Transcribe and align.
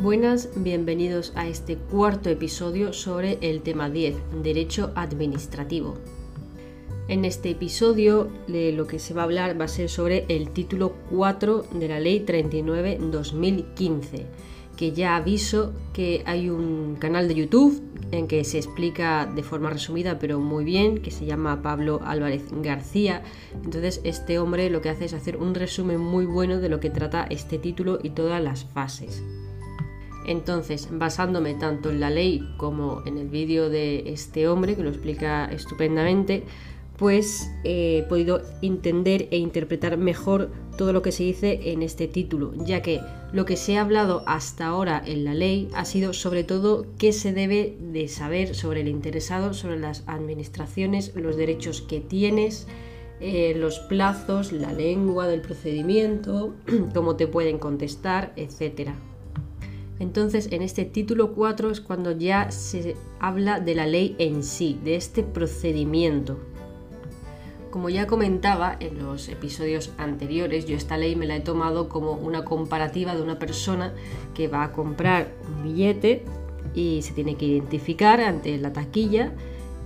Buenas, 0.00 0.50
bienvenidos 0.54 1.32
a 1.34 1.48
este 1.48 1.74
cuarto 1.74 2.30
episodio 2.30 2.92
sobre 2.92 3.36
el 3.40 3.62
tema 3.62 3.90
10, 3.90 4.14
Derecho 4.44 4.92
Administrativo. 4.94 5.96
En 7.08 7.24
este 7.24 7.50
episodio 7.50 8.28
de 8.46 8.70
lo 8.70 8.86
que 8.86 9.00
se 9.00 9.12
va 9.12 9.22
a 9.22 9.24
hablar 9.24 9.60
va 9.60 9.64
a 9.64 9.68
ser 9.68 9.88
sobre 9.88 10.24
el 10.28 10.50
título 10.50 10.94
4 11.10 11.64
de 11.72 11.88
la 11.88 11.98
Ley 11.98 12.24
39-2015, 12.24 14.26
que 14.76 14.92
ya 14.92 15.16
aviso 15.16 15.72
que 15.92 16.22
hay 16.26 16.48
un 16.48 16.94
canal 17.00 17.26
de 17.26 17.34
YouTube 17.34 17.82
en 18.12 18.28
que 18.28 18.44
se 18.44 18.58
explica 18.58 19.26
de 19.26 19.42
forma 19.42 19.70
resumida 19.70 20.20
pero 20.20 20.38
muy 20.38 20.64
bien, 20.64 21.02
que 21.02 21.10
se 21.10 21.26
llama 21.26 21.60
Pablo 21.60 22.02
Álvarez 22.04 22.44
García. 22.62 23.24
Entonces 23.64 24.00
este 24.04 24.38
hombre 24.38 24.70
lo 24.70 24.80
que 24.80 24.90
hace 24.90 25.06
es 25.06 25.12
hacer 25.12 25.38
un 25.38 25.56
resumen 25.56 25.98
muy 25.98 26.24
bueno 26.24 26.60
de 26.60 26.68
lo 26.68 26.78
que 26.78 26.90
trata 26.90 27.26
este 27.28 27.58
título 27.58 27.98
y 28.00 28.10
todas 28.10 28.40
las 28.40 28.64
fases. 28.64 29.24
Entonces, 30.28 30.88
basándome 30.92 31.54
tanto 31.54 31.88
en 31.88 32.00
la 32.00 32.10
ley 32.10 32.46
como 32.58 33.02
en 33.06 33.16
el 33.16 33.28
vídeo 33.28 33.70
de 33.70 34.12
este 34.12 34.46
hombre, 34.46 34.76
que 34.76 34.82
lo 34.82 34.90
explica 34.90 35.46
estupendamente, 35.46 36.44
pues 36.98 37.50
he 37.64 38.04
podido 38.10 38.42
entender 38.60 39.28
e 39.30 39.38
interpretar 39.38 39.96
mejor 39.96 40.50
todo 40.76 40.92
lo 40.92 41.00
que 41.00 41.12
se 41.12 41.22
dice 41.22 41.72
en 41.72 41.82
este 41.82 42.08
título, 42.08 42.52
ya 42.66 42.82
que 42.82 43.00
lo 43.32 43.46
que 43.46 43.56
se 43.56 43.78
ha 43.78 43.80
hablado 43.80 44.22
hasta 44.26 44.66
ahora 44.66 45.02
en 45.06 45.24
la 45.24 45.32
ley 45.32 45.70
ha 45.74 45.86
sido 45.86 46.12
sobre 46.12 46.44
todo 46.44 46.84
qué 46.98 47.14
se 47.14 47.32
debe 47.32 47.78
de 47.80 48.06
saber 48.08 48.54
sobre 48.54 48.82
el 48.82 48.88
interesado, 48.88 49.54
sobre 49.54 49.78
las 49.78 50.04
administraciones, 50.06 51.14
los 51.14 51.36
derechos 51.36 51.80
que 51.80 52.00
tienes, 52.00 52.66
eh, 53.20 53.54
los 53.56 53.78
plazos, 53.78 54.52
la 54.52 54.74
lengua 54.74 55.26
del 55.26 55.40
procedimiento, 55.40 56.54
cómo 56.94 57.16
te 57.16 57.26
pueden 57.26 57.58
contestar, 57.58 58.34
etcétera. 58.36 58.94
Entonces, 59.98 60.48
en 60.52 60.62
este 60.62 60.84
título 60.84 61.34
4 61.34 61.70
es 61.70 61.80
cuando 61.80 62.12
ya 62.12 62.50
se 62.50 62.96
habla 63.18 63.60
de 63.60 63.74
la 63.74 63.86
ley 63.86 64.14
en 64.18 64.42
sí, 64.44 64.78
de 64.84 64.96
este 64.96 65.22
procedimiento. 65.22 66.38
Como 67.70 67.90
ya 67.90 68.06
comentaba 68.06 68.76
en 68.80 68.98
los 68.98 69.28
episodios 69.28 69.92
anteriores, 69.98 70.64
yo 70.66 70.76
esta 70.76 70.96
ley 70.96 71.16
me 71.16 71.26
la 71.26 71.36
he 71.36 71.40
tomado 71.40 71.88
como 71.88 72.12
una 72.12 72.44
comparativa 72.44 73.14
de 73.14 73.22
una 73.22 73.38
persona 73.38 73.92
que 74.34 74.48
va 74.48 74.64
a 74.64 74.72
comprar 74.72 75.32
un 75.46 75.64
billete 75.64 76.24
y 76.74 77.02
se 77.02 77.12
tiene 77.12 77.36
que 77.36 77.46
identificar 77.46 78.20
ante 78.20 78.56
la 78.56 78.72
taquilla, 78.72 79.34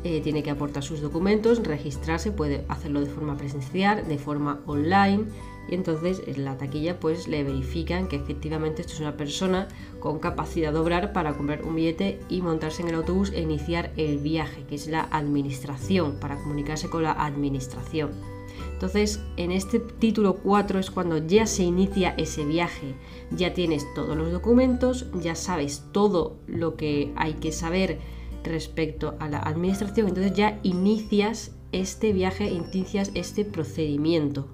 eh, 0.04 0.20
tiene 0.20 0.42
que 0.42 0.50
aportar 0.50 0.82
sus 0.82 1.00
documentos, 1.00 1.62
registrarse, 1.64 2.30
puede 2.30 2.64
hacerlo 2.68 3.00
de 3.00 3.06
forma 3.06 3.36
presencial, 3.36 4.06
de 4.06 4.18
forma 4.18 4.60
online, 4.66 5.24
y 5.68 5.74
entonces 5.74 6.22
en 6.26 6.44
la 6.44 6.58
taquilla 6.58 6.98
pues 7.00 7.28
le 7.28 7.44
verifican 7.44 8.08
que 8.08 8.16
efectivamente 8.16 8.82
esto 8.82 8.94
es 8.94 9.00
una 9.00 9.16
persona 9.16 9.68
con 10.00 10.18
capacidad 10.18 10.72
de 10.72 10.78
obrar 10.78 11.12
para 11.12 11.34
comprar 11.34 11.64
un 11.64 11.76
billete 11.76 12.20
y 12.28 12.42
montarse 12.42 12.82
en 12.82 12.88
el 12.88 12.96
autobús 12.96 13.30
e 13.32 13.40
iniciar 13.40 13.92
el 13.96 14.18
viaje, 14.18 14.64
que 14.68 14.74
es 14.74 14.86
la 14.88 15.08
administración, 15.10 16.16
para 16.20 16.36
comunicarse 16.36 16.90
con 16.90 17.04
la 17.04 17.12
administración. 17.12 18.10
Entonces, 18.72 19.20
en 19.36 19.52
este 19.52 19.78
título 19.78 20.38
4 20.38 20.80
es 20.80 20.90
cuando 20.90 21.18
ya 21.18 21.46
se 21.46 21.62
inicia 21.62 22.14
ese 22.18 22.44
viaje, 22.44 22.94
ya 23.30 23.54
tienes 23.54 23.86
todos 23.94 24.16
los 24.16 24.32
documentos, 24.32 25.06
ya 25.20 25.36
sabes 25.36 25.84
todo 25.92 26.36
lo 26.48 26.76
que 26.76 27.12
hay 27.14 27.34
que 27.34 27.52
saber 27.52 28.00
respecto 28.42 29.14
a 29.20 29.28
la 29.28 29.38
administración, 29.38 30.08
entonces 30.08 30.34
ya 30.34 30.58
inicias 30.64 31.52
este 31.70 32.12
viaje, 32.12 32.50
inicias 32.50 33.12
este 33.14 33.44
procedimiento. 33.44 34.48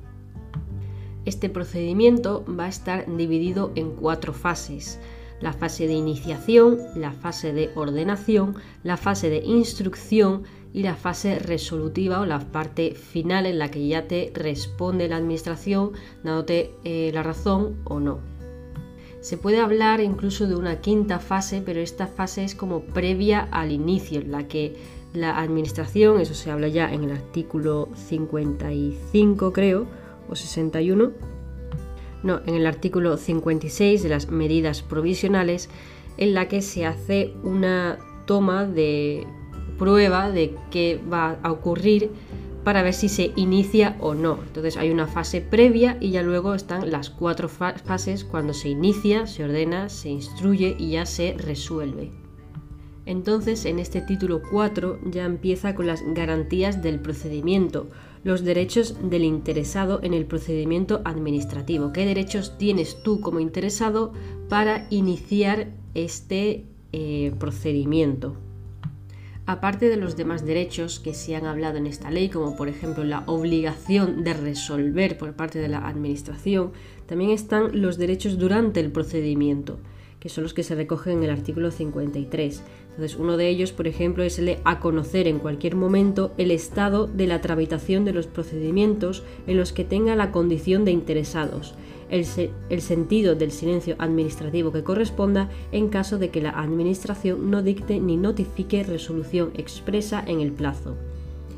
Este 1.29 1.51
procedimiento 1.51 2.43
va 2.59 2.65
a 2.65 2.69
estar 2.69 3.05
dividido 3.15 3.71
en 3.75 3.91
cuatro 3.91 4.33
fases. 4.33 4.99
La 5.43 5.53
fase 5.53 5.87
de 5.87 5.93
iniciación, 5.93 6.79
la 6.97 7.13
fase 7.13 7.53
de 7.53 7.69
ordenación, 7.75 8.55
la 8.83 8.97
fase 8.97 9.29
de 9.29 9.45
instrucción 9.45 10.45
y 10.73 10.85
la 10.85 10.95
fase 10.95 11.39
resolutiva 11.39 12.21
o 12.21 12.25
la 12.25 12.39
parte 12.51 12.95
final 12.95 13.45
en 13.45 13.59
la 13.59 13.71
que 13.71 13.87
ya 13.87 14.09
te 14.09 14.33
responde 14.35 15.07
la 15.07 15.17
administración 15.17 15.93
dándote 16.25 16.71
eh, 16.85 17.11
la 17.13 17.23
razón 17.23 17.77
o 17.85 18.01
no. 18.01 18.21
Se 19.21 19.37
puede 19.37 19.61
hablar 19.61 20.01
incluso 20.01 20.47
de 20.47 20.57
una 20.57 20.81
quinta 20.81 21.19
fase, 21.19 21.61
pero 21.61 21.81
esta 21.81 22.07
fase 22.07 22.43
es 22.43 22.55
como 22.55 22.81
previa 22.81 23.49
al 23.51 23.71
inicio, 23.71 24.23
en 24.23 24.33
la 24.33 24.49
que 24.49 24.77
la 25.13 25.39
administración, 25.39 26.23
eso 26.23 26.33
se 26.33 26.51
habla 26.51 26.69
ya 26.69 26.91
en 26.91 27.05
el 27.05 27.11
artículo 27.11 27.91
55 28.09 29.53
creo, 29.53 30.08
o 30.29 30.37
61, 30.37 31.13
no, 32.23 32.41
en 32.47 32.55
el 32.55 32.67
artículo 32.67 33.17
56 33.17 34.03
de 34.03 34.09
las 34.09 34.29
medidas 34.29 34.83
provisionales, 34.83 35.69
en 36.17 36.35
la 36.35 36.49
que 36.49 36.63
se 36.63 36.85
hace 36.85 37.35
una 37.43 37.99
toma 38.27 38.67
de 38.67 39.27
prueba 39.79 40.31
de 40.31 40.55
qué 40.71 41.01
va 41.11 41.39
a 41.43 41.53
ocurrir 41.53 42.11
para 42.65 42.83
ver 42.83 42.93
si 42.93 43.09
se 43.09 43.33
inicia 43.37 43.97
o 44.01 44.15
no. 44.15 44.41
Entonces 44.47 44.77
hay 44.77 44.91
una 44.91 45.07
fase 45.07 45.41
previa 45.41 45.97
y 46.01 46.11
ya 46.11 46.23
luego 46.23 46.55
están 46.55 46.91
las 46.91 47.09
cuatro 47.09 47.49
fases 47.49 48.25
cuando 48.25 48.53
se 48.53 48.69
inicia, 48.69 49.27
se 49.27 49.45
ordena, 49.45 49.89
se 49.89 50.11
instruye 50.11 50.77
y 50.79 50.91
ya 50.91 51.07
se 51.07 51.35
resuelve. 51.39 52.11
Entonces 53.07 53.65
en 53.65 53.79
este 53.79 54.03
título 54.03 54.43
4 54.51 54.99
ya 55.07 55.25
empieza 55.25 55.75
con 55.75 55.87
las 55.87 56.03
garantías 56.13 56.83
del 56.83 57.01
procedimiento, 57.01 57.89
los 58.25 58.45
derechos 58.45 58.97
del 59.03 59.25
interesado 59.25 60.01
en 60.03 60.15
el 60.15 60.27
procedimiento 60.27 61.01
administrativo. 61.05 61.93
¿Qué 61.93 62.05
derechos 62.07 62.59
tienes 62.59 63.03
tú 63.03 63.21
como 63.21 63.41
interesado 63.41 64.13
para 64.49 64.87
iniciar 64.91 65.69
este 65.95 66.67
eh, 66.93 67.33
procedimiento? 67.39 68.37
Aparte 69.47 69.89
de 69.89 69.97
los 69.97 70.17
demás 70.17 70.45
derechos 70.45 71.01
que 71.01 71.15
se 71.15 71.35
han 71.35 71.47
hablado 71.47 71.79
en 71.79 71.87
esta 71.87 72.11
ley, 72.11 72.29
como 72.29 72.55
por 72.55 72.69
ejemplo 72.69 73.03
la 73.03 73.25
obligación 73.27 74.23
de 74.23 74.35
resolver 74.35 75.17
por 75.17 75.35
parte 75.35 75.59
de 75.59 75.69
la 75.69 75.89
Administración, 75.89 76.73
también 77.07 77.31
están 77.31 77.81
los 77.81 77.97
derechos 77.97 78.37
durante 78.37 78.81
el 78.81 78.93
procedimiento 78.93 79.79
que 80.21 80.29
son 80.29 80.45
los 80.45 80.55
que 80.55 80.63
se 80.63 80.75
recogen 80.75 81.19
en 81.19 81.25
el 81.25 81.31
artículo 81.31 81.71
53. 81.71 82.63
Entonces, 82.91 83.17
uno 83.19 83.37
de 83.37 83.49
ellos, 83.49 83.73
por 83.73 83.87
ejemplo, 83.87 84.25
es 84.25 84.39
el 84.39 84.47
de 84.47 84.59
a 84.65 84.81
conocer 84.81 85.29
en 85.29 85.39
cualquier 85.39 85.77
momento 85.77 86.33
el 86.39 86.51
estado 86.51 87.07
de 87.07 87.27
la 87.27 87.41
tramitación 87.41 88.05
de 88.05 88.13
los 88.13 88.27
procedimientos 88.27 89.23
en 89.47 89.57
los 89.57 89.73
que 89.73 89.85
tenga 89.85 90.17
la 90.17 90.33
condición 90.33 90.85
de 90.85 90.91
interesados, 90.91 91.75
el, 92.11 92.27
el 92.71 92.83
sentido 92.83 93.35
del 93.35 93.53
silencio 93.53 93.95
administrativo 93.99 94.73
que 94.73 94.83
corresponda 94.83 95.51
en 95.73 95.89
caso 95.89 96.19
de 96.19 96.31
que 96.31 96.43
la 96.43 96.51
Administración 96.51 97.51
no 97.51 97.63
dicte 97.63 98.01
ni 98.01 98.17
notifique 98.17 98.83
resolución 98.83 99.51
expresa 99.55 100.25
en 100.27 100.41
el 100.41 100.53
plazo 100.53 100.97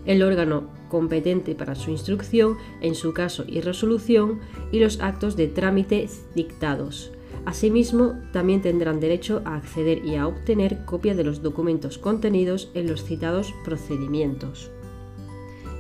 el 0.07 0.23
órgano 0.23 0.65
competente 0.89 1.55
para 1.55 1.75
su 1.75 1.91
instrucción, 1.91 2.57
en 2.81 2.95
su 2.95 3.13
caso 3.13 3.45
y 3.47 3.61
resolución, 3.61 4.41
y 4.73 4.81
los 4.81 5.01
actos 5.01 5.37
de 5.37 5.47
trámite 5.47 6.09
dictados. 6.35 7.13
Asimismo, 7.47 8.15
también 8.33 8.63
tendrán 8.63 9.01
derecho 9.01 9.43
a 9.45 9.57
acceder 9.57 10.05
y 10.05 10.17
a 10.17 10.27
obtener 10.27 10.85
copia 10.85 11.15
de 11.15 11.25
los 11.25 11.43
documentos 11.43 11.99
contenidos 11.99 12.71
en 12.75 12.87
los 12.87 13.05
citados 13.05 13.55
procedimientos. 13.65 14.71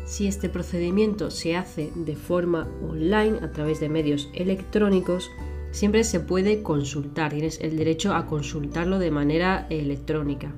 Si 0.06 0.26
este 0.26 0.48
procedimiento 0.48 1.30
se 1.30 1.56
hace 1.56 1.92
de 1.94 2.16
forma 2.16 2.68
online 2.88 3.38
a 3.42 3.52
través 3.52 3.78
de 3.78 3.88
medios 3.88 4.28
electrónicos, 4.34 5.30
siempre 5.70 6.02
se 6.02 6.18
puede 6.18 6.62
consultar, 6.62 7.32
tienes 7.32 7.60
el 7.60 7.76
derecho 7.76 8.14
a 8.14 8.26
consultarlo 8.26 8.98
de 8.98 9.10
manera 9.10 9.66
electrónica. 9.70 10.52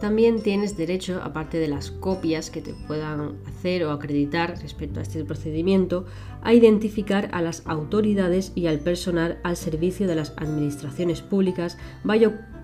También 0.00 0.42
tienes 0.42 0.78
derecho, 0.78 1.20
aparte 1.22 1.58
de 1.58 1.68
las 1.68 1.90
copias 1.90 2.50
que 2.50 2.62
te 2.62 2.72
puedan 2.86 3.36
hacer 3.46 3.84
o 3.84 3.90
acreditar 3.90 4.58
respecto 4.62 4.98
a 4.98 5.02
este 5.02 5.22
procedimiento, 5.24 6.06
a 6.42 6.54
identificar 6.54 7.28
a 7.32 7.42
las 7.42 7.66
autoridades 7.66 8.52
y 8.54 8.66
al 8.66 8.80
personal 8.80 9.38
al 9.42 9.58
servicio 9.58 10.06
de 10.06 10.14
las 10.14 10.32
administraciones 10.38 11.20
públicas 11.20 11.76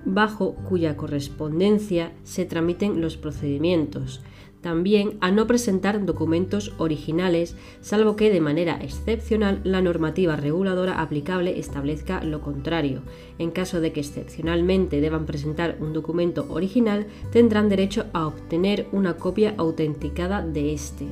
bajo 0.06 0.54
cuya 0.54 0.96
correspondencia 0.96 2.12
se 2.22 2.46
tramiten 2.46 3.02
los 3.02 3.18
procedimientos 3.18 4.22
también 4.66 5.16
a 5.20 5.30
no 5.30 5.46
presentar 5.46 6.04
documentos 6.04 6.72
originales, 6.78 7.54
salvo 7.82 8.16
que 8.16 8.32
de 8.32 8.40
manera 8.40 8.80
excepcional 8.82 9.60
la 9.62 9.80
normativa 9.80 10.34
reguladora 10.34 11.00
aplicable 11.00 11.60
establezca 11.60 12.24
lo 12.24 12.40
contrario. 12.40 13.02
En 13.38 13.52
caso 13.52 13.80
de 13.80 13.92
que 13.92 14.00
excepcionalmente 14.00 15.00
deban 15.00 15.24
presentar 15.24 15.76
un 15.78 15.92
documento 15.92 16.46
original, 16.48 17.06
tendrán 17.30 17.68
derecho 17.68 18.06
a 18.12 18.26
obtener 18.26 18.88
una 18.90 19.16
copia 19.18 19.54
autenticada 19.56 20.42
de 20.44 20.72
este 20.72 21.06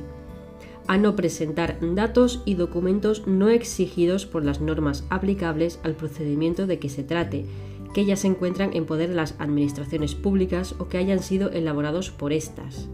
a 0.87 0.97
no 0.97 1.15
presentar 1.15 1.77
datos 1.95 2.43
y 2.43 2.55
documentos 2.55 3.25
no 3.25 3.47
exigidos 3.47 4.25
por 4.25 4.43
las 4.43 4.59
normas 4.59 5.05
aplicables 5.09 5.79
al 5.83 5.95
procedimiento 5.95 6.67
de 6.67 6.77
que 6.77 6.89
se 6.89 7.03
trate, 7.03 7.45
que 7.93 8.03
ya 8.03 8.17
se 8.17 8.27
encuentran 8.27 8.73
en 8.73 8.85
poder 8.85 9.09
de 9.09 9.15
las 9.15 9.33
administraciones 9.39 10.13
públicas 10.13 10.75
o 10.77 10.89
que 10.89 10.97
hayan 10.97 11.23
sido 11.23 11.49
elaborados 11.51 12.11
por 12.11 12.33
estas 12.33 12.89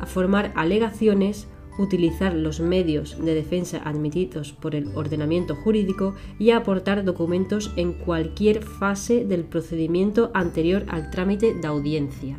a 0.00 0.06
formar 0.06 0.52
alegaciones 0.54 1.46
utilizar 1.78 2.34
los 2.34 2.60
medios 2.60 3.16
de 3.22 3.34
defensa 3.34 3.80
admitidos 3.84 4.52
por 4.52 4.74
el 4.74 4.88
ordenamiento 4.96 5.54
jurídico 5.56 6.14
y 6.38 6.50
aportar 6.50 7.04
documentos 7.04 7.72
en 7.76 7.92
cualquier 7.92 8.62
fase 8.62 9.24
del 9.24 9.44
procedimiento 9.44 10.30
anterior 10.34 10.84
al 10.88 11.10
trámite 11.10 11.54
de 11.54 11.66
audiencia. 11.66 12.38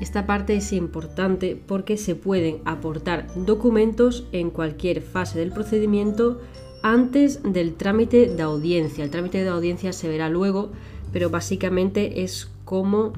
Esta 0.00 0.26
parte 0.26 0.56
es 0.56 0.72
importante 0.72 1.60
porque 1.66 1.96
se 1.96 2.14
pueden 2.14 2.60
aportar 2.64 3.26
documentos 3.34 4.26
en 4.32 4.50
cualquier 4.50 5.02
fase 5.02 5.40
del 5.40 5.50
procedimiento 5.50 6.40
antes 6.82 7.42
del 7.42 7.74
trámite 7.74 8.28
de 8.28 8.42
audiencia. 8.42 9.02
El 9.02 9.10
trámite 9.10 9.42
de 9.42 9.48
audiencia 9.48 9.92
se 9.92 10.08
verá 10.08 10.28
luego, 10.28 10.70
pero 11.12 11.30
básicamente 11.30 12.22
es 12.22 12.48
como 12.64 13.12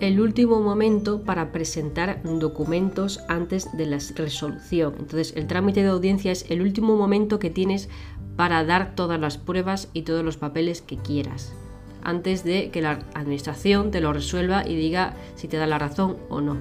el 0.00 0.20
último 0.20 0.60
momento 0.60 1.22
para 1.22 1.52
presentar 1.52 2.22
documentos 2.24 3.20
antes 3.28 3.68
de 3.76 3.86
la 3.86 3.98
resolución. 4.16 4.94
Entonces, 4.98 5.34
el 5.36 5.46
trámite 5.46 5.82
de 5.82 5.88
audiencia 5.88 6.32
es 6.32 6.46
el 6.48 6.62
último 6.62 6.96
momento 6.96 7.38
que 7.38 7.50
tienes 7.50 7.88
para 8.36 8.64
dar 8.64 8.94
todas 8.94 9.20
las 9.20 9.36
pruebas 9.36 9.88
y 9.92 10.02
todos 10.02 10.24
los 10.24 10.38
papeles 10.38 10.80
que 10.80 10.96
quieras, 10.96 11.52
antes 12.02 12.44
de 12.44 12.70
que 12.70 12.80
la 12.80 13.00
administración 13.14 13.90
te 13.90 14.00
lo 14.00 14.12
resuelva 14.12 14.66
y 14.66 14.76
diga 14.76 15.14
si 15.34 15.48
te 15.48 15.58
da 15.58 15.66
la 15.66 15.78
razón 15.78 16.16
o 16.30 16.40
no. 16.40 16.56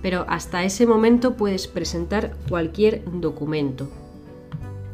Pero 0.00 0.24
hasta 0.28 0.64
ese 0.64 0.86
momento 0.86 1.36
puedes 1.36 1.66
presentar 1.66 2.36
cualquier 2.48 3.02
documento. 3.20 3.90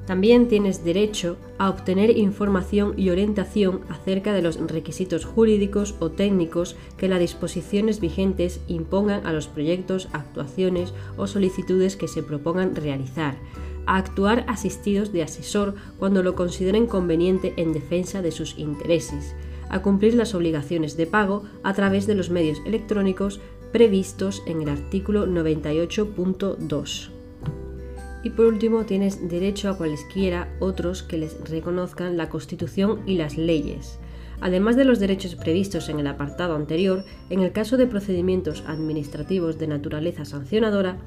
También 0.06 0.48
tienes 0.48 0.84
derecho 0.84 1.36
a 1.58 1.70
obtener 1.70 2.16
información 2.18 2.94
y 2.96 3.10
orientación 3.10 3.82
acerca 3.88 4.32
de 4.32 4.42
los 4.42 4.56
requisitos 4.56 5.24
jurídicos 5.24 5.94
o 6.00 6.10
técnicos 6.10 6.74
que 6.96 7.08
las 7.08 7.20
disposiciones 7.20 8.00
vigentes 8.00 8.60
impongan 8.66 9.24
a 9.26 9.32
los 9.32 9.46
proyectos, 9.46 10.08
actuaciones 10.12 10.92
o 11.16 11.28
solicitudes 11.28 11.96
que 11.96 12.08
se 12.08 12.24
propongan 12.24 12.74
realizar, 12.74 13.36
a 13.86 13.96
actuar 13.96 14.44
asistidos 14.48 15.12
de 15.12 15.22
asesor 15.22 15.76
cuando 15.98 16.24
lo 16.24 16.34
consideren 16.34 16.86
conveniente 16.86 17.54
en 17.56 17.72
defensa 17.72 18.22
de 18.22 18.32
sus 18.32 18.58
intereses, 18.58 19.36
a 19.68 19.82
cumplir 19.82 20.14
las 20.14 20.34
obligaciones 20.34 20.96
de 20.96 21.06
pago 21.06 21.44
a 21.62 21.74
través 21.74 22.08
de 22.08 22.16
los 22.16 22.28
medios 22.28 22.60
electrónicos 22.66 23.40
previstos 23.72 24.42
en 24.46 24.62
el 24.62 24.68
artículo 24.68 25.28
98.2. 25.28 27.21
Y 28.22 28.30
por 28.30 28.46
último, 28.46 28.84
tienes 28.84 29.28
derecho 29.28 29.68
a 29.68 29.76
cualesquiera 29.76 30.48
otros 30.60 31.02
que 31.02 31.18
les 31.18 31.38
reconozcan 31.48 32.16
la 32.16 32.28
Constitución 32.28 33.00
y 33.06 33.16
las 33.16 33.36
leyes. 33.36 33.98
Además 34.40 34.76
de 34.76 34.84
los 34.84 34.98
derechos 34.98 35.34
previstos 35.34 35.88
en 35.88 36.00
el 36.00 36.06
apartado 36.06 36.56
anterior, 36.56 37.04
en 37.30 37.40
el 37.40 37.52
caso 37.52 37.76
de 37.76 37.86
procedimientos 37.86 38.64
administrativos 38.66 39.58
de 39.58 39.68
naturaleza 39.68 40.24
sancionadora, 40.24 40.98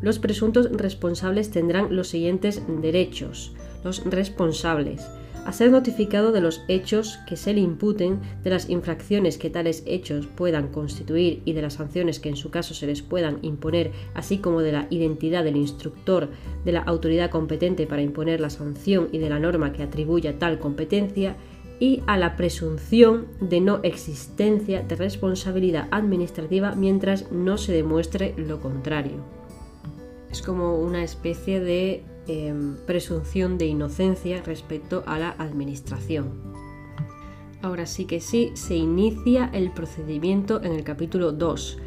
los 0.00 0.18
presuntos 0.18 0.70
responsables 0.72 1.50
tendrán 1.50 1.94
los 1.94 2.08
siguientes 2.08 2.62
derechos. 2.80 3.54
Los 3.84 4.04
responsables 4.04 5.08
a 5.44 5.52
ser 5.52 5.70
notificado 5.70 6.32
de 6.32 6.40
los 6.40 6.62
hechos 6.68 7.18
que 7.26 7.36
se 7.36 7.52
le 7.52 7.60
imputen, 7.60 8.20
de 8.42 8.50
las 8.50 8.70
infracciones 8.70 9.38
que 9.38 9.50
tales 9.50 9.82
hechos 9.86 10.26
puedan 10.26 10.68
constituir 10.68 11.42
y 11.44 11.52
de 11.52 11.62
las 11.62 11.74
sanciones 11.74 12.20
que 12.20 12.28
en 12.28 12.36
su 12.36 12.50
caso 12.50 12.74
se 12.74 12.86
les 12.86 13.02
puedan 13.02 13.38
imponer, 13.42 13.90
así 14.14 14.38
como 14.38 14.60
de 14.60 14.72
la 14.72 14.86
identidad 14.90 15.44
del 15.44 15.56
instructor, 15.56 16.28
de 16.64 16.72
la 16.72 16.80
autoridad 16.80 17.30
competente 17.30 17.86
para 17.86 18.02
imponer 18.02 18.40
la 18.40 18.50
sanción 18.50 19.08
y 19.12 19.18
de 19.18 19.30
la 19.30 19.40
norma 19.40 19.72
que 19.72 19.82
atribuya 19.82 20.38
tal 20.38 20.58
competencia, 20.58 21.36
y 21.80 22.00
a 22.06 22.16
la 22.16 22.36
presunción 22.36 23.26
de 23.40 23.60
no 23.60 23.80
existencia 23.82 24.82
de 24.82 24.94
responsabilidad 24.94 25.88
administrativa 25.90 26.76
mientras 26.76 27.32
no 27.32 27.58
se 27.58 27.72
demuestre 27.72 28.34
lo 28.36 28.60
contrario. 28.60 29.16
Es 30.30 30.42
como 30.42 30.78
una 30.78 31.02
especie 31.02 31.58
de 31.58 32.04
Em, 32.28 32.76
presunción 32.86 33.58
de 33.58 33.66
inocencia 33.66 34.42
respecto 34.42 35.02
a 35.06 35.18
la 35.18 35.30
administración. 35.30 36.30
Ahora 37.62 37.84
sí 37.84 38.04
que 38.04 38.20
sí, 38.20 38.52
se 38.54 38.76
inicia 38.76 39.50
el 39.52 39.72
procedimiento 39.72 40.62
en 40.62 40.70
el 40.70 40.84
capítulo 40.84 41.32
2 41.32 41.78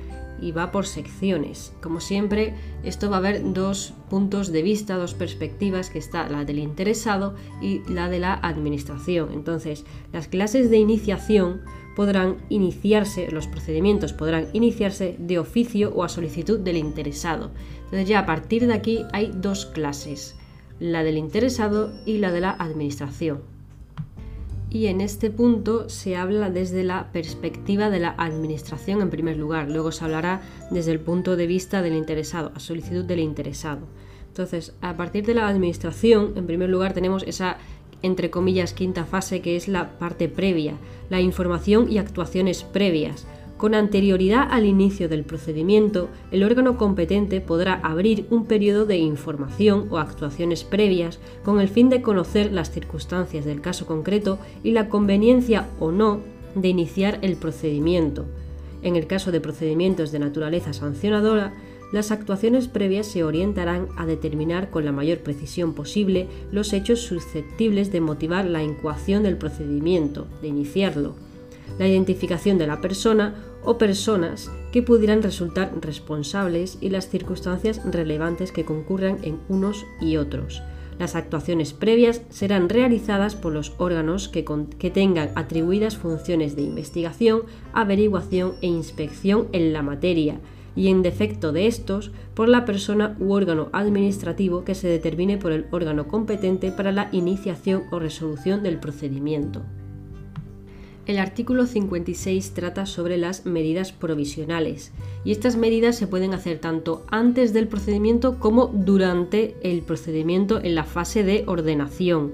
y 0.41 0.51
va 0.51 0.73
por 0.73 0.87
secciones. 0.87 1.73
Como 1.81 2.01
siempre, 2.01 2.53
esto 2.83 3.09
va 3.09 3.15
a 3.15 3.19
haber 3.19 3.53
dos 3.53 3.93
puntos 4.09 4.51
de 4.51 4.61
vista, 4.61 4.97
dos 4.97 5.13
perspectivas, 5.13 5.89
que 5.89 5.99
está 5.99 6.27
la 6.27 6.43
del 6.43 6.59
interesado 6.59 7.35
y 7.61 7.81
la 7.89 8.09
de 8.09 8.19
la 8.19 8.33
administración. 8.33 9.29
Entonces, 9.31 9.85
las 10.11 10.27
clases 10.27 10.69
de 10.69 10.77
iniciación 10.77 11.61
podrán 11.95 12.37
iniciarse, 12.49 13.31
los 13.31 13.47
procedimientos 13.47 14.11
podrán 14.11 14.47
iniciarse 14.51 15.15
de 15.17 15.39
oficio 15.39 15.93
o 15.95 16.03
a 16.03 16.09
solicitud 16.09 16.59
del 16.59 16.75
interesado. 16.75 17.51
Entonces 17.85 18.07
ya 18.07 18.19
a 18.19 18.25
partir 18.25 18.67
de 18.67 18.73
aquí 18.73 19.05
hay 19.13 19.31
dos 19.33 19.65
clases, 19.65 20.35
la 20.79 21.03
del 21.03 21.17
interesado 21.17 21.93
y 22.05 22.17
la 22.17 22.31
de 22.31 22.41
la 22.41 22.51
administración. 22.51 23.41
Y 24.69 24.87
en 24.87 24.99
este 24.99 25.29
punto 25.29 25.87
se 25.87 26.17
habla 26.17 26.49
desde 26.49 26.83
la 26.83 27.11
perspectiva 27.13 27.89
de 27.89 27.99
la 27.99 28.15
administración 28.17 29.01
en 29.01 29.09
primer 29.09 29.37
lugar, 29.37 29.69
luego 29.69 29.91
se 29.91 30.03
hablará 30.03 30.41
desde 30.69 30.91
el 30.91 30.99
punto 30.99 31.37
de 31.37 31.47
vista 31.47 31.81
del 31.81 31.93
interesado, 31.93 32.51
a 32.55 32.59
solicitud 32.59 33.05
del 33.05 33.19
interesado. 33.19 33.87
Entonces, 34.27 34.73
a 34.81 34.97
partir 34.97 35.25
de 35.25 35.33
la 35.33 35.47
administración, 35.47 36.33
en 36.35 36.45
primer 36.45 36.69
lugar 36.69 36.93
tenemos 36.93 37.23
esa 37.23 37.57
entre 38.01 38.29
comillas, 38.29 38.73
quinta 38.73 39.05
fase, 39.05 39.41
que 39.41 39.55
es 39.55 39.67
la 39.67 39.97
parte 39.97 40.29
previa, 40.29 40.75
la 41.09 41.21
información 41.21 41.91
y 41.91 41.97
actuaciones 41.97 42.63
previas. 42.63 43.25
Con 43.57 43.73
anterioridad 43.73 44.47
al 44.51 44.65
inicio 44.65 45.07
del 45.07 45.23
procedimiento, 45.23 46.09
el 46.31 46.43
órgano 46.43 46.77
competente 46.77 47.39
podrá 47.39 47.75
abrir 47.75 48.25
un 48.29 48.45
periodo 48.45 48.85
de 48.85 48.97
información 48.97 49.87
o 49.91 49.97
actuaciones 49.97 50.65
previas 50.65 51.19
con 51.43 51.61
el 51.61 51.69
fin 51.69 51.89
de 51.89 52.01
conocer 52.01 52.51
las 52.51 52.71
circunstancias 52.71 53.45
del 53.45 53.61
caso 53.61 53.85
concreto 53.85 54.39
y 54.61 54.71
la 54.71 54.89
conveniencia 54.89 55.69
o 55.79 55.91
no 55.91 56.19
de 56.53 56.67
iniciar 56.67 57.17
el 57.21 57.37
procedimiento. 57.37 58.25
En 58.83 58.97
el 58.97 59.07
caso 59.07 59.31
de 59.31 59.39
procedimientos 59.39 60.11
de 60.11 60.19
naturaleza 60.19 60.73
sancionadora, 60.73 61.53
las 61.93 62.11
actuaciones 62.11 62.67
previas 62.67 63.07
se 63.07 63.23
orientarán 63.23 63.87
a 63.95 64.05
determinar 64.05 64.69
con 64.69 64.83
la 64.83 64.91
mayor 64.91 65.19
precisión 65.19 65.73
posible 65.73 66.27
los 66.51 66.73
hechos 66.73 66.99
susceptibles 67.01 67.91
de 67.93 68.01
motivar 68.01 68.45
la 68.45 68.63
incoación 68.63 69.23
del 69.23 69.37
procedimiento, 69.37 70.27
de 70.41 70.49
iniciarlo, 70.49 71.15
la 71.79 71.87
identificación 71.87 72.57
de 72.57 72.67
la 72.67 72.81
persona 72.81 73.35
o 73.63 73.77
personas 73.77 74.51
que 74.71 74.81
pudieran 74.81 75.23
resultar 75.23 75.73
responsables 75.81 76.77
y 76.81 76.89
las 76.89 77.09
circunstancias 77.09 77.81
relevantes 77.85 78.51
que 78.51 78.65
concurran 78.65 79.17
en 79.23 79.39
unos 79.49 79.85
y 79.99 80.17
otros. 80.17 80.61
Las 80.99 81.15
actuaciones 81.15 81.73
previas 81.73 82.21
serán 82.29 82.69
realizadas 82.69 83.35
por 83.35 83.51
los 83.51 83.73
órganos 83.79 84.29
que, 84.29 84.45
que, 84.79 84.91
tengan 84.91 85.31
atribuidas 85.35 85.97
funciones 85.97 86.55
de 86.55 86.61
investigación, 86.61 87.43
averiguación 87.73 88.53
e 88.61 88.67
inspección 88.67 89.49
en 89.51 89.73
la 89.73 89.81
materia, 89.81 90.39
y 90.75 90.89
en 90.89 91.01
defecto 91.01 91.51
de 91.51 91.67
estos, 91.67 92.11
por 92.33 92.49
la 92.49 92.65
persona 92.65 93.15
u 93.19 93.33
órgano 93.33 93.69
administrativo 93.71 94.65
que 94.65 94.75
se 94.75 94.87
determine 94.87 95.37
por 95.37 95.51
el 95.51 95.65
órgano 95.71 96.07
competente 96.07 96.71
para 96.71 96.91
la 96.91 97.09
iniciación 97.11 97.83
o 97.91 97.99
resolución 97.99 98.61
del 98.61 98.79
procedimiento. 98.79 99.63
El 101.05 101.19
artículo 101.19 101.67
56 101.67 102.55
trata 102.55 102.87
sobre 102.87 103.17
las 103.17 103.45
medidas 103.45 103.91
provisionales 103.91 104.91
y 105.23 105.31
estas 105.31 105.55
medidas 105.55 105.95
se 105.95 106.07
pueden 106.07 106.33
hacer 106.33 106.57
tanto 106.57 107.05
antes 107.11 107.53
del 107.53 107.67
procedimiento 107.67 108.39
como 108.39 108.67
durante 108.67 109.55
el 109.61 109.83
procedimiento 109.83 110.59
en 110.63 110.73
la 110.73 110.83
fase 110.83 111.23
de 111.23 111.43
ordenación. 111.45 112.33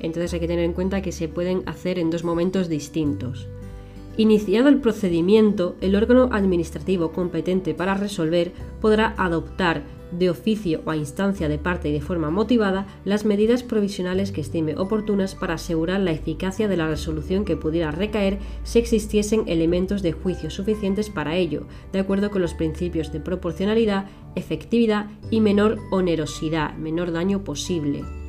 Entonces 0.00 0.34
hay 0.34 0.40
que 0.40 0.48
tener 0.48 0.64
en 0.64 0.72
cuenta 0.72 1.00
que 1.00 1.12
se 1.12 1.28
pueden 1.28 1.62
hacer 1.66 2.00
en 2.00 2.10
dos 2.10 2.24
momentos 2.24 2.68
distintos. 2.68 3.46
Iniciado 4.16 4.68
el 4.68 4.80
procedimiento, 4.80 5.76
el 5.80 5.94
órgano 5.94 6.28
administrativo 6.32 7.12
competente 7.12 7.72
para 7.72 7.94
resolver 7.94 8.50
podrá 8.80 9.14
adoptar 9.16 9.84
de 10.12 10.30
oficio 10.30 10.82
o 10.84 10.90
a 10.90 10.96
instancia 10.96 11.48
de 11.48 11.58
parte 11.58 11.88
y 11.88 11.92
de 11.92 12.00
forma 12.00 12.30
motivada 12.30 12.86
las 13.04 13.24
medidas 13.24 13.62
provisionales 13.62 14.32
que 14.32 14.40
estime 14.40 14.76
oportunas 14.76 15.34
para 15.34 15.54
asegurar 15.54 16.00
la 16.00 16.12
eficacia 16.12 16.68
de 16.68 16.76
la 16.76 16.88
resolución 16.88 17.44
que 17.44 17.56
pudiera 17.56 17.90
recaer 17.90 18.38
si 18.62 18.78
existiesen 18.78 19.44
elementos 19.46 20.02
de 20.02 20.12
juicio 20.12 20.50
suficientes 20.50 21.10
para 21.10 21.36
ello, 21.36 21.66
de 21.92 22.00
acuerdo 22.00 22.30
con 22.30 22.42
los 22.42 22.54
principios 22.54 23.12
de 23.12 23.20
proporcionalidad, 23.20 24.06
efectividad 24.34 25.06
y 25.30 25.40
menor 25.40 25.78
onerosidad, 25.90 26.74
menor 26.76 27.12
daño 27.12 27.44
posible. 27.44 28.21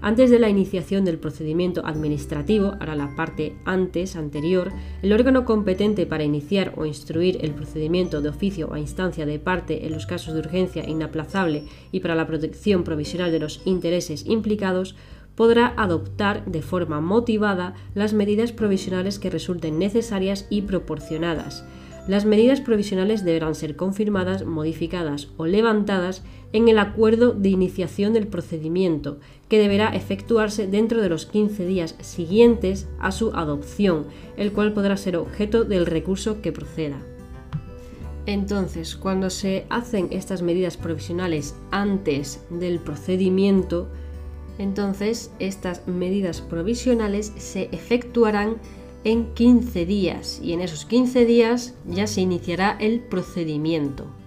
Antes 0.00 0.30
de 0.30 0.38
la 0.38 0.48
iniciación 0.48 1.04
del 1.04 1.18
procedimiento 1.18 1.84
administrativo, 1.84 2.74
ahora 2.78 2.94
la 2.94 3.16
parte 3.16 3.56
antes, 3.64 4.14
anterior, 4.14 4.70
el 5.02 5.12
órgano 5.12 5.44
competente 5.44 6.06
para 6.06 6.22
iniciar 6.22 6.72
o 6.76 6.86
instruir 6.86 7.38
el 7.40 7.50
procedimiento 7.50 8.20
de 8.20 8.28
oficio 8.28 8.68
o 8.68 8.74
a 8.74 8.78
instancia 8.78 9.26
de 9.26 9.40
parte 9.40 9.86
en 9.86 9.92
los 9.92 10.06
casos 10.06 10.34
de 10.34 10.40
urgencia 10.40 10.88
inaplazable 10.88 11.64
y 11.90 11.98
para 11.98 12.14
la 12.14 12.28
protección 12.28 12.84
provisional 12.84 13.32
de 13.32 13.40
los 13.40 13.60
intereses 13.64 14.24
implicados, 14.24 14.94
podrá 15.34 15.74
adoptar 15.76 16.44
de 16.46 16.62
forma 16.62 17.00
motivada 17.00 17.74
las 17.94 18.12
medidas 18.12 18.52
provisionales 18.52 19.18
que 19.18 19.30
resulten 19.30 19.80
necesarias 19.80 20.46
y 20.48 20.62
proporcionadas. 20.62 21.64
Las 22.08 22.24
medidas 22.24 22.60
provisionales 22.60 23.24
deberán 23.24 23.54
ser 23.54 23.76
confirmadas, 23.76 24.46
modificadas 24.46 25.28
o 25.36 25.44
levantadas 25.44 26.24
en 26.52 26.68
el 26.68 26.78
acuerdo 26.78 27.32
de 27.32 27.50
iniciación 27.50 28.12
del 28.12 28.26
procedimiento, 28.26 29.18
que 29.48 29.58
deberá 29.58 29.88
efectuarse 29.88 30.66
dentro 30.66 31.02
de 31.02 31.08
los 31.08 31.26
15 31.26 31.66
días 31.66 31.94
siguientes 32.00 32.88
a 32.98 33.12
su 33.12 33.30
adopción, 33.34 34.06
el 34.36 34.52
cual 34.52 34.72
podrá 34.72 34.96
ser 34.96 35.16
objeto 35.16 35.64
del 35.64 35.86
recurso 35.86 36.40
que 36.40 36.52
proceda. 36.52 36.98
Entonces, 38.26 38.94
cuando 38.94 39.30
se 39.30 39.64
hacen 39.70 40.08
estas 40.10 40.42
medidas 40.42 40.76
provisionales 40.76 41.54
antes 41.70 42.44
del 42.50 42.78
procedimiento, 42.78 43.88
entonces 44.58 45.30
estas 45.38 45.86
medidas 45.86 46.42
provisionales 46.42 47.32
se 47.38 47.68
efectuarán 47.72 48.56
en 49.04 49.32
15 49.34 49.86
días 49.86 50.40
y 50.42 50.52
en 50.52 50.60
esos 50.60 50.84
15 50.84 51.24
días 51.24 51.74
ya 51.86 52.06
se 52.06 52.20
iniciará 52.20 52.76
el 52.80 53.00
procedimiento. 53.00 54.17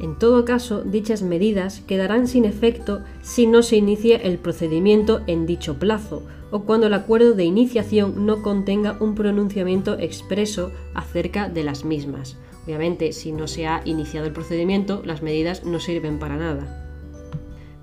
En 0.00 0.16
todo 0.16 0.44
caso, 0.44 0.82
dichas 0.82 1.22
medidas 1.22 1.80
quedarán 1.86 2.28
sin 2.28 2.44
efecto 2.44 3.02
si 3.22 3.46
no 3.46 3.62
se 3.62 3.76
inicia 3.76 4.16
el 4.16 4.38
procedimiento 4.38 5.22
en 5.26 5.44
dicho 5.44 5.78
plazo 5.78 6.22
o 6.50 6.62
cuando 6.62 6.86
el 6.86 6.94
acuerdo 6.94 7.34
de 7.34 7.44
iniciación 7.44 8.24
no 8.24 8.42
contenga 8.42 8.96
un 9.00 9.14
pronunciamiento 9.14 9.98
expreso 9.98 10.70
acerca 10.94 11.48
de 11.48 11.64
las 11.64 11.84
mismas. 11.84 12.36
Obviamente, 12.64 13.12
si 13.12 13.32
no 13.32 13.48
se 13.48 13.66
ha 13.66 13.82
iniciado 13.84 14.26
el 14.26 14.32
procedimiento, 14.32 15.02
las 15.04 15.22
medidas 15.22 15.64
no 15.64 15.80
sirven 15.80 16.18
para 16.18 16.36
nada. 16.36 16.84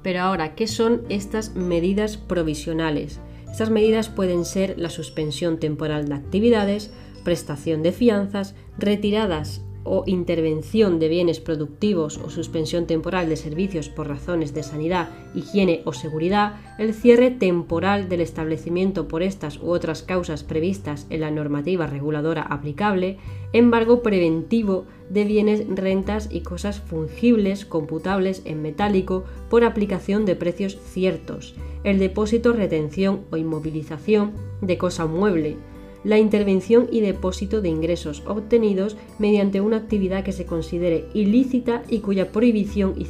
Pero 0.01 0.21
ahora, 0.21 0.55
¿qué 0.55 0.67
son 0.67 1.01
estas 1.09 1.55
medidas 1.55 2.17
provisionales? 2.17 3.19
Estas 3.51 3.71
medidas 3.71 4.09
pueden 4.09 4.45
ser 4.45 4.75
la 4.77 4.89
suspensión 4.89 5.59
temporal 5.59 6.07
de 6.07 6.15
actividades, 6.15 6.91
prestación 7.23 7.83
de 7.83 7.91
fianzas, 7.91 8.55
retiradas 8.77 9.61
o 9.85 10.03
intervención 10.07 10.99
de 10.99 11.07
bienes 11.07 11.39
productivos 11.39 12.17
o 12.17 12.29
suspensión 12.29 12.87
temporal 12.87 13.29
de 13.29 13.37
servicios 13.37 13.87
por 13.87 14.09
razones 14.09 14.53
de 14.53 14.63
sanidad, 14.63 15.09
higiene 15.33 15.81
o 15.85 15.93
seguridad, 15.93 16.59
el 16.77 16.93
cierre 16.93 17.31
temporal 17.31 18.09
del 18.09 18.19
establecimiento 18.19 19.07
por 19.07 19.23
estas 19.23 19.59
u 19.61 19.69
otras 19.69 20.01
causas 20.01 20.43
previstas 20.43 21.07
en 21.09 21.21
la 21.21 21.31
normativa 21.31 21.87
reguladora 21.87 22.41
aplicable, 22.41 23.17
embargo 23.53 24.01
preventivo 24.01 24.85
de 25.09 25.23
bienes, 25.23 25.63
rentas 25.69 26.27
y 26.31 26.41
cosas 26.41 26.81
fungibles 26.81 27.65
computables 27.65 28.41
en 28.45 28.61
metálico 28.61 29.23
por 29.49 29.63
aplicación 29.63 30.25
de 30.25 30.35
precios 30.35 30.77
ciertos, 30.91 31.55
el 31.83 31.99
depósito, 31.99 32.51
retención 32.51 33.21
o 33.29 33.37
inmovilización 33.37 34.33
de 34.61 34.77
cosa 34.79 35.05
mueble, 35.05 35.57
la 36.05 36.19
intervención 36.19 36.87
y 36.91 37.01
depósito 37.01 37.61
de 37.61 37.69
ingresos 37.69 38.23
obtenidos 38.27 38.95
mediante 39.19 39.59
una 39.59 39.77
actividad 39.77 40.23
que 40.23 40.31
se 40.31 40.45
considere 40.45 41.07
ilícita 41.13 41.83
y 41.89 41.99
cuya 41.99 42.31
prohibición 42.31 42.93
y 42.95 43.05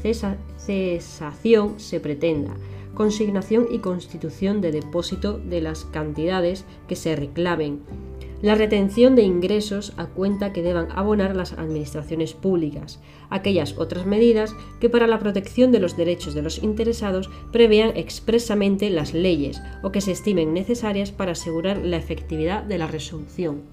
cesación 0.57 1.79
se 1.79 1.99
pretenda, 1.99 2.55
consignación 2.95 3.67
y 3.69 3.79
constitución 3.79 4.61
de 4.61 4.71
depósito 4.71 5.37
de 5.37 5.61
las 5.61 5.83
cantidades 5.83 6.63
que 6.87 6.95
se 6.95 7.15
reclamen, 7.17 7.81
la 8.41 8.55
retención 8.55 9.15
de 9.15 9.23
ingresos 9.23 9.93
a 9.97 10.07
cuenta 10.07 10.53
que 10.53 10.61
deban 10.61 10.87
abonar 10.91 11.35
las 11.35 11.53
administraciones 11.53 12.33
públicas, 12.33 12.99
aquellas 13.29 13.77
otras 13.77 14.05
medidas 14.05 14.53
que 14.79 14.89
para 14.89 15.07
la 15.07 15.19
protección 15.19 15.71
de 15.71 15.79
los 15.79 15.97
derechos 15.97 16.33
de 16.33 16.41
los 16.41 16.61
interesados 16.61 17.29
prevean 17.51 17.95
expresamente 17.95 18.89
las 18.89 19.13
leyes 19.13 19.61
o 19.83 19.91
que 19.91 20.01
se 20.01 20.11
estimen 20.11 20.53
necesarias 20.53 21.11
para 21.11 21.31
asegurar 21.31 21.77
la 21.77 21.97
efectividad 21.97 22.63
de 22.63 22.77
la 22.77 22.87
resolución. 22.87 23.63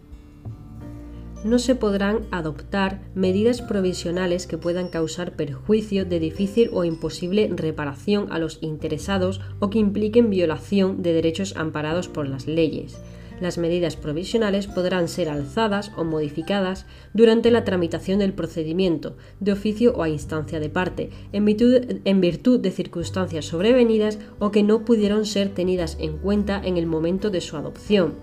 No 1.44 1.58
se 1.58 1.74
podrán 1.74 2.20
adoptar 2.30 3.02
medidas 3.16 3.62
provisionales 3.62 4.46
que 4.46 4.58
puedan 4.58 4.86
causar 4.86 5.34
perjuicio 5.34 6.04
de 6.04 6.20
difícil 6.20 6.70
o 6.72 6.84
imposible 6.84 7.50
reparación 7.52 8.28
a 8.30 8.38
los 8.38 8.58
interesados 8.62 9.40
o 9.58 9.68
que 9.68 9.80
impliquen 9.80 10.30
violación 10.30 11.02
de 11.02 11.12
derechos 11.12 11.56
amparados 11.56 12.06
por 12.06 12.28
las 12.28 12.46
leyes 12.46 12.96
las 13.42 13.58
medidas 13.58 13.96
provisionales 13.96 14.66
podrán 14.66 15.08
ser 15.08 15.28
alzadas 15.28 15.92
o 15.96 16.04
modificadas 16.04 16.86
durante 17.12 17.50
la 17.50 17.64
tramitación 17.64 18.18
del 18.18 18.32
procedimiento, 18.32 19.16
de 19.40 19.52
oficio 19.52 19.94
o 19.94 20.02
a 20.02 20.08
instancia 20.08 20.60
de 20.60 20.70
parte, 20.70 21.10
en 21.32 22.20
virtud, 22.20 22.60
de 22.60 22.70
circunstancias 22.70 23.44
sobrevenidas 23.44 24.18
o 24.38 24.50
que 24.50 24.62
no 24.62 24.84
pudieron 24.84 25.26
ser 25.26 25.48
tenidas 25.48 25.96
en 26.00 26.18
cuenta 26.18 26.60
en 26.64 26.76
el 26.76 26.86
momento 26.86 27.30
de 27.30 27.40
su 27.40 27.56
adopción. 27.56 28.14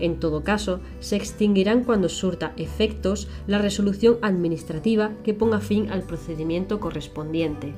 En 0.00 0.18
todo 0.18 0.42
caso, 0.42 0.80
se 0.98 1.16
extinguirán 1.16 1.84
cuando 1.84 2.08
surta 2.08 2.52
efectos 2.56 3.28
la 3.46 3.58
resolución 3.58 4.18
administrativa 4.22 5.12
que 5.22 5.34
ponga 5.34 5.60
fin 5.60 5.90
al 5.90 6.02
procedimiento 6.02 6.80
correspondiente. 6.80 7.74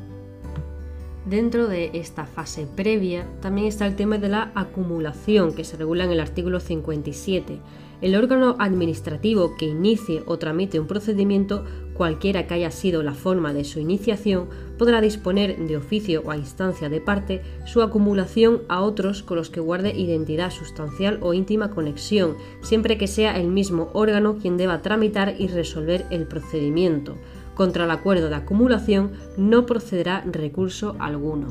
Dentro 1.27 1.67
de 1.67 1.91
esta 1.95 2.25
fase 2.25 2.69
previa 2.77 3.27
también 3.41 3.67
está 3.67 3.85
el 3.85 3.97
tema 3.97 4.17
de 4.17 4.29
la 4.29 4.53
acumulación 4.55 5.55
que 5.55 5.65
se 5.65 5.77
regula 5.77 6.05
en 6.05 6.13
el 6.13 6.21
artículo 6.21 6.61
57. 6.61 7.59
El 8.01 8.15
órgano 8.15 8.55
administrativo 8.61 9.57
que 9.57 9.65
inicie 9.65 10.23
o 10.27 10.39
tramite 10.39 10.79
un 10.79 10.87
procedimiento, 10.87 11.65
cualquiera 11.95 12.47
que 12.47 12.55
haya 12.55 12.71
sido 12.71 13.03
la 13.03 13.13
forma 13.13 13.53
de 13.53 13.65
su 13.65 13.81
iniciación, 13.81 14.49
podrá 14.79 15.01
disponer 15.01 15.57
de 15.59 15.77
oficio 15.77 16.23
o 16.25 16.31
a 16.31 16.37
instancia 16.37 16.89
de 16.89 17.01
parte 17.01 17.43
su 17.65 17.83
acumulación 17.83 18.63
a 18.69 18.83
otros 18.83 19.25
con 19.25 19.37
los 19.37 19.51
que 19.51 19.59
guarde 19.59 19.99
identidad 19.99 20.53
sustancial 20.53 21.19
o 21.23 21.35
íntima 21.35 21.73
conexión, 21.73 22.37
siempre 22.61 22.99
que 22.99 23.09
sea 23.09 23.37
el 23.37 23.49
mismo 23.49 23.91
órgano 23.95 24.37
quien 24.41 24.57
deba 24.57 24.81
tramitar 24.81 25.35
y 25.41 25.49
resolver 25.49 26.07
el 26.11 26.29
procedimiento 26.29 27.17
contra 27.57 27.87
el 27.87 27.91
acuerdo 27.91 28.29
de 28.29 28.37
acumulación 28.37 29.13
no 29.37 29.67
procederá 29.67 30.23
recurso 30.31 30.95
alguno. 31.01 31.49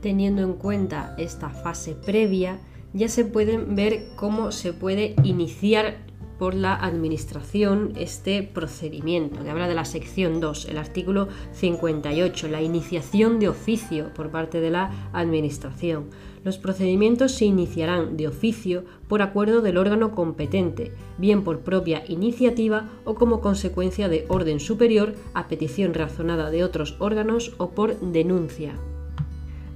Teniendo 0.00 0.42
en 0.42 0.52
cuenta 0.52 1.16
esta 1.18 1.48
fase 1.48 1.96
previa, 1.96 2.58
ya 2.92 3.08
se 3.08 3.24
pueden 3.24 3.74
ver 3.74 4.04
cómo 4.14 4.52
se 4.52 4.74
puede 4.74 5.16
iniciar 5.24 5.96
por 6.38 6.54
la 6.54 6.74
Administración 6.74 7.92
este 7.96 8.42
procedimiento, 8.42 9.42
que 9.42 9.50
habla 9.50 9.68
de 9.68 9.74
la 9.74 9.84
sección 9.84 10.40
2, 10.40 10.66
el 10.66 10.78
artículo 10.78 11.28
58, 11.52 12.48
la 12.48 12.62
iniciación 12.62 13.38
de 13.38 13.48
oficio 13.48 14.12
por 14.14 14.30
parte 14.30 14.60
de 14.60 14.70
la 14.70 15.10
Administración. 15.12 16.10
Los 16.44 16.58
procedimientos 16.58 17.32
se 17.32 17.46
iniciarán 17.46 18.16
de 18.16 18.28
oficio 18.28 18.84
por 19.08 19.22
acuerdo 19.22 19.62
del 19.62 19.78
órgano 19.78 20.14
competente, 20.14 20.92
bien 21.16 21.42
por 21.42 21.60
propia 21.60 22.04
iniciativa 22.06 22.90
o 23.04 23.14
como 23.14 23.40
consecuencia 23.40 24.08
de 24.08 24.26
orden 24.28 24.60
superior 24.60 25.14
a 25.32 25.48
petición 25.48 25.94
razonada 25.94 26.50
de 26.50 26.62
otros 26.62 26.96
órganos 26.98 27.54
o 27.58 27.70
por 27.70 27.98
denuncia. 28.00 28.74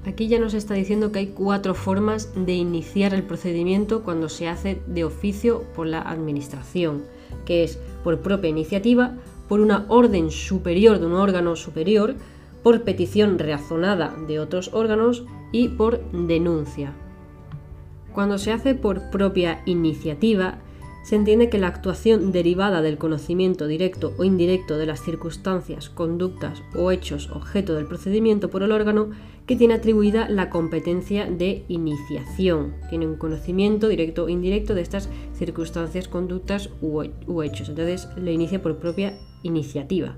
Aquí 0.09 0.27
ya 0.27 0.39
nos 0.39 0.55
está 0.55 0.73
diciendo 0.73 1.13
que 1.13 1.19
hay 1.19 1.27
cuatro 1.27 1.75
formas 1.75 2.33
de 2.35 2.55
iniciar 2.55 3.13
el 3.13 3.25
procedimiento 3.25 4.03
cuando 4.03 4.31
se 4.31 4.49
hace 4.49 4.81
de 4.87 5.05
oficio 5.05 5.65
por 5.77 5.87
la 5.87 6.01
Administración, 6.01 7.05
que 7.45 7.63
es 7.63 7.79
por 8.03 8.21
propia 8.21 8.49
iniciativa, 8.49 9.19
por 9.51 9.61
una 9.61 9.85
orden 9.89 10.31
superior 10.31 10.99
de 10.99 11.05
un 11.05 11.13
órgano 11.13 11.57
superior, 11.57 12.15
por 12.63 12.85
petición 12.85 13.39
razonada 13.39 14.17
de 14.27 14.41
otros 14.41 14.71
órganos 14.73 15.27
y 15.53 15.69
por 15.69 16.01
denuncia. 16.11 16.95
Cuando 18.15 18.39
se 18.39 18.53
hace 18.53 18.75
por 18.75 19.11
propia 19.11 19.61
iniciativa, 19.67 20.57
se 21.05 21.17
entiende 21.17 21.51
que 21.51 21.59
la 21.59 21.69
actuación 21.69 22.33
derivada 22.33 22.81
del 22.81 22.97
conocimiento 22.97 23.67
directo 23.67 24.15
o 24.17 24.25
indirecto 24.25 24.79
de 24.79 24.87
las 24.87 25.03
circunstancias, 25.03 25.91
conductas 25.91 26.63
o 26.75 26.91
hechos 26.91 27.31
objeto 27.31 27.75
del 27.75 27.87
procedimiento 27.87 28.49
por 28.49 28.63
el 28.63 28.73
órgano 28.73 29.11
que 29.49 29.57
tiene 29.57 29.75
atribuida 29.75 30.29
la 30.29 30.51
competencia 30.51 31.25
de 31.25 31.65
iniciación. 31.69 32.75
Tiene 32.91 33.07
un 33.07 33.17
conocimiento 33.17 33.89
directo 33.89 34.25
o 34.25 34.29
indirecto 34.29 34.75
de 34.75 34.83
estas 34.83 35.09
circunstancias, 35.33 36.07
conductas 36.07 36.69
u, 36.83 37.03
hechos. 37.43 37.71
Entonces 37.71 38.09
le 38.17 38.35
inicia 38.35 38.61
por 38.63 38.77
propia 38.77 39.19
iniciativa. 39.43 40.17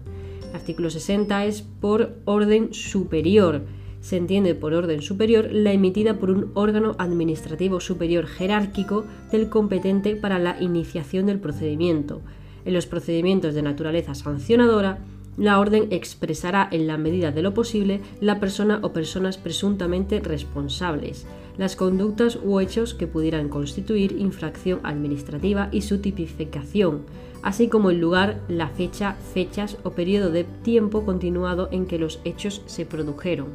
artículo 0.53 0.91
60 0.91 1.45
es 1.45 1.63
por 1.63 2.17
orden 2.25 2.75
superior 2.75 3.63
se 4.01 4.17
entiende 4.17 4.55
por 4.55 4.73
orden 4.73 5.03
superior 5.03 5.51
la 5.53 5.73
emitida 5.73 6.19
por 6.19 6.31
un 6.31 6.51
órgano 6.55 6.97
administrativo 6.99 7.81
superior 7.81 8.27
jerárquico 8.27 9.05
del 9.31 9.51
competente 9.51 10.17
para 10.17 10.39
la 10.39 10.61
iniciación 10.61 11.27
del 11.27 11.39
procedimiento. 11.39 12.23
En 12.65 12.73
los 12.73 12.87
procedimientos 12.87 13.55
de 13.55 13.63
naturaleza 13.63 14.15
sancionadora, 14.15 14.99
la 15.37 15.59
orden 15.59 15.89
expresará 15.91 16.69
en 16.71 16.87
la 16.87 16.99
medida 16.99 17.31
de 17.31 17.43
lo 17.43 17.55
posible 17.55 18.01
la 18.21 18.41
persona 18.41 18.81
o 18.83 18.93
personas 18.93 19.39
presuntamente 19.39 20.21
responsables, 20.21 21.27
las 21.57 21.77
conductas 21.77 22.39
u 22.43 22.61
hechos 22.61 22.95
que 22.95 23.07
pudieran 23.07 23.49
constituir 23.49 24.13
infracción 24.13 24.81
administrativa 24.83 25.69
y 25.73 25.83
su 25.83 25.99
tipificación, 25.99 27.03
así 27.43 27.69
como 27.69 27.91
el 27.91 28.01
lugar, 28.01 28.41
la 28.49 28.69
fecha, 28.69 29.17
fechas 29.35 29.77
o 29.83 29.91
periodo 29.91 30.31
de 30.31 30.45
tiempo 30.45 31.05
continuado 31.05 31.69
en 31.71 31.87
que 31.87 31.99
los 31.99 32.21
hechos 32.25 32.63
se 32.67 32.87
produjeron. 32.87 33.49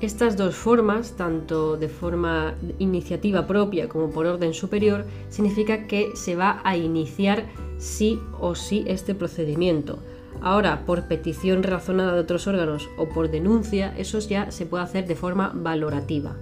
Estas 0.00 0.36
dos 0.36 0.56
formas, 0.56 1.12
tanto 1.16 1.76
de 1.76 1.88
forma 1.88 2.54
iniciativa 2.80 3.46
propia 3.46 3.88
como 3.88 4.10
por 4.10 4.26
orden 4.26 4.52
superior, 4.52 5.04
significa 5.28 5.86
que 5.86 6.16
se 6.16 6.34
va 6.34 6.60
a 6.64 6.76
iniciar 6.76 7.46
sí 7.78 8.18
o 8.40 8.56
sí 8.56 8.84
este 8.88 9.14
procedimiento. 9.14 10.00
Ahora, 10.42 10.84
por 10.84 11.04
petición 11.04 11.62
razonada 11.62 12.14
de 12.14 12.20
otros 12.20 12.48
órganos 12.48 12.90
o 12.96 13.08
por 13.08 13.30
denuncia, 13.30 13.94
eso 13.96 14.18
ya 14.18 14.50
se 14.50 14.66
puede 14.66 14.82
hacer 14.82 15.06
de 15.06 15.14
forma 15.14 15.52
valorativa. 15.54 16.36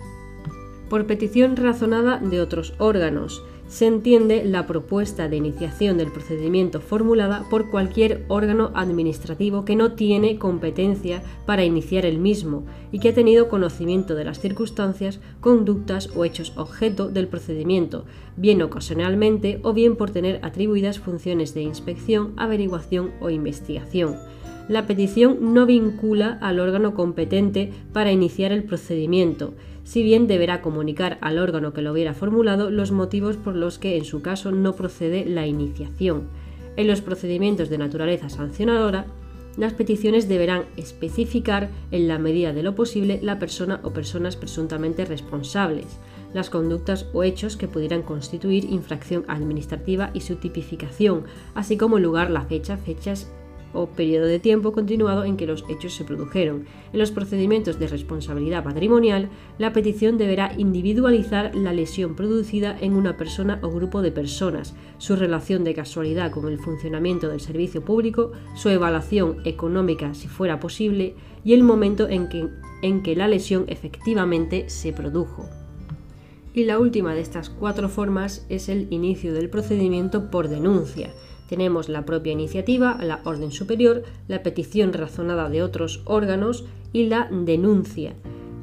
Por 0.88 1.06
petición 1.06 1.56
razonada 1.56 2.16
de 2.18 2.40
otros 2.40 2.72
órganos, 2.78 3.44
se 3.70 3.86
entiende 3.86 4.44
la 4.44 4.66
propuesta 4.66 5.28
de 5.28 5.36
iniciación 5.36 5.96
del 5.96 6.10
procedimiento 6.10 6.80
formulada 6.80 7.44
por 7.48 7.70
cualquier 7.70 8.24
órgano 8.26 8.72
administrativo 8.74 9.64
que 9.64 9.76
no 9.76 9.92
tiene 9.92 10.38
competencia 10.38 11.22
para 11.46 11.64
iniciar 11.64 12.04
el 12.04 12.18
mismo 12.18 12.64
y 12.90 12.98
que 12.98 13.10
ha 13.10 13.14
tenido 13.14 13.48
conocimiento 13.48 14.16
de 14.16 14.24
las 14.24 14.40
circunstancias, 14.40 15.20
conductas 15.40 16.10
o 16.16 16.24
hechos 16.24 16.52
objeto 16.56 17.08
del 17.08 17.28
procedimiento, 17.28 18.06
bien 18.36 18.60
ocasionalmente 18.60 19.60
o 19.62 19.72
bien 19.72 19.94
por 19.94 20.10
tener 20.10 20.40
atribuidas 20.42 20.98
funciones 20.98 21.54
de 21.54 21.62
inspección, 21.62 22.34
averiguación 22.36 23.12
o 23.20 23.30
investigación. 23.30 24.16
La 24.68 24.88
petición 24.88 25.54
no 25.54 25.64
vincula 25.64 26.38
al 26.40 26.58
órgano 26.58 26.94
competente 26.94 27.72
para 27.92 28.10
iniciar 28.10 28.50
el 28.50 28.64
procedimiento 28.64 29.54
si 29.84 30.02
bien 30.02 30.26
deberá 30.26 30.62
comunicar 30.62 31.18
al 31.20 31.38
órgano 31.38 31.72
que 31.72 31.82
lo 31.82 31.92
hubiera 31.92 32.14
formulado 32.14 32.70
los 32.70 32.92
motivos 32.92 33.36
por 33.36 33.56
los 33.56 33.78
que 33.78 33.96
en 33.96 34.04
su 34.04 34.22
caso 34.22 34.52
no 34.52 34.74
procede 34.74 35.24
la 35.24 35.46
iniciación. 35.46 36.28
En 36.76 36.86
los 36.86 37.00
procedimientos 37.00 37.68
de 37.68 37.78
naturaleza 37.78 38.28
sancionadora, 38.28 39.06
las 39.56 39.74
peticiones 39.74 40.28
deberán 40.28 40.64
especificar, 40.76 41.70
en 41.90 42.08
la 42.08 42.18
medida 42.18 42.52
de 42.52 42.62
lo 42.62 42.74
posible, 42.74 43.18
la 43.22 43.38
persona 43.38 43.80
o 43.82 43.90
personas 43.90 44.36
presuntamente 44.36 45.04
responsables, 45.04 45.86
las 46.32 46.50
conductas 46.50 47.06
o 47.12 47.24
hechos 47.24 47.56
que 47.56 47.68
pudieran 47.68 48.02
constituir 48.02 48.64
infracción 48.64 49.24
administrativa 49.26 50.10
y 50.14 50.20
su 50.20 50.36
tipificación, 50.36 51.24
así 51.54 51.76
como 51.76 51.96
el 51.96 52.04
lugar, 52.04 52.30
la 52.30 52.42
fecha, 52.42 52.76
fechas 52.76 53.30
o 53.72 53.86
periodo 53.86 54.26
de 54.26 54.38
tiempo 54.38 54.72
continuado 54.72 55.24
en 55.24 55.36
que 55.36 55.46
los 55.46 55.64
hechos 55.68 55.94
se 55.94 56.04
produjeron. 56.04 56.66
En 56.92 56.98
los 56.98 57.10
procedimientos 57.10 57.78
de 57.78 57.88
responsabilidad 57.88 58.64
patrimonial, 58.64 59.28
la 59.58 59.72
petición 59.72 60.18
deberá 60.18 60.52
individualizar 60.56 61.54
la 61.54 61.72
lesión 61.72 62.16
producida 62.16 62.76
en 62.80 62.94
una 62.94 63.16
persona 63.16 63.58
o 63.62 63.70
grupo 63.70 64.02
de 64.02 64.12
personas, 64.12 64.74
su 64.98 65.16
relación 65.16 65.64
de 65.64 65.74
casualidad 65.74 66.30
con 66.30 66.48
el 66.48 66.58
funcionamiento 66.58 67.28
del 67.28 67.40
servicio 67.40 67.84
público, 67.84 68.32
su 68.54 68.68
evaluación 68.68 69.38
económica 69.44 70.14
si 70.14 70.28
fuera 70.28 70.60
posible 70.60 71.14
y 71.44 71.54
el 71.54 71.62
momento 71.62 72.08
en 72.08 72.28
que, 72.28 72.48
en 72.82 73.02
que 73.02 73.16
la 73.16 73.28
lesión 73.28 73.64
efectivamente 73.68 74.68
se 74.68 74.92
produjo. 74.92 75.48
Y 76.52 76.64
la 76.64 76.80
última 76.80 77.14
de 77.14 77.20
estas 77.20 77.48
cuatro 77.48 77.88
formas 77.88 78.44
es 78.48 78.68
el 78.68 78.88
inicio 78.90 79.32
del 79.32 79.48
procedimiento 79.48 80.30
por 80.30 80.48
denuncia 80.48 81.10
tenemos 81.50 81.88
la 81.88 82.06
propia 82.06 82.32
iniciativa, 82.32 82.96
la 83.02 83.20
orden 83.24 83.50
superior, 83.50 84.04
la 84.28 84.44
petición 84.44 84.92
razonada 84.92 85.50
de 85.50 85.64
otros 85.64 86.00
órganos 86.04 86.64
y 86.92 87.06
la 87.06 87.28
denuncia, 87.28 88.14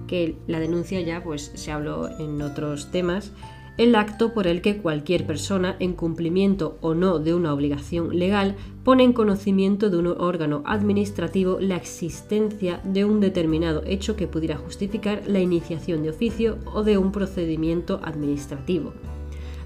que 0.08 0.38
la 0.48 0.62
denuncia 0.62 1.02
ya 1.02 1.22
pues 1.22 1.52
se 1.54 1.74
habló 1.74 2.08
en 2.18 2.42
otros 2.42 2.90
temas, 2.90 3.34
el 3.78 3.94
acto 3.94 4.34
por 4.34 4.48
el 4.48 4.62
que 4.62 4.78
cualquier 4.78 5.28
persona, 5.28 5.76
en 5.80 5.94
cumplimiento 5.94 6.78
o 6.80 6.96
no 6.96 7.20
de 7.20 7.36
una 7.36 7.54
obligación 7.54 8.18
legal, 8.18 8.56
pone 8.86 9.04
en 9.04 9.12
conocimiento 9.12 9.90
de 9.90 9.98
un 9.98 10.08
órgano 10.08 10.64
administrativo 10.66 11.60
la 11.60 11.76
existencia 11.76 12.80
de 12.86 13.04
un 13.04 13.20
determinado 13.20 13.84
hecho 13.86 14.16
que 14.16 14.28
pudiera 14.28 14.56
justificar 14.56 15.24
la 15.28 15.42
iniciación 15.42 16.04
de 16.04 16.12
oficio 16.12 16.58
o 16.74 16.84
de 16.84 16.98
un 16.98 17.12
procedimiento 17.12 18.00
administrativo. 18.02 18.94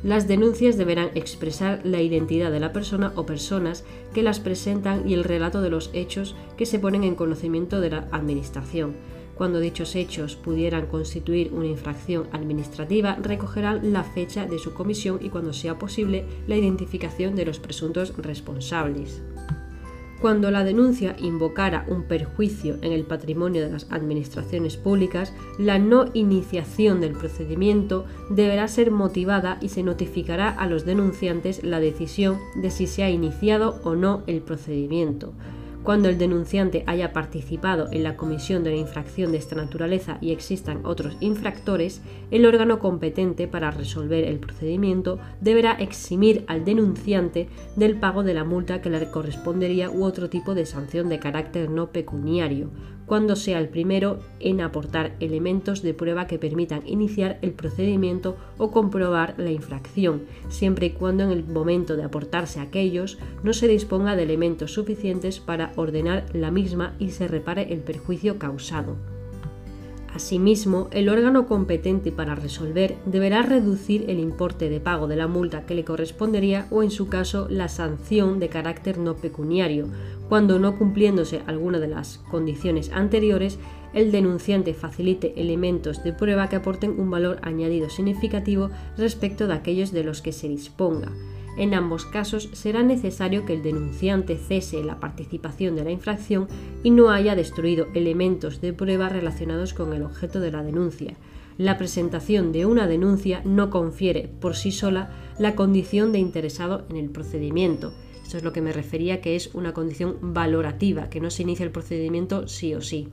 Las 0.03 0.27
denuncias 0.27 0.77
deberán 0.77 1.12
expresar 1.13 1.81
la 1.84 2.01
identidad 2.01 2.51
de 2.51 2.60
la 2.60 2.74
persona 2.74 3.13
o 3.15 3.27
personas 3.27 3.84
que 4.13 4.24
las 4.24 4.39
presentan 4.39 5.08
y 5.08 5.13
el 5.13 5.24
relato 5.24 5.62
de 5.62 5.70
los 5.70 5.91
hechos 5.93 6.36
que 6.58 6.65
se 6.65 6.79
ponen 6.79 7.03
en 7.03 7.13
conocimiento 7.13 7.79
de 7.79 7.91
la 7.91 8.08
Administración. 8.12 8.96
Cuando 9.36 9.60
dichos 9.60 9.96
hechos 9.96 10.36
pudieran 10.36 10.88
constituir 10.88 11.51
una 11.53 11.67
infracción 11.67 12.27
administrativa, 12.31 13.15
recogerán 13.22 13.93
la 13.93 14.03
fecha 14.03 14.46
de 14.46 14.60
su 14.60 14.74
comisión 14.74 15.20
y, 15.22 15.29
cuando 15.29 15.53
sea 15.53 15.77
posible, 15.77 16.25
la 16.48 16.57
identificación 16.57 17.35
de 17.35 17.46
los 17.46 17.59
presuntos 17.59 18.14
responsables. 18.18 19.22
Cuando 20.22 20.51
la 20.51 20.64
denuncia 20.64 21.16
invocara 21.20 21.84
un 21.88 22.03
perjuicio 22.03 22.77
en 22.84 22.92
el 22.92 23.05
patrimonio 23.05 23.64
de 23.64 23.72
las 23.72 23.88
administraciones 23.90 24.77
públicas, 24.77 25.34
la 25.57 25.79
no 25.79 26.05
iniciación 26.14 27.01
del 27.01 27.14
procedimiento 27.14 28.05
deberá 28.29 28.68
ser 28.68 28.92
motivada 28.92 29.57
y 29.62 29.70
se 29.70 29.81
notificará 29.81 30.50
a 30.50 30.68
los 30.68 30.86
denunciantes 30.86 31.64
la 31.64 31.79
decisión 31.79 32.38
de 32.53 32.70
si 32.70 32.86
se 32.86 33.01
ha 33.03 33.10
iniciado 33.10 33.79
o 33.84 33.96
no 33.96 34.22
el 34.27 34.42
procedimiento. 34.42 35.34
Cuando 35.83 36.09
el 36.09 36.20
denunciante 36.20 36.83
haya 36.85 37.11
participado 37.11 37.87
en 37.91 38.03
la 38.03 38.15
comisión 38.15 38.63
de 38.63 38.70
la 38.70 38.75
infracción 38.75 39.31
de 39.31 39.39
esta 39.39 39.55
naturaleza 39.55 40.20
y 40.22 40.31
existan 40.31 40.85
otros 40.85 41.17
infractores, 41.22 42.01
el 42.29 42.46
órgano 42.46 42.77
competente 42.77 43.48
para 43.48 43.72
resolver 43.72 44.25
el 44.25 44.37
procedimiento 44.37 45.17
deberá 45.39 45.72
eximir 45.72 46.44
al 46.46 46.65
denunciante 46.65 47.50
del 47.75 47.98
pago 48.00 48.22
de 48.22 48.35
la 48.35 48.44
multa 48.44 48.79
que 48.79 48.91
le 48.91 49.09
correspondería 49.09 49.89
u 49.89 50.03
otro 50.03 50.29
tipo 50.29 50.53
de 50.53 50.67
sanción 50.67 51.09
de 51.09 51.17
carácter 51.17 51.72
no 51.72 51.87
pecuniario, 51.87 52.70
cuando 53.12 53.36
sea 53.36 53.60
el 53.60 53.68
primero 53.68 54.20
en 54.40 54.62
aportar 54.62 55.18
elementos 55.20 55.82
de 55.82 55.94
prueba 55.94 56.28
que 56.28 56.40
permitan 56.40 56.88
iniciar 56.88 57.40
el 57.42 57.52
procedimiento 57.52 58.38
o 58.58 58.72
comprobar 58.72 59.36
la 59.38 59.52
infracción, 59.52 60.22
siempre 60.48 60.86
y 60.86 60.90
cuando 60.92 61.26
en 61.26 61.32
el 61.32 61.44
momento 61.44 61.98
de 61.98 62.04
aportarse 62.04 62.62
aquellos 62.62 63.18
no 63.44 63.52
se 63.52 63.68
disponga 63.68 64.16
de 64.16 64.24
elementos 64.24 64.72
suficientes 64.72 65.42
para 65.42 65.74
ordenar 65.76 66.24
la 66.32 66.52
misma 66.52 66.96
y 67.00 67.10
se 67.10 67.28
repare 67.28 67.74
el 67.74 67.82
perjuicio 67.82 68.40
causado. 68.40 68.96
Asimismo, 70.14 70.90
el 70.92 71.08
órgano 71.08 71.48
competente 71.48 72.12
para 72.12 72.36
resolver 72.36 72.98
deberá 73.06 73.44
reducir 73.44 74.10
el 74.10 74.20
importe 74.20 74.70
de 74.70 74.82
pago 74.82 75.08
de 75.08 75.16
la 75.16 75.28
multa 75.28 75.66
que 75.66 75.74
le 75.74 75.86
correspondería 75.86 76.68
o, 76.70 76.84
en 76.84 76.92
su 76.92 77.08
caso, 77.08 77.48
la 77.50 77.70
sanción 77.70 78.40
de 78.40 78.50
carácter 78.50 78.98
no 78.98 79.16
pecuniario, 79.16 79.88
cuando 80.28 80.60
no 80.60 80.78
cumpliéndose 80.78 81.42
alguna 81.48 81.80
de 81.80 81.88
las 81.88 82.18
condiciones 82.30 82.92
anteriores, 82.92 83.58
el 83.94 84.12
denunciante 84.12 84.74
facilite 84.74 85.40
elementos 85.40 86.04
de 86.04 86.14
prueba 86.14 86.50
que 86.50 86.58
aporten 86.58 87.00
un 87.00 87.10
valor 87.10 87.40
añadido 87.42 87.90
significativo 87.90 88.70
respecto 88.98 89.48
de 89.48 89.54
aquellos 89.54 89.92
de 89.92 90.04
los 90.04 90.22
que 90.22 90.34
se 90.34 90.50
disponga. 90.50 91.12
En 91.57 91.74
ambos 91.74 92.05
casos 92.05 92.50
será 92.53 92.81
necesario 92.81 93.46
que 93.46 93.53
el 93.53 93.61
denunciante 93.61 94.37
cese 94.37 94.83
la 94.83 95.00
participación 95.00 95.75
de 95.75 95.83
la 95.83 95.92
infracción 95.92 96.48
y 96.81 96.92
no 96.92 97.11
haya 97.11 97.35
destruido 97.35 97.87
elementos 97.94 98.61
de 98.61 98.74
prueba 98.74 99.09
relacionados 99.09 99.74
con 99.74 99.94
el 99.94 100.03
objeto 100.03 100.40
de 100.40 100.51
la 100.51 100.64
denuncia. 100.64 101.16
La 101.57 101.77
presentación 101.77 102.51
de 102.53 102.66
una 102.66 102.87
denuncia 102.87 103.42
no 103.44 103.70
confiere 103.70 104.29
por 104.40 104.55
sí 104.55 104.72
sola 104.72 105.11
la 105.37 105.55
condición 105.55 106.11
de 106.11 106.20
interesado 106.20 106.85
en 106.90 106.96
el 106.96 107.09
procedimiento. 107.09 107.94
Esto 108.24 108.37
es 108.37 108.44
lo 108.44 108.53
que 108.53 108.61
me 108.61 108.72
refería 108.72 109.20
que 109.20 109.35
es 109.35 109.53
una 109.53 109.74
condición 109.74 110.18
valorativa, 110.22 111.09
que 111.09 111.20
no 111.20 111.29
se 111.29 111.44
inicia 111.44 111.66
el 111.66 111.72
procedimiento 111.72 112.48
sí 112.48 112.74
o 112.74 112.81
sí. 112.81 113.09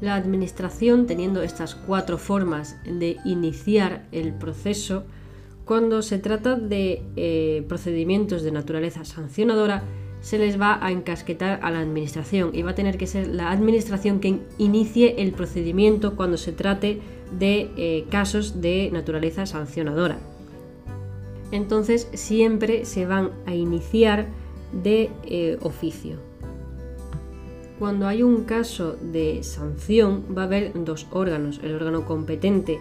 La 0.00 0.16
Administración, 0.16 1.06
teniendo 1.06 1.42
estas 1.42 1.74
cuatro 1.74 2.18
formas 2.18 2.76
de 2.84 3.18
iniciar 3.24 4.08
el 4.10 4.34
proceso, 4.34 5.04
cuando 5.64 6.02
se 6.02 6.18
trata 6.18 6.56
de 6.56 7.02
eh, 7.16 7.64
procedimientos 7.68 8.42
de 8.42 8.52
naturaleza 8.52 9.04
sancionadora, 9.04 9.82
se 10.20 10.38
les 10.38 10.58
va 10.58 10.78
a 10.84 10.90
encasquetar 10.90 11.60
a 11.62 11.70
la 11.70 11.80
administración 11.80 12.50
y 12.54 12.62
va 12.62 12.70
a 12.70 12.74
tener 12.74 12.96
que 12.96 13.06
ser 13.06 13.28
la 13.28 13.50
administración 13.50 14.20
quien 14.20 14.42
inicie 14.58 15.22
el 15.22 15.32
procedimiento 15.32 16.16
cuando 16.16 16.38
se 16.38 16.52
trate 16.52 17.00
de 17.38 17.70
eh, 17.76 18.06
casos 18.10 18.60
de 18.60 18.90
naturaleza 18.92 19.44
sancionadora. 19.44 20.18
Entonces 21.50 22.08
siempre 22.14 22.84
se 22.84 23.06
van 23.06 23.32
a 23.46 23.54
iniciar 23.54 24.28
de 24.72 25.10
eh, 25.24 25.58
oficio. 25.60 26.16
Cuando 27.78 28.06
hay 28.06 28.22
un 28.22 28.44
caso 28.44 28.96
de 29.00 29.42
sanción 29.42 30.24
va 30.36 30.42
a 30.42 30.46
haber 30.46 30.72
dos 30.84 31.06
órganos, 31.10 31.60
el 31.62 31.74
órgano 31.74 32.06
competente 32.06 32.78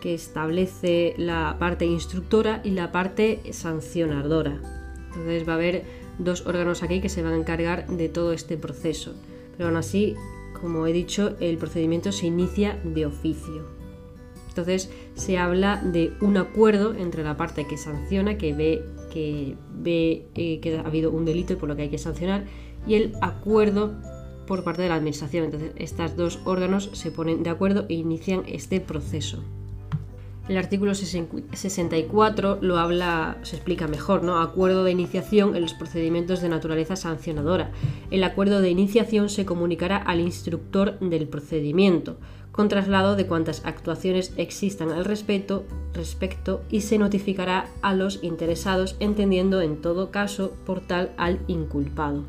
que 0.00 0.14
establece 0.14 1.14
la 1.16 1.56
parte 1.58 1.84
instructora 1.84 2.60
y 2.64 2.70
la 2.70 2.92
parte 2.92 3.40
sancionadora. 3.52 4.60
Entonces 5.08 5.46
va 5.48 5.52
a 5.52 5.56
haber 5.56 5.84
dos 6.18 6.46
órganos 6.46 6.82
aquí 6.82 7.00
que 7.00 7.08
se 7.08 7.22
van 7.22 7.34
a 7.34 7.38
encargar 7.38 7.86
de 7.86 8.08
todo 8.08 8.32
este 8.32 8.56
proceso. 8.56 9.14
Pero 9.56 9.68
aún 9.68 9.76
así, 9.76 10.14
como 10.60 10.86
he 10.86 10.92
dicho, 10.92 11.36
el 11.40 11.58
procedimiento 11.58 12.12
se 12.12 12.26
inicia 12.26 12.78
de 12.84 13.06
oficio. 13.06 13.66
Entonces 14.48 14.90
se 15.14 15.38
habla 15.38 15.76
de 15.76 16.12
un 16.20 16.36
acuerdo 16.36 16.94
entre 16.94 17.22
la 17.22 17.36
parte 17.36 17.66
que 17.66 17.76
sanciona, 17.76 18.36
que 18.36 18.52
ve 18.52 18.84
que, 19.10 19.56
ve, 19.74 20.26
eh, 20.34 20.60
que 20.60 20.78
ha 20.78 20.80
habido 20.80 21.10
un 21.10 21.26
delito 21.26 21.52
y 21.52 21.56
por 21.56 21.68
lo 21.68 21.76
que 21.76 21.82
hay 21.82 21.88
que 21.90 21.98
sancionar, 21.98 22.44
y 22.86 22.94
el 22.94 23.12
acuerdo 23.20 23.92
por 24.46 24.64
parte 24.64 24.82
de 24.82 24.88
la 24.88 24.94
administración. 24.94 25.44
Entonces, 25.44 25.72
estos 25.76 26.16
dos 26.16 26.40
órganos 26.44 26.90
se 26.94 27.10
ponen 27.10 27.42
de 27.42 27.50
acuerdo 27.50 27.84
e 27.88 27.94
inician 27.94 28.42
este 28.46 28.80
proceso. 28.80 29.44
El 30.48 30.56
artículo 30.56 30.94
64 30.94 32.58
lo 32.60 32.78
habla, 32.78 33.38
se 33.42 33.56
explica 33.56 33.86
mejor, 33.86 34.24
¿no? 34.24 34.40
Acuerdo 34.40 34.82
de 34.82 34.90
iniciación 34.90 35.54
en 35.54 35.62
los 35.62 35.74
procedimientos 35.74 36.40
de 36.40 36.48
naturaleza 36.48 36.96
sancionadora. 36.96 37.70
El 38.10 38.24
acuerdo 38.24 38.60
de 38.60 38.70
iniciación 38.70 39.28
se 39.28 39.44
comunicará 39.44 39.96
al 39.96 40.18
instructor 40.18 40.98
del 40.98 41.28
procedimiento, 41.28 42.16
con 42.50 42.68
traslado 42.68 43.14
de 43.14 43.26
cuantas 43.26 43.62
actuaciones 43.64 44.32
existan 44.36 44.90
al 44.90 45.04
respecto, 45.04 45.64
respecto 45.94 46.62
y 46.68 46.80
se 46.80 46.98
notificará 46.98 47.68
a 47.80 47.94
los 47.94 48.18
interesados, 48.22 48.96
entendiendo 48.98 49.60
en 49.60 49.80
todo 49.80 50.10
caso 50.10 50.52
por 50.66 50.80
tal 50.80 51.12
al 51.16 51.38
inculpado. 51.46 52.24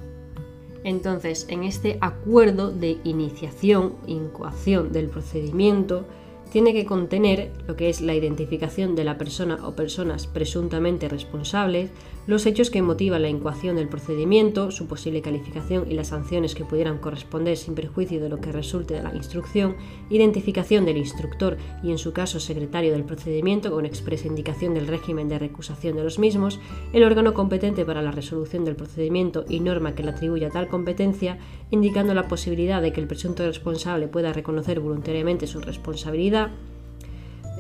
Entonces, 0.84 1.48
en 1.50 1.64
este 1.64 1.98
acuerdo 2.02 2.72
de 2.72 2.98
iniciación, 3.04 3.96
incoación 4.08 4.92
del 4.92 5.10
procedimiento, 5.10 6.06
tiene 6.52 6.74
que 6.74 6.86
contener 6.86 7.50
lo 7.66 7.78
que 7.78 7.90
es 7.90 8.02
la 8.02 8.14
identificación 8.14 8.94
de 8.96 9.06
la 9.06 9.18
persona 9.18 9.66
o 9.66 9.74
personas 9.74 10.28
presuntamente 10.28 11.08
responsables, 11.08 11.92
los 12.28 12.46
hechos 12.46 12.70
que 12.70 12.82
motivan 12.82 13.24
la 13.24 13.30
incoación 13.30 13.76
del 13.76 13.88
procedimiento, 13.88 14.72
su 14.72 14.88
posible 14.88 15.22
calificación 15.22 15.90
y 15.90 15.96
las 15.96 16.10
sanciones 16.10 16.54
que 16.54 16.66
pudieran 16.66 17.00
corresponder 17.00 17.58
sin 17.58 17.74
perjuicio 17.74 18.22
de 18.22 18.30
lo 18.30 18.40
que 18.40 18.52
resulte 18.52 18.94
de 18.94 19.04
la 19.04 19.16
instrucción, 19.16 19.76
identificación 20.10 20.86
del 20.86 20.98
instructor 20.98 21.58
y 21.84 21.92
en 21.92 21.98
su 21.98 22.14
caso 22.14 22.40
secretario 22.40 22.92
del 22.92 23.04
procedimiento 23.04 23.72
con 23.72 23.86
expresa 23.86 24.28
indicación 24.28 24.74
del 24.74 24.88
régimen 24.88 25.30
de 25.30 25.40
recusación 25.40 25.96
de 25.96 26.04
los 26.04 26.20
mismos, 26.20 26.60
el 26.94 27.04
órgano 27.04 27.34
competente 27.34 27.86
para 27.86 28.02
la 28.02 28.12
resolución 28.12 28.66
del 28.66 28.76
procedimiento 28.76 29.46
y 29.50 29.60
norma 29.60 29.96
que 29.96 30.04
le 30.04 30.12
atribuya 30.12 30.50
tal 30.50 30.68
competencia, 30.68 31.40
indicando 31.72 32.14
la 32.14 32.28
posibilidad 32.28 32.82
de 32.82 32.94
que 32.94 33.02
el 33.02 33.08
presunto 33.08 33.46
responsable 33.46 34.08
pueda 34.08 34.32
reconocer 34.32 34.80
voluntariamente 34.80 35.48
su 35.48 35.60
responsabilidad, 35.60 36.52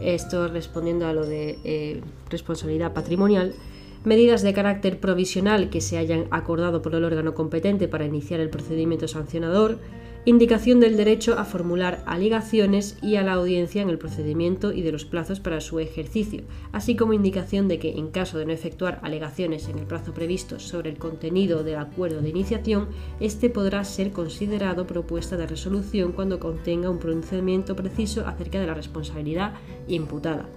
esto 0.01 0.47
respondiendo 0.47 1.05
a 1.07 1.13
lo 1.13 1.25
de 1.25 1.59
eh, 1.63 2.01
responsabilidad 2.29 2.93
patrimonial, 2.93 3.53
medidas 4.03 4.41
de 4.41 4.53
carácter 4.53 4.99
provisional 4.99 5.69
que 5.69 5.81
se 5.81 5.97
hayan 5.97 6.25
acordado 6.31 6.81
por 6.81 6.95
el 6.95 7.03
órgano 7.03 7.33
competente 7.33 7.87
para 7.87 8.05
iniciar 8.05 8.39
el 8.39 8.49
procedimiento 8.49 9.07
sancionador, 9.07 9.77
indicación 10.25 10.79
del 10.79 10.97
derecho 10.97 11.37
a 11.39 11.45
formular 11.45 12.03
alegaciones 12.05 12.97
y 13.01 13.15
a 13.15 13.23
la 13.23 13.33
audiencia 13.33 13.81
en 13.81 13.89
el 13.89 13.97
procedimiento 13.97 14.71
y 14.71 14.81
de 14.81 14.91
los 14.91 15.05
plazos 15.05 15.39
para 15.39 15.61
su 15.61 15.79
ejercicio, 15.79 16.43
así 16.71 16.95
como 16.95 17.13
indicación 17.13 17.67
de 17.67 17.79
que 17.79 17.91
en 17.91 18.11
caso 18.11 18.37
de 18.37 18.45
no 18.45 18.53
efectuar 18.53 18.99
alegaciones 19.03 19.67
en 19.67 19.79
el 19.79 19.85
plazo 19.85 20.13
previsto 20.13 20.59
sobre 20.59 20.91
el 20.91 20.97
contenido 20.97 21.63
del 21.63 21.77
acuerdo 21.77 22.21
de 22.21 22.29
iniciación, 22.29 22.89
este 23.19 23.49
podrá 23.49 23.83
ser 23.83 24.11
considerado 24.11 24.85
propuesta 24.85 25.37
de 25.37 25.47
resolución 25.47 26.11
cuando 26.11 26.39
contenga 26.39 26.89
un 26.89 26.99
pronunciamiento 26.99 27.75
preciso 27.75 28.27
acerca 28.27 28.59
de 28.59 28.67
la 28.67 28.75
responsabilidad 28.75 29.53
imputada. 29.87 30.47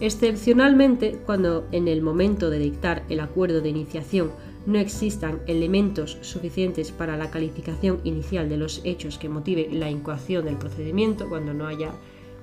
Excepcionalmente, 0.00 1.18
cuando 1.26 1.66
en 1.72 1.88
el 1.88 2.02
momento 2.02 2.50
de 2.50 2.60
dictar 2.60 3.02
el 3.08 3.20
acuerdo 3.20 3.60
de 3.60 3.70
iniciación 3.70 4.30
no 4.64 4.78
existan 4.78 5.40
elementos 5.46 6.18
suficientes 6.20 6.92
para 6.92 7.16
la 7.16 7.30
calificación 7.30 8.00
inicial 8.04 8.48
de 8.48 8.58
los 8.58 8.80
hechos 8.84 9.18
que 9.18 9.28
motive 9.28 9.68
la 9.72 9.90
incoación 9.90 10.44
del 10.44 10.56
procedimiento, 10.56 11.28
cuando 11.28 11.54
no 11.54 11.66
haya 11.66 11.92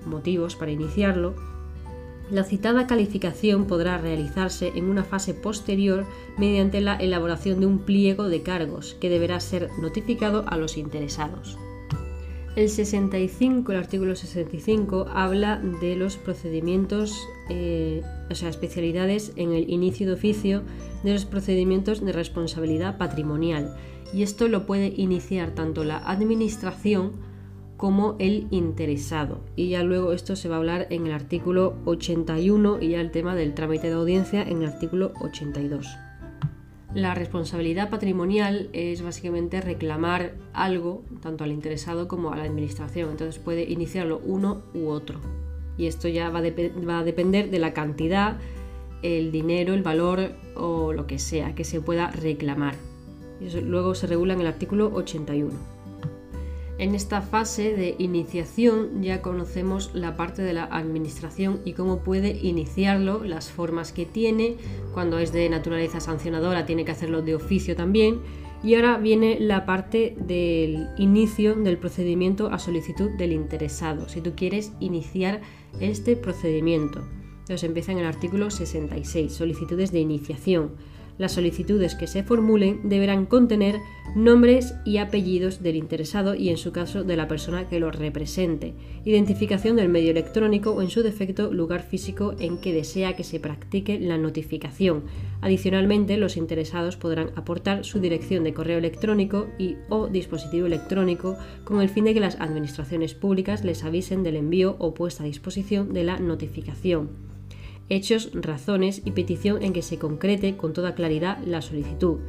motivos 0.06 0.56
para 0.56 0.72
iniciarlo, 0.72 1.36
la 2.32 2.44
citada 2.44 2.88
calificación 2.88 3.66
podrá 3.66 4.00
realizarse 4.00 4.72
en 4.76 4.86
una 4.86 5.04
fase 5.04 5.36
posterior 5.36 6.06
mediante 6.38 6.82
la 6.82 6.96
elaboración 6.96 7.60
de 7.60 7.68
un 7.68 7.80
pliego 7.80 8.28
de 8.28 8.42
cargos 8.42 8.96
que 9.00 9.10
deberá 9.10 9.40
ser 9.40 9.70
notificado 9.80 10.44
a 10.48 10.58
los 10.58 10.78
interesados. 10.78 11.58
El 12.56 12.70
65, 12.70 13.74
el 13.74 13.78
artículo 13.78 14.16
65, 14.16 15.08
habla 15.14 15.58
de 15.82 15.98
los 15.98 16.16
procedimientos, 16.16 17.28
eh, 17.50 18.02
o 18.32 18.36
sea, 18.36 18.48
especialidades 18.48 19.34
en 19.36 19.52
el 19.52 19.70
inicio 19.70 20.08
de 20.08 20.14
oficio 20.14 20.64
de 21.04 21.12
los 21.12 21.26
procedimientos 21.26 22.04
de 22.04 22.14
responsabilidad 22.14 22.98
patrimonial. 22.98 23.76
Y 24.14 24.24
esto 24.24 24.48
lo 24.48 24.66
puede 24.66 24.94
iniciar 24.96 25.52
tanto 25.52 25.84
la 25.84 25.98
administración 25.98 27.12
como 27.76 28.16
el 28.20 28.48
interesado. 28.52 29.42
Y 29.58 29.68
ya 29.68 29.84
luego 29.84 30.14
esto 30.14 30.38
se 30.38 30.48
va 30.48 30.56
a 30.56 30.60
hablar 30.60 30.88
en 30.92 31.08
el 31.08 31.12
artículo 31.12 31.76
81 31.84 32.78
y 32.80 32.90
ya 32.92 33.02
el 33.02 33.12
tema 33.12 33.36
del 33.36 33.54
trámite 33.54 33.88
de 33.88 33.96
audiencia 33.96 34.42
en 34.42 34.62
el 34.62 34.70
artículo 34.70 35.12
82. 35.20 36.05
La 36.96 37.14
responsabilidad 37.14 37.90
patrimonial 37.90 38.70
es 38.72 39.02
básicamente 39.02 39.60
reclamar 39.60 40.36
algo 40.54 41.04
tanto 41.22 41.44
al 41.44 41.52
interesado 41.52 42.08
como 42.08 42.32
a 42.32 42.38
la 42.38 42.46
administración. 42.46 43.10
Entonces 43.12 43.38
puede 43.38 43.70
iniciarlo 43.70 44.22
uno 44.24 44.64
u 44.74 44.88
otro. 44.88 45.20
Y 45.78 45.88
esto 45.88 46.08
ya 46.08 46.30
va, 46.30 46.40
a 46.40 47.04
depender 47.04 47.50
de 47.52 47.60
la 47.60 47.74
cantidad, 47.74 48.38
el 49.02 49.34
dinero, 49.34 49.74
el 49.74 49.84
valor 49.84 50.32
o 50.56 50.94
lo 50.94 51.06
que 51.06 51.20
sea 51.20 51.54
que 51.54 51.66
se 51.66 51.82
pueda 51.82 52.12
reclamar. 52.12 52.76
Luego 53.62 53.94
se 53.94 54.08
regula 54.08 54.34
en 54.34 54.40
el 54.40 54.48
artículo 54.48 54.90
81. 54.94 55.75
En 56.78 56.94
esta 56.94 57.22
fase 57.22 57.74
de 57.74 57.96
iniciación 58.00 59.02
ya 59.02 59.22
conocemos 59.22 59.92
la 59.94 60.18
parte 60.18 60.42
de 60.42 60.54
la 60.54 60.66
administración 60.66 61.62
y 61.64 61.72
cómo 61.72 62.00
puede 62.00 62.38
iniciarlo, 62.42 63.24
las 63.24 63.50
formas 63.50 63.94
que 63.94 64.06
tiene, 64.06 64.58
cuando 64.94 65.18
es 65.18 65.32
de 65.32 65.50
naturaleza 65.50 66.02
sancionadora 66.02 66.66
tiene 66.66 66.84
que 66.84 66.92
hacerlo 66.92 67.22
de 67.22 67.36
oficio 67.36 67.78
también. 67.78 68.20
Y 68.62 68.76
ahora 68.76 68.98
viene 68.98 69.38
la 69.40 69.66
parte 69.66 70.18
del 70.20 70.90
inicio 70.98 71.56
del 71.56 71.78
procedimiento 71.78 72.48
a 72.48 72.60
solicitud 72.60 73.12
del 73.12 73.32
interesado, 73.32 74.10
si 74.10 74.20
tú 74.20 74.34
quieres 74.36 74.74
iniciar 74.82 75.42
este 75.80 76.18
procedimiento. 76.18 77.08
Entonces 77.42 77.64
empieza 77.64 77.94
en 77.94 78.00
el 78.00 78.06
artículo 78.06 78.50
66, 78.50 79.32
solicitudes 79.32 79.92
de 79.94 80.00
iniciación 80.00 80.72
las 81.18 81.34
solicitudes 81.34 81.96
que 81.96 82.08
se 82.08 82.24
formulen 82.24 82.82
deberán 82.90 83.26
contener 83.26 83.80
nombres 84.16 84.76
y 84.86 84.98
apellidos 84.98 85.64
del 85.64 85.76
interesado 85.76 86.36
y 86.36 86.50
en 86.50 86.58
su 86.58 86.72
caso 86.72 87.04
de 87.04 87.18
la 87.18 87.28
persona 87.28 87.68
que 87.68 87.80
lo 87.80 87.92
represente, 87.92 88.74
identificación 89.04 89.76
del 89.76 89.90
medio 89.90 90.12
electrónico 90.12 90.72
o 90.72 90.82
en 90.82 90.90
su 90.90 91.04
defecto 91.04 91.52
lugar 91.52 91.84
físico 91.84 92.36
en 92.40 92.58
que 92.58 92.74
desea 92.74 93.16
que 93.16 93.24
se 93.24 93.40
practique 93.40 94.00
la 94.00 94.18
notificación. 94.18 95.04
Adicionalmente, 95.42 96.18
los 96.18 96.38
interesados 96.38 96.98
podrán 96.98 97.32
aportar 97.36 97.84
su 97.84 98.00
dirección 98.00 98.44
de 98.44 98.54
correo 98.54 98.78
electrónico 98.78 99.48
y 99.58 99.76
o 99.90 100.08
dispositivo 100.08 100.68
electrónico 100.68 101.38
con 101.64 101.82
el 101.82 101.90
fin 101.90 102.06
de 102.06 102.14
que 102.14 102.20
las 102.20 102.40
administraciones 102.40 103.16
públicas 103.16 103.64
les 103.64 103.84
avisen 103.84 104.24
del 104.24 104.38
envío 104.38 104.76
o 104.80 104.94
puesta 104.94 105.24
a 105.24 105.28
disposición 105.28 105.94
de 105.94 106.04
la 106.04 106.20
notificación 106.20 107.25
hechos, 107.90 108.32
razones 108.34 109.02
y 109.06 109.12
petición 109.12 109.64
en 109.64 109.74
que 109.74 109.82
se 109.82 109.98
concrete 109.98 110.58
con 110.58 110.74
toda 110.74 110.96
claridad 110.96 111.38
la 111.46 111.62
solicitud. 111.62 112.20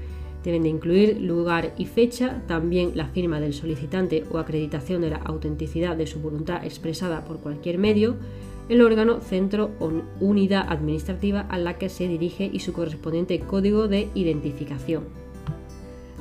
Deben 0.45 0.62
de 0.62 0.69
incluir 0.69 1.21
lugar 1.21 1.75
y 1.77 1.87
fecha, 1.87 2.42
también 2.47 2.92
la 2.95 3.09
firma 3.09 3.40
del 3.40 3.53
solicitante 3.53 4.25
o 4.31 4.38
acreditación 4.38 5.01
de 5.01 5.11
la 5.11 5.16
autenticidad 5.16 5.97
de 5.97 6.07
su 6.07 6.21
voluntad 6.21 6.64
expresada 6.64 7.25
por 7.25 7.40
cualquier 7.40 7.79
medio, 7.79 8.16
el 8.69 8.83
órgano, 8.83 9.21
centro 9.21 9.71
o 9.81 9.90
unidad 10.21 10.66
administrativa 10.69 11.40
a 11.40 11.59
la 11.59 11.79
que 11.79 11.88
se 11.88 12.09
dirige 12.09 12.49
y 12.53 12.61
su 12.61 12.73
correspondiente 12.73 13.38
código 13.40 13.88
de 13.88 14.09
identificación. 14.14 15.26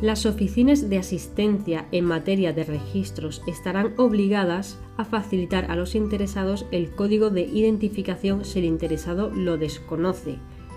Las 0.02 0.26
oficinas 0.26 0.90
de 0.90 0.98
asistencia 0.98 1.88
en 1.94 2.04
materia 2.04 2.52
de 2.52 2.66
registros 2.66 3.42
estarán 3.48 3.94
obligadas 3.96 4.78
a 4.98 5.06
facilitar 5.06 5.72
a 5.72 5.78
los 5.78 5.96
interesados 5.96 6.66
el 6.72 6.92
código 6.92 7.30
de 7.30 7.44
identificación 7.44 8.44
si 8.44 8.60
el 8.60 8.66
interesado 8.66 9.30
lo 9.30 9.58
desconoce. 9.58 10.36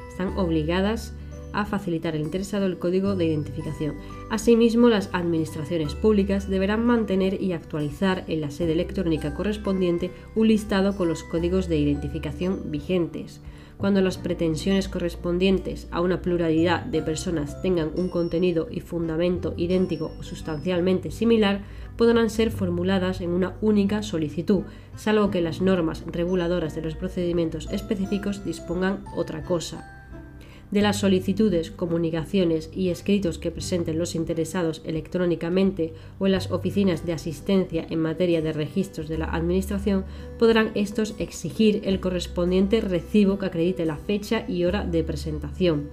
Están 0.09 0.39
obligadas 0.39 1.15
a 1.53 1.65
facilitar 1.65 2.15
al 2.15 2.21
interesado 2.21 2.67
el 2.67 2.79
código 2.79 3.17
de 3.17 3.27
identificación. 3.27 3.97
Asimismo, 4.31 4.89
las 4.89 5.11
administraciones 5.13 5.97
públicas 5.97 6.49
deberán 6.49 6.87
mantener 6.87 7.43
y 7.43 7.55
actualizar 7.55 8.25
en 8.29 8.41
la 8.41 8.53
sede 8.53 8.73
electrónica 8.73 9.35
correspondiente 9.35 10.13
un 10.37 10.47
listado 10.47 10.97
con 10.97 11.09
los 11.09 11.25
códigos 11.25 11.69
de 11.69 11.79
identificación 11.79 12.71
vigentes 12.71 13.41
cuando 13.79 14.03
las 14.03 14.19
pretensiones 14.19 14.89
correspondientes 14.89 15.89
a 15.91 16.01
una 16.01 16.21
pluralidad 16.21 16.85
de 16.85 17.01
personas 17.01 17.63
tengan 17.63 17.93
un 17.95 18.09
contenido 18.09 18.69
y 18.71 18.81
fundamento 18.81 19.55
idéntico 19.57 20.13
o 20.19 20.23
sustancialmente 20.23 21.11
similar, 21.11 21.63
podrán 21.97 22.29
ser 22.29 22.51
formuladas 22.51 23.21
en 23.21 23.31
una 23.31 23.55
única 23.61 24.03
solicitud, 24.03 24.65
salvo 24.97 25.31
que 25.31 25.41
las 25.41 25.61
normas 25.61 26.05
reguladoras 26.07 26.75
de 26.75 26.83
los 26.83 26.97
procedimientos 26.97 27.69
específicos 27.73 28.45
dispongan 28.45 29.05
otra 29.17 29.43
cosa 29.43 29.98
de 30.71 30.83
las 30.83 30.99
solicitudes, 30.99 31.71
comunicaciones 31.71 32.71
y 32.75 32.91
escritos 32.91 33.39
que 33.39 33.51
presenten 33.51 33.99
los 33.99 34.15
interesados 34.15 34.83
electrónicamente 34.85 35.93
o 36.19 36.27
en 36.27 36.33
las 36.33 36.51
oficinas 36.51 37.07
de 37.07 37.13
asistencia 37.13 37.87
en 37.89 38.01
materia 38.01 38.43
de 38.43 38.53
registros 38.53 39.09
de 39.09 39.19
la 39.19 39.27
Administración, 39.27 40.05
podrán 40.39 40.71
estos 40.75 41.15
exigir 41.19 41.83
el 41.85 42.01
correspondiente 42.01 42.81
recibo 42.81 43.39
que 43.39 43.47
acredite 43.47 43.87
la 43.87 43.97
fecha 43.97 44.45
y 44.49 44.65
hora 44.65 44.85
de 44.85 45.03
presentación. 45.05 45.89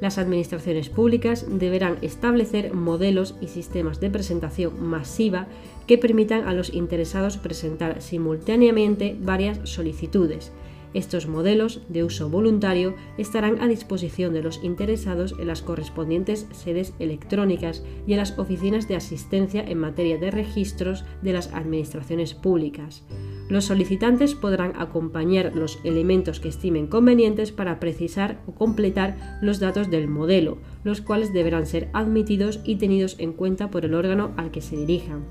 Las 0.00 0.18
administraciones 0.18 0.88
públicas 0.88 1.46
deberán 1.48 1.98
establecer 2.02 2.74
modelos 2.74 3.36
y 3.40 3.46
sistemas 3.46 4.00
de 4.00 4.10
presentación 4.10 4.82
masiva 4.82 5.46
que 5.86 5.98
permitan 5.98 6.46
a 6.46 6.52
los 6.52 6.74
interesados 6.74 7.36
presentar 7.36 8.02
simultáneamente 8.02 9.16
varias 9.20 9.60
solicitudes 9.68 10.52
Estos 10.94 11.26
modelos 11.26 11.82
de 11.88 12.04
uso 12.04 12.30
voluntario 12.30 12.94
estarán 13.18 13.60
a 13.60 13.66
disposición 13.66 14.32
de 14.32 14.42
los 14.42 14.62
interesados 14.62 15.34
en 15.40 15.48
las 15.48 15.60
correspondientes 15.60 16.46
sedes 16.52 16.94
electrónicas 17.00 17.82
y 18.06 18.12
en 18.12 18.18
las 18.18 18.38
oficinas 18.38 18.86
de 18.86 18.94
asistencia 18.94 19.64
en 19.64 19.78
materia 19.78 20.18
de 20.18 20.30
registros 20.30 21.04
de 21.20 21.32
las 21.32 21.52
administraciones 21.52 22.34
públicas. 22.34 23.02
Los 23.48 23.64
solicitantes 23.64 24.34
podrán 24.34 24.72
acompañar 24.80 25.54
los 25.54 25.80
elementos 25.82 26.38
que 26.38 26.48
estimen 26.48 26.86
convenientes 26.86 27.50
para 27.50 27.80
precisar 27.80 28.40
o 28.46 28.52
completar 28.52 29.38
los 29.42 29.58
datos 29.58 29.90
del 29.90 30.06
modelo, 30.06 30.58
los 30.84 31.00
cuales 31.00 31.32
deberán 31.32 31.66
ser 31.66 31.90
admitidos 31.92 32.60
y 32.64 32.76
tenidos 32.76 33.16
en 33.18 33.32
cuenta 33.32 33.68
por 33.70 33.84
el 33.84 33.94
órgano 33.94 34.32
al 34.36 34.52
que 34.52 34.62
se 34.62 34.76
dirijan. 34.76 35.24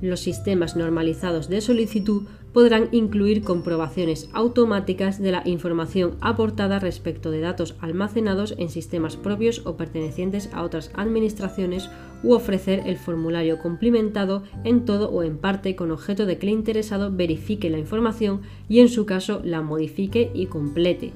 Los 0.00 0.20
sistemas 0.20 0.74
normalizados 0.74 1.48
de 1.48 1.60
solicitud 1.60 2.24
podrán 2.52 2.88
incluir 2.92 3.42
comprobaciones 3.42 4.28
automáticas 4.32 5.20
de 5.20 5.32
la 5.32 5.42
información 5.44 6.16
aportada 6.20 6.78
respecto 6.78 7.30
de 7.30 7.40
datos 7.40 7.74
almacenados 7.80 8.54
en 8.58 8.68
sistemas 8.68 9.16
propios 9.16 9.62
o 9.64 9.76
pertenecientes 9.76 10.50
a 10.52 10.62
otras 10.62 10.90
administraciones 10.94 11.90
u 12.22 12.34
ofrecer 12.34 12.82
el 12.86 12.96
formulario 12.96 13.58
cumplimentado 13.58 14.42
en 14.64 14.84
todo 14.84 15.10
o 15.10 15.22
en 15.22 15.38
parte 15.38 15.74
con 15.74 15.90
objeto 15.90 16.26
de 16.26 16.38
que 16.38 16.46
el 16.46 16.52
interesado 16.52 17.10
verifique 17.10 17.70
la 17.70 17.78
información 17.78 18.42
y 18.68 18.80
en 18.80 18.88
su 18.88 19.06
caso 19.06 19.40
la 19.44 19.62
modifique 19.62 20.30
y 20.34 20.46
complete 20.46 21.12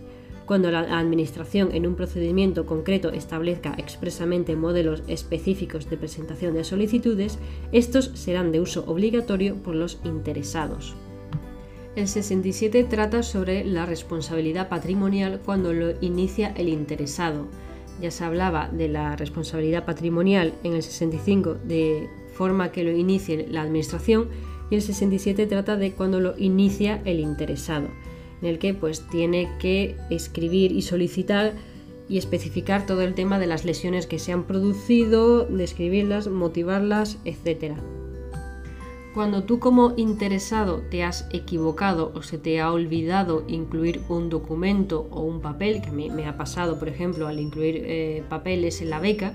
cuando 0.47 0.71
la 0.71 0.99
Administración 0.99 1.71
en 1.75 1.87
un 1.87 1.97
procedimiento 1.97 2.67
concreto 2.67 3.11
establezca 3.11 3.75
expresamente 3.79 4.55
modelos 4.55 5.03
específicos 5.09 5.91
de 5.91 5.97
presentación 5.97 6.55
de 6.55 6.65
solicitudes, 6.65 7.39
estos 7.73 8.13
serán 8.15 8.53
de 8.53 8.61
uso 8.61 8.85
obligatorio 8.87 9.57
por 9.57 9.75
los 9.75 9.99
interesados. 10.05 10.95
El 11.97 12.09
67 12.09 12.85
trata 12.85 13.23
sobre 13.23 13.65
la 13.65 13.87
responsabilidad 13.87 14.69
patrimonial 14.69 15.41
cuando 15.43 15.73
lo 15.73 15.95
inicia 16.03 16.49
el 16.49 16.69
interesado. 16.69 17.49
Ya 18.03 18.11
se 18.11 18.23
hablaba 18.23 18.69
de 18.69 18.89
la 18.89 19.17
responsabilidad 19.17 19.87
patrimonial 19.87 20.53
en 20.63 20.75
el 20.75 20.83
65 20.83 21.57
de 21.65 22.07
forma 22.35 22.71
que 22.71 22.85
lo 22.85 22.91
inicie 22.91 23.49
la 23.49 23.63
administración 23.63 24.29
y 24.69 24.75
el 24.75 24.83
67 24.83 25.47
trata 25.47 25.79
de 25.79 25.93
cuando 25.93 26.21
lo 26.21 26.37
inicia 26.37 27.01
el 27.07 27.19
interesado, 27.19 27.89
en 28.43 28.49
el 28.49 28.59
que 28.59 28.75
pues 28.75 29.09
tiene 29.09 29.49
que 29.59 29.97
escribir 30.11 30.73
y 30.73 30.83
solicitar 30.83 31.55
y 32.11 32.19
especificar 32.19 32.85
todo 32.85 33.01
el 33.01 33.15
tema 33.15 33.39
de 33.39 33.47
las 33.47 33.65
lesiones 33.65 34.07
que 34.07 34.19
se 34.19 34.33
han 34.33 34.45
producido, 34.45 35.47
describirlas, 35.47 36.29
motivarlas, 36.29 37.17
etcétera. 37.25 37.77
Cuando 39.17 39.45
tú 39.45 39.59
como 39.61 39.95
interesado 39.97 40.83
te 40.91 41.03
has 41.03 41.27
equivocado 41.33 42.13
o 42.15 42.21
se 42.21 42.37
te 42.37 42.61
ha 42.61 42.71
olvidado 42.71 43.45
incluir 43.49 44.03
un 44.11 44.29
documento 44.29 45.09
o 45.11 45.23
un 45.23 45.41
papel, 45.41 45.81
que 45.81 45.89
a 45.89 45.93
mí 45.93 46.11
me 46.11 46.27
ha 46.27 46.37
pasado, 46.37 46.79
por 46.79 46.91
ejemplo, 46.91 47.27
al 47.27 47.41
incluir 47.41 47.81
eh, 47.87 48.25
papeles 48.29 48.83
en 48.83 48.91
la 48.91 49.01
beca 49.01 49.33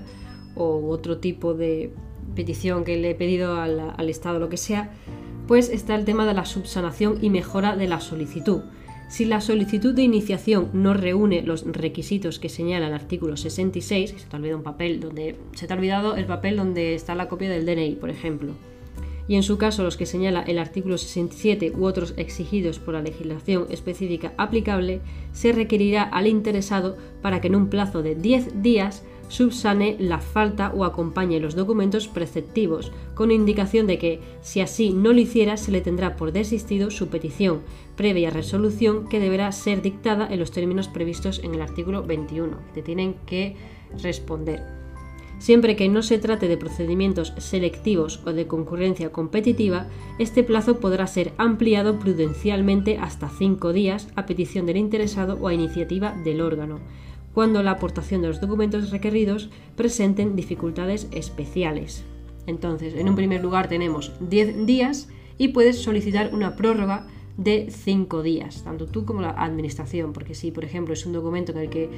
o 0.54 0.88
otro 0.88 1.18
tipo 1.18 1.54
de 1.54 1.92
petición 2.36 2.84
que 2.84 2.96
le 2.96 3.10
he 3.10 3.14
pedido 3.16 3.60
al, 3.60 4.08
Estado, 4.08 4.38
lo 4.38 4.48
que 4.48 4.56
sea, 4.56 4.92
pues 5.48 5.68
está 5.68 5.96
el 5.96 6.04
tema 6.04 6.26
de 6.26 6.34
la 6.34 6.44
subsanación 6.44 7.18
y 7.20 7.30
mejora 7.30 7.74
de 7.74 7.88
la 7.88 7.98
solicitud. 7.98 8.60
Si 9.08 9.24
la 9.24 9.40
solicitud 9.40 9.96
de 9.96 10.02
iniciación 10.02 10.70
no 10.72 10.94
reúne 10.94 11.42
los 11.42 11.64
requisitos 11.66 12.38
que 12.38 12.48
señala 12.48 12.86
el 12.86 12.94
artículo 12.94 13.36
66, 13.36 14.14
se 14.16 14.28
te 14.28 14.36
ha 14.36 14.38
olvidado 14.38 14.58
un 14.58 14.62
papel 14.62 15.00
donde 15.00 15.40
se 15.54 15.66
te 15.66 15.72
ha 15.72 15.76
olvidado 15.76 16.14
el 16.14 16.26
papel 16.26 16.56
donde 16.56 16.94
está 16.94 17.16
la 17.16 17.28
copia 17.28 17.50
del 17.50 17.66
DNI, 17.66 17.96
por 17.96 18.10
ejemplo, 18.10 18.52
y 19.28 19.36
en 19.36 19.42
su 19.42 19.58
caso 19.58 19.82
los 19.82 19.96
que 19.96 20.06
señala 20.06 20.42
el 20.42 20.58
artículo 20.58 20.98
67 20.98 21.72
u 21.76 21.84
otros 21.84 22.14
exigidos 22.16 22.78
por 22.78 22.94
la 22.94 23.02
legislación 23.02 23.66
específica 23.70 24.32
aplicable, 24.36 25.00
se 25.32 25.52
requerirá 25.52 26.02
al 26.02 26.26
interesado 26.26 26.96
para 27.20 27.40
que 27.40 27.48
en 27.48 27.56
un 27.56 27.68
plazo 27.68 28.02
de 28.02 28.14
10 28.14 28.62
días 28.62 29.04
subsane 29.32 29.96
la 29.98 30.18
falta 30.18 30.72
o 30.74 30.84
acompañe 30.84 31.40
los 31.40 31.54
documentos 31.54 32.06
preceptivos, 32.06 32.92
con 33.14 33.30
indicación 33.30 33.86
de 33.86 33.96
que, 33.96 34.20
si 34.42 34.60
así 34.60 34.92
no 34.92 35.14
lo 35.14 35.20
hiciera, 35.20 35.56
se 35.56 35.72
le 35.72 35.80
tendrá 35.80 36.16
por 36.16 36.32
desistido 36.32 36.90
su 36.90 37.08
petición, 37.08 37.62
previa 37.96 38.28
resolución 38.28 39.08
que 39.08 39.20
deberá 39.20 39.50
ser 39.52 39.80
dictada 39.80 40.28
en 40.30 40.38
los 40.38 40.50
términos 40.50 40.88
previstos 40.88 41.40
en 41.42 41.54
el 41.54 41.62
artículo 41.62 42.02
21, 42.02 42.58
que 42.74 42.82
tienen 42.82 43.14
que 43.24 43.56
responder. 44.02 44.81
Siempre 45.42 45.74
que 45.74 45.88
no 45.88 46.02
se 46.02 46.18
trate 46.18 46.46
de 46.46 46.56
procedimientos 46.56 47.34
selectivos 47.36 48.20
o 48.24 48.32
de 48.32 48.46
concurrencia 48.46 49.10
competitiva, 49.10 49.88
este 50.20 50.44
plazo 50.44 50.78
podrá 50.78 51.08
ser 51.08 51.32
ampliado 51.36 51.98
prudencialmente 51.98 52.96
hasta 52.98 53.28
cinco 53.28 53.72
días 53.72 54.06
a 54.14 54.24
petición 54.24 54.66
del 54.66 54.76
interesado 54.76 55.36
o 55.40 55.48
a 55.48 55.52
iniciativa 55.52 56.12
del 56.22 56.42
órgano, 56.42 56.78
cuando 57.34 57.64
la 57.64 57.72
aportación 57.72 58.22
de 58.22 58.28
los 58.28 58.40
documentos 58.40 58.92
requeridos 58.92 59.50
presenten 59.74 60.36
dificultades 60.36 61.08
especiales. 61.10 62.04
Entonces, 62.46 62.94
en 62.94 63.08
un 63.08 63.16
primer 63.16 63.42
lugar 63.42 63.68
tenemos 63.68 64.12
10 64.20 64.64
días 64.64 65.08
y 65.38 65.48
puedes 65.48 65.82
solicitar 65.82 66.32
una 66.32 66.54
prórroga 66.54 67.08
de 67.36 67.68
5 67.68 68.22
días, 68.22 68.62
tanto 68.62 68.86
tú 68.86 69.04
como 69.04 69.22
la 69.22 69.30
administración, 69.30 70.12
porque 70.12 70.36
si, 70.36 70.52
por 70.52 70.64
ejemplo, 70.64 70.94
es 70.94 71.04
un 71.04 71.14
documento 71.14 71.50
en 71.50 71.58
el 71.58 71.68
que 71.68 71.90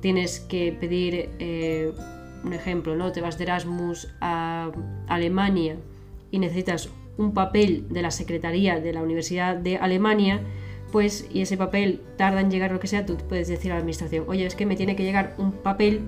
tienes 0.00 0.40
que 0.40 0.72
pedir 0.72 1.28
eh, 1.38 1.92
un 2.46 2.54
ejemplo, 2.54 2.96
¿no? 2.96 3.12
Te 3.12 3.20
vas 3.20 3.36
de 3.38 3.44
Erasmus 3.44 4.08
a 4.20 4.70
Alemania 5.08 5.76
y 6.30 6.38
necesitas 6.38 6.88
un 7.18 7.34
papel 7.34 7.86
de 7.90 8.02
la 8.02 8.10
Secretaría 8.10 8.78
de 8.78 8.92
la 8.92 9.02
Universidad 9.02 9.56
de 9.56 9.76
Alemania, 9.76 10.40
pues, 10.92 11.26
y 11.32 11.42
ese 11.42 11.56
papel 11.56 12.00
tarda 12.16 12.40
en 12.40 12.50
llegar 12.50 12.70
lo 12.70 12.80
que 12.80 12.86
sea, 12.86 13.04
tú 13.04 13.16
puedes 13.16 13.48
decir 13.48 13.72
a 13.72 13.74
la 13.74 13.80
administración, 13.80 14.24
oye, 14.28 14.46
es 14.46 14.54
que 14.54 14.66
me 14.66 14.76
tiene 14.76 14.96
que 14.96 15.02
llegar 15.02 15.34
un 15.38 15.52
papel 15.52 16.02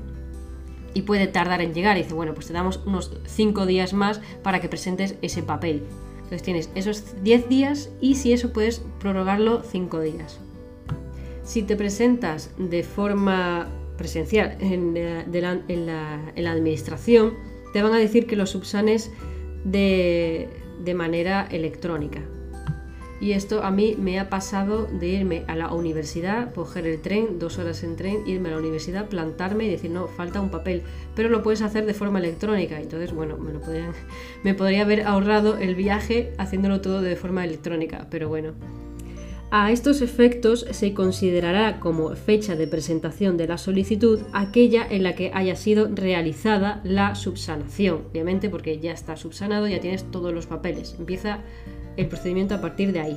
y 0.94 1.02
puede 1.02 1.26
tardar 1.26 1.60
en 1.60 1.74
llegar. 1.74 1.96
Y 1.96 2.02
dice, 2.02 2.14
bueno, 2.14 2.34
pues 2.34 2.46
te 2.46 2.52
damos 2.52 2.80
unos 2.86 3.12
5 3.26 3.66
días 3.66 3.92
más 3.92 4.20
para 4.42 4.60
que 4.60 4.68
presentes 4.68 5.16
ese 5.22 5.42
papel. 5.42 5.82
Entonces 6.16 6.42
tienes 6.42 6.70
esos 6.74 7.22
10 7.22 7.48
días 7.48 7.90
y 8.00 8.14
si 8.14 8.32
eso 8.32 8.52
puedes 8.52 8.82
prorrogarlo 9.00 9.62
5 9.62 10.00
días. 10.00 10.40
Si 11.42 11.62
te 11.62 11.76
presentas 11.76 12.50
de 12.58 12.82
forma 12.82 13.68
presencial 13.98 14.56
en, 14.60 14.96
eh, 14.96 15.24
la, 16.36 16.50
administración, 16.50 17.34
te 17.74 17.82
van 17.82 17.92
a 17.92 17.98
decir 17.98 18.26
que 18.26 18.36
lo 18.36 18.46
subsanes 18.46 19.10
de, 19.64 20.48
de 20.82 20.94
manera 20.94 21.46
electrónica. 21.50 22.22
Y 23.20 23.32
esto 23.32 23.64
a 23.64 23.72
mí 23.72 23.96
me 23.98 24.20
ha 24.20 24.30
pasado 24.30 24.86
de 24.86 25.08
irme 25.08 25.42
a 25.48 25.56
la 25.56 25.72
universidad, 25.72 26.54
coger 26.54 26.86
el 26.86 27.00
tren, 27.02 27.40
dos 27.40 27.58
horas 27.58 27.82
en 27.82 27.96
tren, 27.96 28.22
irme 28.26 28.48
a 28.48 28.52
la 28.52 28.58
universidad, 28.58 29.08
plantarme 29.08 29.64
y 29.64 29.70
decir, 29.70 29.90
no, 29.90 30.06
falta 30.06 30.40
un 30.40 30.50
papel, 30.50 30.82
pero 31.16 31.28
lo 31.28 31.42
puedes 31.42 31.62
hacer 31.62 31.84
de 31.84 31.94
forma 31.94 32.20
electrónica. 32.20 32.80
Entonces, 32.80 33.12
bueno, 33.12 33.36
me, 33.36 33.52
lo 33.52 33.60
podrían, 33.60 33.92
me 34.44 34.54
podría 34.54 34.82
haber 34.82 35.02
ahorrado 35.02 35.58
el 35.58 35.74
viaje 35.74 36.32
haciéndolo 36.38 36.80
todo 36.80 37.02
de 37.02 37.16
forma 37.16 37.44
electrónica, 37.44 38.06
pero 38.08 38.28
bueno. 38.28 38.52
A 39.50 39.72
estos 39.72 40.02
efectos 40.02 40.66
se 40.72 40.92
considerará 40.92 41.80
como 41.80 42.14
fecha 42.14 42.54
de 42.54 42.66
presentación 42.66 43.38
de 43.38 43.48
la 43.48 43.56
solicitud 43.56 44.20
aquella 44.34 44.86
en 44.86 45.02
la 45.02 45.14
que 45.14 45.30
haya 45.32 45.56
sido 45.56 45.88
realizada 45.90 46.82
la 46.84 47.14
subsanación, 47.14 48.02
obviamente 48.10 48.50
porque 48.50 48.78
ya 48.78 48.92
está 48.92 49.16
subsanado, 49.16 49.66
ya 49.66 49.80
tienes 49.80 50.04
todos 50.10 50.34
los 50.34 50.46
papeles. 50.46 50.96
Empieza 50.98 51.38
el 51.96 52.08
procedimiento 52.08 52.56
a 52.56 52.60
partir 52.60 52.92
de 52.92 53.00
ahí. 53.00 53.16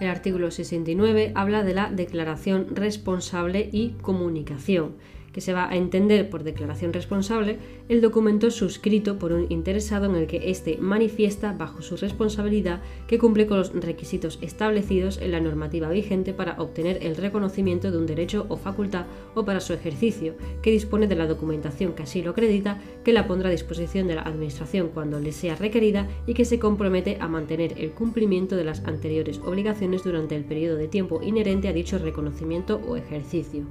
El 0.00 0.08
artículo 0.08 0.50
69 0.50 1.32
habla 1.34 1.64
de 1.64 1.74
la 1.74 1.90
declaración 1.90 2.74
responsable 2.74 3.68
y 3.70 3.90
comunicación 4.00 4.94
que 5.32 5.40
se 5.40 5.52
va 5.52 5.70
a 5.70 5.76
entender 5.76 6.28
por 6.28 6.44
declaración 6.44 6.92
responsable 6.92 7.58
el 7.88 8.00
documento 8.00 8.50
suscrito 8.50 9.18
por 9.18 9.32
un 9.32 9.46
interesado 9.50 10.06
en 10.06 10.16
el 10.16 10.26
que 10.26 10.50
éste 10.50 10.78
manifiesta 10.80 11.52
bajo 11.52 11.82
su 11.82 11.96
responsabilidad 11.96 12.80
que 13.06 13.18
cumple 13.18 13.46
con 13.46 13.58
los 13.58 13.72
requisitos 13.74 14.38
establecidos 14.42 15.18
en 15.18 15.32
la 15.32 15.40
normativa 15.40 15.88
vigente 15.88 16.32
para 16.32 16.60
obtener 16.60 16.98
el 17.02 17.16
reconocimiento 17.16 17.90
de 17.90 17.98
un 17.98 18.06
derecho 18.06 18.46
o 18.48 18.56
facultad 18.56 19.06
o 19.34 19.44
para 19.44 19.60
su 19.60 19.72
ejercicio, 19.72 20.34
que 20.62 20.70
dispone 20.70 21.06
de 21.06 21.16
la 21.16 21.26
documentación 21.26 21.94
que 21.94 22.02
así 22.02 22.22
lo 22.22 22.30
acredita, 22.30 22.78
que 23.04 23.12
la 23.12 23.26
pondrá 23.26 23.48
a 23.48 23.52
disposición 23.52 24.08
de 24.08 24.16
la 24.16 24.22
Administración 24.22 24.90
cuando 24.92 25.20
le 25.20 25.32
sea 25.32 25.56
requerida 25.56 26.08
y 26.26 26.34
que 26.34 26.44
se 26.44 26.58
compromete 26.58 27.18
a 27.20 27.28
mantener 27.28 27.74
el 27.78 27.92
cumplimiento 27.92 28.56
de 28.56 28.64
las 28.64 28.84
anteriores 28.86 29.40
obligaciones 29.44 30.04
durante 30.04 30.36
el 30.36 30.44
periodo 30.44 30.76
de 30.76 30.88
tiempo 30.88 31.20
inherente 31.22 31.68
a 31.68 31.72
dicho 31.72 31.98
reconocimiento 31.98 32.80
o 32.86 32.96
ejercicio. 32.96 33.64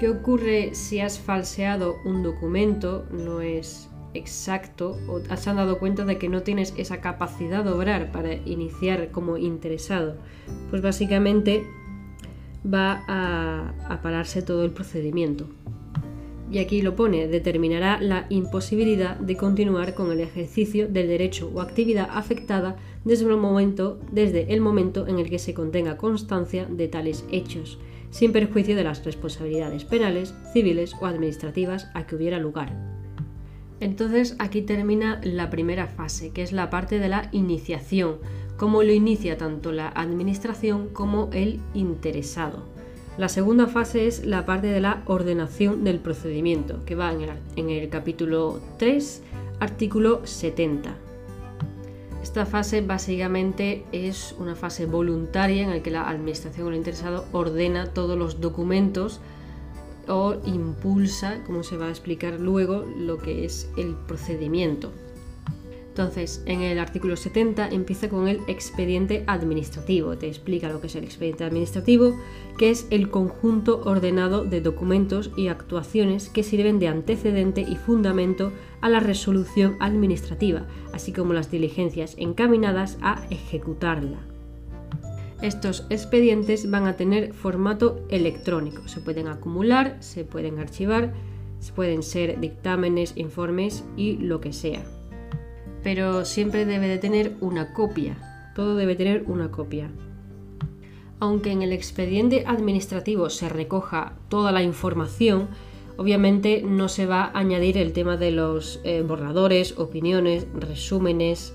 ¿Qué 0.00 0.08
ocurre 0.08 0.74
si 0.74 1.00
has 1.00 1.18
falseado 1.18 1.98
un 2.06 2.22
documento? 2.22 3.04
No 3.10 3.42
es 3.42 3.90
exacto 4.14 4.96
o 5.06 5.20
has 5.28 5.44
dado 5.44 5.78
cuenta 5.78 6.06
de 6.06 6.16
que 6.16 6.30
no 6.30 6.42
tienes 6.42 6.72
esa 6.78 7.02
capacidad 7.02 7.62
de 7.62 7.70
obrar 7.70 8.10
para 8.10 8.32
iniciar 8.32 9.10
como 9.10 9.36
interesado. 9.36 10.16
Pues 10.70 10.80
básicamente 10.80 11.66
va 12.64 13.04
a, 13.08 14.00
pararse 14.02 14.40
todo 14.40 14.64
el 14.64 14.70
procedimiento. 14.70 15.44
y 16.50 16.60
aquí 16.60 16.80
lo 16.80 16.96
pone, 16.96 17.28
determinará 17.28 18.00
la 18.00 18.24
imposibilidad 18.30 19.16
de 19.18 19.36
continuar 19.36 19.92
con 19.94 20.10
el 20.10 20.20
ejercicio 20.20 20.88
del 20.88 21.08
derecho 21.08 21.52
o 21.54 21.60
actividad 21.60 22.08
afectada 22.10 22.76
desde 23.04 23.26
momento, 23.36 24.00
desde 24.10 24.52
el 24.54 24.62
momento 24.62 25.06
en 25.06 25.18
el 25.18 25.28
que 25.28 25.38
se 25.38 25.52
contenga 25.52 25.98
constancia 25.98 26.64
de 26.64 26.88
tales 26.88 27.24
hechos, 27.30 27.78
sin 28.10 28.32
perjuicio 28.32 28.76
de 28.76 28.84
las 28.84 29.04
responsabilidades 29.04 29.84
penales, 29.84 30.34
civiles 30.52 30.94
o 31.00 31.06
administrativas 31.06 31.88
a 31.94 32.06
que 32.06 32.16
hubiera 32.16 32.38
lugar. 32.38 32.72
Entonces 33.80 34.36
aquí 34.38 34.62
termina 34.62 35.20
la 35.22 35.48
primera 35.48 35.86
fase, 35.86 36.30
que 36.30 36.42
es 36.42 36.52
la 36.52 36.68
parte 36.68 36.98
de 36.98 37.08
la 37.08 37.28
iniciación, 37.32 38.18
como 38.56 38.82
lo 38.82 38.92
inicia 38.92 39.38
tanto 39.38 39.72
la 39.72 39.88
administración 39.88 40.88
como 40.92 41.30
el 41.32 41.60
interesado. 41.72 42.62
La 43.16 43.28
segunda 43.28 43.66
fase 43.66 44.06
es 44.06 44.24
la 44.24 44.46
parte 44.46 44.68
de 44.68 44.80
la 44.80 45.02
ordenación 45.06 45.82
del 45.82 45.98
procedimiento, 45.98 46.84
que 46.84 46.94
va 46.94 47.12
en 47.56 47.70
el, 47.70 47.88
capítulo 47.88 48.60
3, 48.78 49.22
artículo 49.60 50.20
70. 50.24 50.94
Esta 52.22 52.44
fase 52.44 52.82
básicamente 52.82 53.84
es 53.92 54.34
una 54.38 54.54
fase 54.54 54.86
voluntaria 54.86 55.62
en 55.62 55.70
la 55.70 55.82
que 55.82 55.90
la 55.90 56.08
administración 56.08 56.66
o 56.66 56.70
el 56.70 56.76
interesado 56.76 57.24
ordena 57.32 57.86
todos 57.94 58.18
los 58.18 58.40
documentos 58.40 59.20
o 60.06 60.36
impulsa, 60.44 61.42
como 61.46 61.62
se 61.62 61.76
va 61.76 61.86
a 61.86 61.90
explicar 61.90 62.34
luego, 62.34 62.84
lo 62.98 63.18
que 63.18 63.44
es 63.44 63.70
el 63.76 63.94
procedimiento. 63.94 64.92
Entonces, 65.90 66.44
en 66.46 66.62
el 66.62 66.78
artículo 66.78 67.16
70 67.16 67.68
empieza 67.70 68.08
con 68.08 68.28
el 68.28 68.40
expediente 68.46 69.24
administrativo. 69.26 70.16
Te 70.16 70.28
explica 70.28 70.68
lo 70.68 70.80
que 70.80 70.86
es 70.86 70.94
el 70.94 71.02
expediente 71.02 71.42
administrativo, 71.42 72.16
que 72.56 72.70
es 72.70 72.86
el 72.90 73.10
conjunto 73.10 73.82
ordenado 73.84 74.44
de 74.44 74.60
documentos 74.60 75.32
y 75.36 75.48
actuaciones 75.48 76.28
que 76.28 76.44
sirven 76.44 76.78
de 76.78 76.86
antecedente 76.86 77.62
y 77.62 77.74
fundamento 77.74 78.52
a 78.80 78.88
la 78.88 79.00
resolución 79.00 79.76
administrativa, 79.80 80.68
así 80.92 81.12
como 81.12 81.32
las 81.32 81.50
diligencias 81.50 82.14
encaminadas 82.18 82.96
a 83.02 83.26
ejecutarla. 83.30 84.20
Estos 85.42 85.86
expedientes 85.90 86.70
van 86.70 86.86
a 86.86 86.96
tener 86.96 87.34
formato 87.34 88.06
electrónico. 88.10 88.86
Se 88.86 89.00
pueden 89.00 89.26
acumular, 89.26 89.96
se 89.98 90.24
pueden 90.24 90.60
archivar, 90.60 91.12
pueden 91.74 92.04
ser 92.04 92.38
dictámenes, 92.38 93.14
informes 93.16 93.84
y 93.96 94.18
lo 94.18 94.40
que 94.40 94.52
sea 94.52 94.84
pero 95.82 96.24
siempre 96.24 96.64
debe 96.64 96.88
de 96.88 96.98
tener 96.98 97.36
una 97.40 97.72
copia. 97.72 98.16
Todo 98.54 98.76
debe 98.76 98.96
tener 98.96 99.24
una 99.26 99.50
copia. 99.50 99.90
Aunque 101.18 101.52
en 101.52 101.62
el 101.62 101.72
expediente 101.72 102.44
administrativo 102.46 103.30
se 103.30 103.48
recoja 103.48 104.14
toda 104.28 104.52
la 104.52 104.62
información, 104.62 105.48
obviamente 105.96 106.62
no 106.62 106.88
se 106.88 107.06
va 107.06 107.24
a 107.24 107.38
añadir 107.38 107.76
el 107.76 107.92
tema 107.92 108.16
de 108.16 108.30
los 108.30 108.80
eh, 108.84 109.02
borradores, 109.06 109.78
opiniones, 109.78 110.46
resúmenes, 110.54 111.54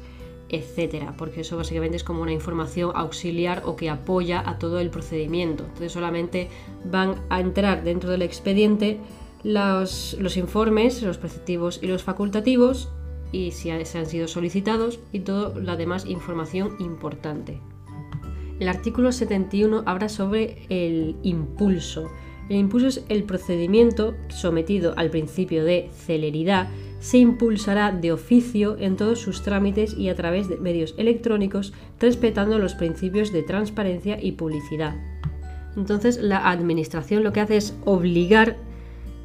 etcétera, 0.49 1.15
porque 1.17 1.41
eso 1.41 1.57
básicamente 1.57 1.97
es 1.97 2.03
como 2.03 2.21
una 2.21 2.31
información 2.31 2.91
auxiliar 2.93 3.63
o 3.65 3.75
que 3.75 3.89
apoya 3.89 4.47
a 4.47 4.59
todo 4.59 4.79
el 4.79 4.91
procedimiento. 4.91 5.63
Entonces 5.63 5.91
solamente 5.91 6.49
van 6.83 7.15
a 7.29 7.39
entrar 7.39 7.83
dentro 7.83 8.11
del 8.11 8.21
expediente 8.21 8.99
los, 9.43 10.15
los 10.19 10.37
informes, 10.37 11.01
los 11.01 11.17
preceptivos 11.17 11.79
y 11.81 11.87
los 11.87 12.03
facultativos 12.03 12.89
y 13.31 13.51
si 13.51 13.71
se 13.85 13.97
han 13.97 14.05
sido 14.05 14.27
solicitados 14.27 14.99
y 15.11 15.19
toda 15.19 15.59
la 15.59 15.75
demás 15.75 16.05
información 16.05 16.75
importante. 16.79 17.59
El 18.59 18.69
artículo 18.69 19.11
71 19.11 19.83
habla 19.85 20.07
sobre 20.07 20.65
el 20.69 21.15
impulso. 21.23 22.09
El 22.49 22.57
impulso 22.57 22.87
es 22.87 23.03
el 23.09 23.23
procedimiento 23.23 24.15
sometido 24.29 24.93
al 24.95 25.09
principio 25.09 25.65
de 25.65 25.89
celeridad, 25.93 26.69
se 26.99 27.19
impulsará 27.19 27.91
de 27.91 28.11
oficio 28.11 28.77
en 28.79 28.95
todos 28.95 29.19
sus 29.19 29.43
trámites 29.43 29.93
y 29.95 30.09
a 30.09 30.15
través 30.15 30.49
de 30.49 30.57
medios 30.57 30.95
electrónicos, 30.97 31.71
respetando 31.99 32.57
los 32.57 32.73
principios 32.73 33.31
de 33.31 33.43
transparencia 33.43 34.17
y 34.19 34.31
publicidad. 34.31 34.95
Entonces 35.75 36.17
la 36.17 36.49
administración 36.49 37.23
lo 37.23 37.31
que 37.31 37.41
hace 37.41 37.57
es 37.57 37.75
obligar 37.85 38.57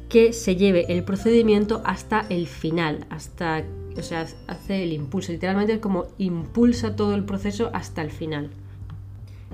que 0.09 0.33
se 0.33 0.57
lleve 0.57 0.85
el 0.89 1.03
procedimiento 1.03 1.81
hasta 1.85 2.25
el 2.29 2.45
final, 2.45 3.07
hasta 3.09 3.63
o 3.97 4.03
sea, 4.03 4.25
hace 4.47 4.83
el 4.83 4.93
impulso, 4.93 5.31
literalmente 5.31 5.73
es 5.73 5.79
como 5.79 6.05
impulsa 6.17 6.95
todo 6.95 7.15
el 7.15 7.23
proceso 7.23 7.69
hasta 7.73 8.01
el 8.01 8.11
final. 8.11 8.49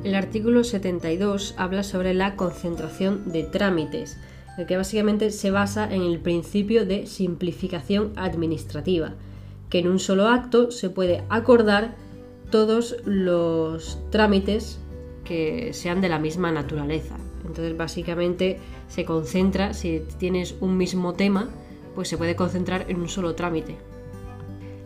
El 0.04 0.16
artículo 0.16 0.64
72 0.64 1.56
habla 1.58 1.84
sobre 1.84 2.14
la 2.14 2.36
concentración 2.36 3.32
de 3.32 3.44
trámites, 3.44 4.18
el 4.58 4.66
que 4.66 4.78
básicamente 4.78 5.32
se 5.32 5.52
basa 5.52 5.92
en 5.92 6.02
el 6.02 6.20
principio 6.20 6.86
de 6.86 7.08
simplificación 7.08 8.14
administrativa, 8.16 9.14
que 9.70 9.80
en 9.80 9.88
un 9.88 10.00
solo 10.00 10.28
acto 10.28 10.72
se 10.72 10.90
puede 10.90 11.24
acordar 11.30 11.96
todos 12.52 12.96
los 13.06 14.00
trámites 14.10 14.80
que 15.24 15.74
sean 15.74 16.00
de 16.02 16.10
la 16.10 16.20
misma 16.20 16.52
naturaleza. 16.52 17.18
Entonces 17.46 17.76
básicamente 17.76 18.60
se 18.88 19.06
concentra, 19.06 19.74
si 19.74 20.04
tienes 20.18 20.56
un 20.62 20.78
mismo 20.78 21.14
tema, 21.14 21.50
pues 21.96 22.08
se 22.08 22.18
puede 22.18 22.36
concentrar 22.36 22.86
en 22.90 23.00
un 23.02 23.10
solo 23.10 23.36
trámite. 23.36 23.76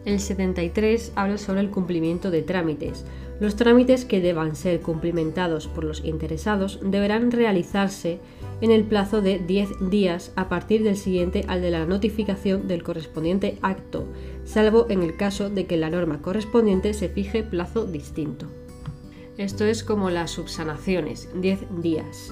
El 0.06 0.20
73 0.20 1.12
habla 1.16 1.38
sobre 1.38 1.62
el 1.62 1.70
cumplimiento 1.70 2.32
de 2.32 2.42
trámites. 2.42 3.06
Los 3.40 3.56
trámites 3.56 4.06
que 4.06 4.20
deban 4.20 4.56
ser 4.56 4.82
cumplimentados 4.82 5.68
por 5.68 5.84
los 5.84 6.04
interesados 6.04 6.80
deberán 6.84 7.32
realizarse 7.32 8.20
en 8.62 8.72
el 8.72 8.84
plazo 8.84 9.22
de 9.22 9.40
10 9.40 9.90
días 9.90 10.32
a 10.36 10.50
partir 10.50 10.84
del 10.84 10.98
siguiente 10.98 11.46
al 11.48 11.62
de 11.62 11.72
la 11.72 11.86
notificación 11.86 12.68
del 12.68 12.84
correspondiente 12.84 13.58
acto, 13.62 14.06
salvo 14.44 14.88
en 14.90 15.04
el 15.04 15.18
caso 15.18 15.50
de 15.50 15.66
que 15.66 15.78
la 15.78 15.90
norma 15.90 16.22
correspondiente 16.22 16.94
se 16.94 17.10
fije 17.10 17.44
plazo 17.44 17.86
distinto. 17.86 18.48
Esto 19.38 19.66
es 19.66 19.84
como 19.84 20.10
las 20.10 20.32
subsanaciones, 20.32 21.30
10 21.36 21.82
días. 21.82 22.32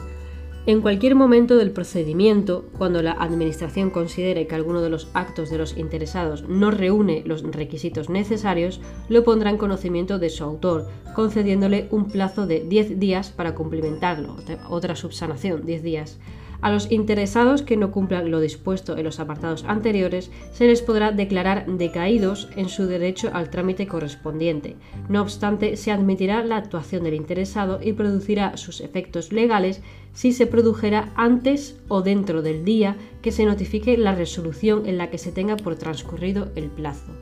En 0.65 0.81
cualquier 0.81 1.15
momento 1.15 1.55
del 1.55 1.71
procedimiento, 1.71 2.65
cuando 2.77 3.01
la 3.01 3.13
Administración 3.13 3.89
considere 3.89 4.45
que 4.45 4.55
alguno 4.55 4.81
de 4.81 4.89
los 4.89 5.09
actos 5.13 5.49
de 5.49 5.57
los 5.57 5.77
interesados 5.77 6.47
no 6.47 6.69
reúne 6.69 7.23
los 7.25 7.43
requisitos 7.43 8.09
necesarios, 8.09 8.81
lo 9.07 9.23
pondrá 9.23 9.49
en 9.49 9.57
conocimiento 9.57 10.19
de 10.19 10.29
su 10.29 10.43
autor, 10.43 10.87
concediéndole 11.15 11.87
un 11.91 12.09
plazo 12.09 12.45
de 12.45 12.59
10 12.59 12.99
días 12.99 13.31
para 13.31 13.55
cumplimentarlo, 13.55 14.35
otra 14.69 14.95
subsanación, 14.95 15.65
10 15.65 15.81
días. 15.81 16.19
A 16.61 16.71
los 16.71 16.91
interesados 16.91 17.61
que 17.61 17.77
no 17.77 17.91
cumplan 17.91 18.31
lo 18.31 18.41
dispuesto 18.41 18.97
en 18.97 19.05
los 19.05 19.19
apartados 19.19 19.63
anteriores 19.65 20.29
se 20.51 20.67
les 20.67 20.81
podrá 20.81 21.11
declarar 21.11 21.65
decaídos 21.65 22.49
en 22.57 22.67
su 22.67 22.85
derecho 22.85 23.29
al 23.33 23.49
trámite 23.49 23.87
correspondiente. 23.87 24.75
No 25.07 25.21
obstante, 25.21 25.77
se 25.77 25.91
admitirá 25.91 26.43
la 26.43 26.57
actuación 26.57 27.03
del 27.03 27.13
interesado 27.13 27.79
y 27.81 27.93
producirá 27.93 28.57
sus 28.57 28.81
efectos 28.81 29.31
legales 29.31 29.81
si 30.13 30.33
se 30.33 30.47
produjera 30.47 31.13
antes 31.15 31.79
o 31.87 32.01
dentro 32.01 32.41
del 32.41 32.65
día 32.65 32.97
que 33.21 33.31
se 33.31 33.45
notifique 33.45 33.97
la 33.97 34.15
resolución 34.15 34.85
en 34.85 34.97
la 34.97 35.09
que 35.09 35.17
se 35.17 35.31
tenga 35.31 35.55
por 35.55 35.75
transcurrido 35.75 36.49
el 36.55 36.69
plazo. 36.69 37.13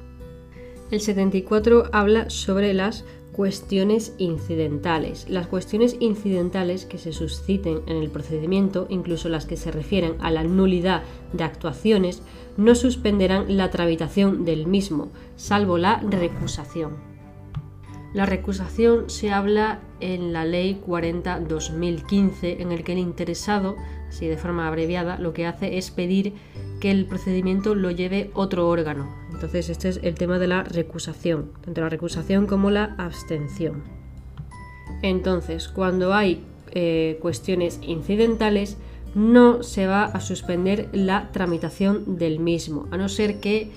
El 0.89 1.01
74 1.01 1.89
habla 1.91 2.29
sobre 2.29 2.73
las 2.73 3.03
cuestiones 3.37 4.15
incidentales. 4.17 5.29
Las 5.29 5.45
cuestiones 5.45 5.95
incidentales 5.99 6.85
que 6.85 6.97
se 6.97 7.13
susciten 7.13 7.81
en 7.85 7.97
el 7.97 8.09
procedimiento, 8.09 8.87
incluso 8.89 9.29
las 9.29 9.45
que 9.45 9.57
se 9.57 9.69
refieren 9.71 10.15
a 10.19 10.31
la 10.31 10.43
nulidad 10.43 11.03
de 11.33 11.43
actuaciones, 11.43 12.23
no 12.57 12.73
suspenderán 12.73 13.55
la 13.55 13.69
tramitación 13.69 14.43
del 14.43 14.65
mismo, 14.65 15.09
salvo 15.35 15.77
la 15.77 15.97
recusación. 15.99 16.95
La 18.11 18.25
recusación 18.25 19.07
se 19.07 19.31
habla 19.31 19.81
en 19.99 20.33
la 20.33 20.43
Ley 20.43 20.81
40-2015, 20.87 22.59
en 22.59 22.71
el 22.71 22.83
que 22.83 22.93
el 22.93 22.97
interesado, 22.97 23.75
así 24.09 24.25
de 24.25 24.37
forma 24.37 24.67
abreviada, 24.67 25.19
lo 25.19 25.33
que 25.33 25.45
hace 25.45 25.77
es 25.77 25.91
pedir 25.91 26.33
que 26.79 26.89
el 26.89 27.05
procedimiento 27.05 27.75
lo 27.75 27.91
lleve 27.91 28.31
otro 28.33 28.67
órgano. 28.67 29.07
Entonces 29.37 29.69
este 29.69 29.89
es 29.89 29.99
el 30.01 30.15
tema 30.15 30.39
de 30.39 30.47
la 30.47 30.63
recusación, 30.63 31.51
tanto 31.61 31.81
la 31.81 31.89
recusación 31.89 32.47
como 32.47 32.71
la 32.71 32.95
abstención. 32.97 33.83
Entonces, 35.03 35.67
cuando 35.67 36.15
hay 36.15 36.43
eh, 36.71 37.19
cuestiones 37.21 37.77
incidentales, 37.83 38.77
no 39.13 39.61
se 39.61 39.85
va 39.85 40.05
a 40.05 40.21
suspender 40.21 40.89
la 40.91 41.31
tramitación 41.33 42.17
del 42.17 42.39
mismo, 42.39 42.87
a 42.89 42.97
no 42.97 43.09
ser 43.09 43.39
que 43.39 43.69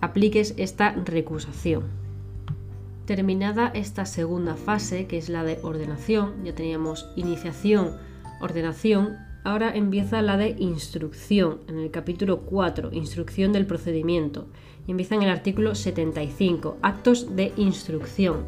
apliques 0.00 0.54
esta 0.56 0.90
recusación. 0.90 1.84
Terminada 3.04 3.68
esta 3.68 4.06
segunda 4.06 4.56
fase, 4.56 5.06
que 5.06 5.18
es 5.18 5.28
la 5.28 5.44
de 5.44 5.60
ordenación, 5.62 6.42
ya 6.42 6.52
teníamos 6.52 7.08
iniciación, 7.14 7.92
ordenación, 8.40 9.18
Ahora 9.46 9.70
empieza 9.76 10.22
la 10.22 10.36
de 10.36 10.56
instrucción, 10.58 11.60
en 11.68 11.78
el 11.78 11.92
capítulo 11.92 12.40
4, 12.40 12.90
instrucción 12.90 13.52
del 13.52 13.64
procedimiento. 13.64 14.48
Y 14.88 14.90
empieza 14.90 15.14
en 15.14 15.22
el 15.22 15.30
artículo 15.30 15.76
75, 15.76 16.78
actos 16.82 17.36
de 17.36 17.52
instrucción. 17.56 18.44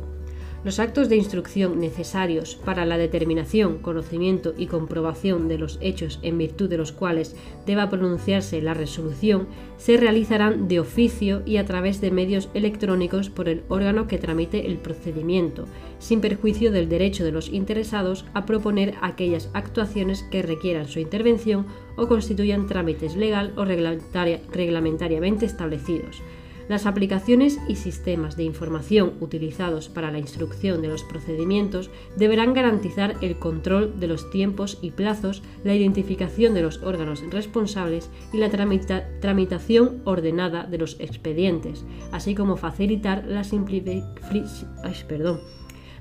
Los 0.65 0.81
actos 0.81 1.09
de 1.09 1.15
instrucción 1.15 1.79
necesarios 1.79 2.57
para 2.57 2.85
la 2.85 2.99
determinación, 2.99 3.79
conocimiento 3.79 4.55
y 4.59 4.67
comprobación 4.67 5.47
de 5.47 5.57
los 5.57 5.79
hechos 5.81 6.19
en 6.23 6.37
virtud 6.37 6.69
de 6.69 6.77
los 6.77 6.91
cuales 6.91 7.37
deba 7.65 7.89
pronunciarse 7.89 8.61
la 8.61 8.75
resolución 8.75 9.47
se 9.77 9.97
realizarán 9.97 10.67
de 10.67 10.81
oficio 10.81 11.43
y 11.47 11.59
a 11.59 11.65
través 11.65 12.01
de 12.01 12.11
medios 12.11 12.49
electrónicos 12.55 13.31
por 13.31 13.49
el 13.49 13.63
órgano 13.69 14.09
que 14.09 14.19
tramite 14.19 14.67
el 14.67 14.79
procedimiento, 14.79 15.67
sin 16.01 16.21
perjuicio 16.21 16.73
del 16.73 16.89
derecho 16.89 17.25
de 17.25 17.31
los 17.33 17.49
interesados 17.51 18.25
a 18.35 18.45
proponer 18.45 18.95
aquellas 19.01 19.51
actuaciones 19.55 20.25
que 20.25 20.43
requieran 20.43 20.89
su 20.89 20.99
intervención 20.99 21.67
o 21.97 22.09
constituyan 22.09 22.67
trámites 22.67 23.15
legal 23.15 23.53
o 23.57 23.65
reglamentariamente 23.65 25.47
establecidos 25.47 26.21
las 26.69 26.87
aplicaciones 26.87 27.59
y 27.69 27.77
sistemas 27.77 28.37
de 28.37 28.45
información 28.45 29.15
utilizados 29.21 29.89
para 29.89 30.11
la 30.11 30.19
instrucción 30.19 30.83
de 30.83 30.89
los 30.89 31.03
procedimientos 31.03 31.91
deberán 32.17 32.55
garantizar 32.55 33.17
el 33.23 33.39
control 33.39 33.99
de 33.99 34.07
los 34.07 34.31
tiempos 34.31 34.79
y 34.83 34.91
plazos, 34.91 35.43
la 35.65 35.75
identificación 35.75 36.55
de 36.55 36.63
los 36.63 36.83
órganos 36.83 37.23
responsables 37.31 38.11
y 38.33 38.39
la 38.39 38.51
tramitación 38.51 40.03
ordenada 40.05 40.65
de 40.65 40.79
los 40.79 41.01
expedientes, 41.01 41.85
así 42.13 42.35
como 42.35 42.57
facilitar 42.57 43.25
la, 43.27 43.43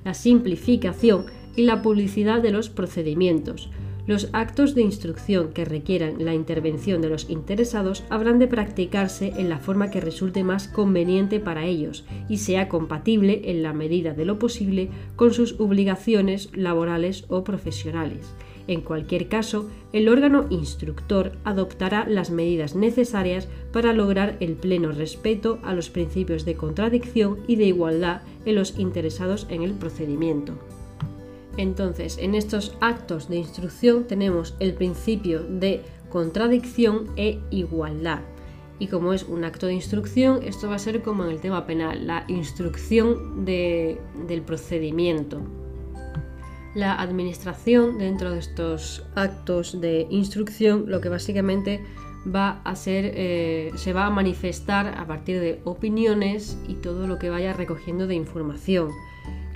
la 0.04 0.14
simplificación 0.14 1.26
y 1.56 1.64
la 1.64 1.82
publicidad 1.82 2.42
de 2.42 2.52
los 2.52 2.70
procedimientos 2.70 3.70
los 4.08 4.30
actos 4.32 4.74
de 4.74 4.82
instrucción 4.82 5.50
que 5.54 5.66
requieran 5.66 6.24
la 6.24 6.34
intervención 6.34 7.02
de 7.02 7.10
los 7.10 7.30
interesados 7.30 8.06
habrán 8.10 8.40
de 8.40 8.48
practicarse 8.48 9.34
en 9.38 9.50
la 9.50 9.60
forma 9.60 9.92
que 9.92 10.02
resulte 10.02 10.44
más 10.44 10.70
conveniente 10.70 11.42
para 11.42 11.66
ellos 11.66 12.06
y 12.30 12.38
sea 12.38 12.70
compatible 12.70 13.42
en 13.52 13.62
la 13.62 13.74
medida 13.74 14.14
de 14.14 14.26
lo 14.26 14.40
posible 14.40 14.90
con 15.18 15.34
sus 15.34 15.60
obligaciones 15.60 16.50
laborales 16.56 17.26
o 17.28 17.44
profesionales. 17.44 18.34
En 18.68 18.82
cualquier 18.82 19.30
caso, 19.30 19.70
el 19.94 20.10
órgano 20.10 20.46
instructor 20.50 21.34
adoptará 21.46 22.06
las 22.08 22.32
medidas 22.32 22.76
necesarias 22.76 23.48
para 23.72 23.94
lograr 23.94 24.38
el 24.42 24.54
pleno 24.54 24.92
respeto 24.92 25.60
a 25.64 25.74
los 25.74 25.90
principios 25.90 26.44
de 26.44 26.56
contradicción 26.56 27.40
y 27.48 27.56
de 27.56 27.66
igualdad 27.66 28.22
en 28.46 28.56
los 28.56 28.78
interesados 28.78 29.48
en 29.50 29.64
el 29.64 29.74
procedimiento. 29.74 30.58
Entonces, 31.58 32.18
en 32.20 32.36
estos 32.36 32.78
actos 32.80 33.28
de 33.28 33.38
instrucción 33.38 34.06
tenemos 34.06 34.56
el 34.60 34.74
principio 34.74 35.44
de 35.44 35.84
contradicción 36.10 37.08
e 37.16 37.40
igualdad. 37.50 38.22
Y 38.80 38.88
como 38.88 39.14
es 39.14 39.24
un 39.24 39.44
acto 39.44 39.66
de 39.66 39.74
instrucción, 39.74 40.42
esto 40.44 40.70
va 40.70 40.76
a 40.76 40.80
ser 40.80 41.02
como 41.02 41.26
en 41.26 41.32
el 41.32 41.42
tema 41.42 41.66
penal, 41.66 42.06
la 42.06 42.26
instrucción 42.28 43.44
del 43.44 44.42
procedimiento. 44.46 45.42
La 46.76 46.94
administración 47.02 47.98
dentro 47.98 48.30
de 48.32 48.38
estos 48.38 49.04
actos 49.16 49.82
de 49.82 50.06
instrucción 50.12 50.86
lo 50.88 51.02
que 51.02 51.10
básicamente 51.10 51.84
va 52.24 52.62
a 52.64 52.76
ser, 52.76 53.14
eh, 53.16 53.72
se 53.76 53.94
va 53.94 54.06
a 54.06 54.10
manifestar 54.12 54.96
a 54.96 55.08
partir 55.08 55.40
de 55.40 55.60
opiniones 55.64 56.60
y 56.68 56.76
todo 56.76 57.08
lo 57.08 57.18
que 57.18 57.32
vaya 57.32 57.54
recogiendo 57.54 58.06
de 58.06 58.14
información. 58.14 58.92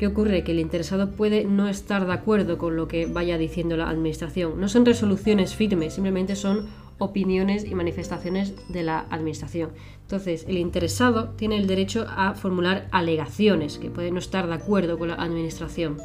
¿Qué 0.02 0.08
ocurre? 0.08 0.44
Que 0.44 0.54
el 0.54 0.60
interesado 0.60 1.12
puede 1.12 1.46
no 1.46 1.68
estar 1.68 2.08
de 2.08 2.14
acuerdo 2.14 2.58
con 2.58 2.76
lo 2.76 2.88
que 2.88 3.06
vaya 3.06 3.38
diciendo 3.38 3.78
la 3.78 3.88
administración. 3.88 4.60
No 4.60 4.68
son 4.68 4.84
resoluciones 4.84 5.56
firmes, 5.56 5.94
simplemente 5.94 6.36
son 6.36 6.66
opiniones 6.98 7.66
y 7.66 7.76
manifestaciones 7.76 8.56
de 8.68 8.82
la 8.82 9.06
administración. 9.12 9.70
Entonces, 10.02 10.46
el 10.48 10.58
interesado 10.58 11.36
tiene 11.38 11.56
el 11.60 11.68
derecho 11.68 12.08
a 12.10 12.34
formular 12.34 12.88
alegaciones, 12.90 13.78
que 13.78 13.92
puede 13.92 14.10
no 14.10 14.18
estar 14.18 14.48
de 14.48 14.56
acuerdo 14.56 14.98
con 14.98 15.10
la 15.10 15.22
administración. 15.22 15.98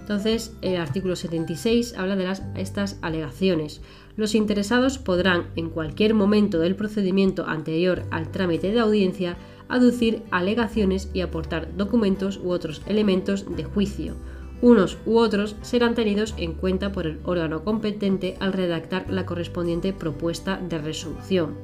Entonces, 0.00 0.56
el 0.60 0.78
artículo 0.78 1.14
76 1.14 1.94
habla 1.96 2.16
de 2.16 2.34
estas 2.56 2.98
alegaciones. 3.00 3.80
Los 4.16 4.34
interesados 4.34 4.98
podrán, 4.98 5.50
en 5.54 5.70
cualquier 5.70 6.14
momento 6.14 6.58
del 6.58 6.74
procedimiento 6.74 7.46
anterior 7.46 8.02
al 8.10 8.32
trámite 8.32 8.72
de 8.72 8.80
audiencia, 8.80 9.36
aducir 9.70 10.22
alegaciones 10.30 11.08
y 11.14 11.22
aportar 11.22 11.74
documentos 11.76 12.38
u 12.42 12.50
otros 12.50 12.82
elementos 12.86 13.56
de 13.56 13.64
juicio. 13.64 14.14
Unos 14.62 14.98
u 15.06 15.16
otros 15.16 15.56
serán 15.62 15.94
tenidos 15.94 16.34
en 16.36 16.52
cuenta 16.52 16.92
por 16.92 17.06
el 17.06 17.20
órgano 17.24 17.64
competente 17.64 18.36
al 18.40 18.52
redactar 18.52 19.10
la 19.10 19.24
correspondiente 19.24 19.94
propuesta 19.94 20.58
de 20.58 20.78
resolución. 20.78 21.54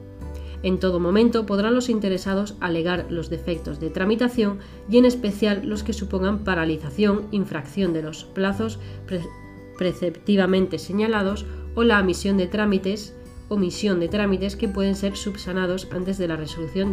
En 0.63 0.81
todo 0.81 0.99
momento 0.99 1.45
podrán 1.45 1.75
los 1.75 1.91
interesados 1.91 2.55
alegar 2.61 3.07
los 3.11 3.29
defectos 3.29 3.79
de 3.81 3.91
tramitación 3.91 4.59
y 4.91 4.97
en 4.97 5.05
especial 5.05 5.63
los 5.65 5.83
que 5.83 5.93
supongan 5.93 6.45
paralización, 6.45 7.27
infracción 7.31 7.93
de 7.93 8.03
los 8.03 8.25
plazos 8.25 8.79
preceptivamente 9.77 10.79
señalados 10.79 11.45
o 11.75 11.85
la 11.85 12.01
emisión 12.01 12.39
de 12.39 12.47
trámites 12.47 13.16
omisión 13.49 14.01
de 14.01 14.09
trámites 14.09 14.57
que 14.57 14.69
pueden 14.69 14.97
ser 14.97 15.17
subsanados 15.17 15.89
antes 15.93 16.19
de 16.19 16.29
la 16.29 16.37
resolución 16.37 16.91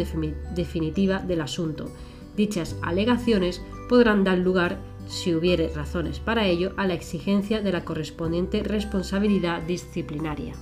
definitiva 0.56 1.20
del 1.20 1.42
asunto. 1.42 1.90
Dichas 2.36 2.76
alegaciones 2.82 3.62
podrán 3.90 4.24
dar 4.24 4.38
lugar, 4.38 4.78
si 5.08 5.36
hubiere 5.36 5.72
razones 5.76 6.20
para 6.20 6.46
ello, 6.48 6.74
a 6.78 6.88
la 6.88 6.94
exigencia 6.94 7.62
de 7.62 7.72
la 7.72 7.86
correspondiente 7.86 8.64
responsabilidad 8.64 9.62
disciplinaria. 9.64 10.54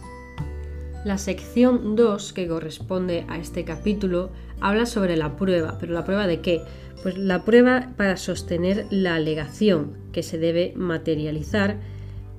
La 1.03 1.17
sección 1.17 1.95
2, 1.95 2.33
que 2.33 2.47
corresponde 2.47 3.25
a 3.27 3.37
este 3.39 3.65
capítulo, 3.65 4.29
habla 4.59 4.85
sobre 4.85 5.17
la 5.17 5.35
prueba. 5.35 5.77
¿Pero 5.79 5.93
la 5.93 6.05
prueba 6.05 6.27
de 6.27 6.41
qué? 6.41 6.61
Pues 7.01 7.17
la 7.17 7.43
prueba 7.43 7.89
para 7.97 8.17
sostener 8.17 8.85
la 8.91 9.15
alegación 9.15 9.97
que 10.11 10.21
se 10.21 10.37
debe 10.37 10.73
materializar 10.75 11.77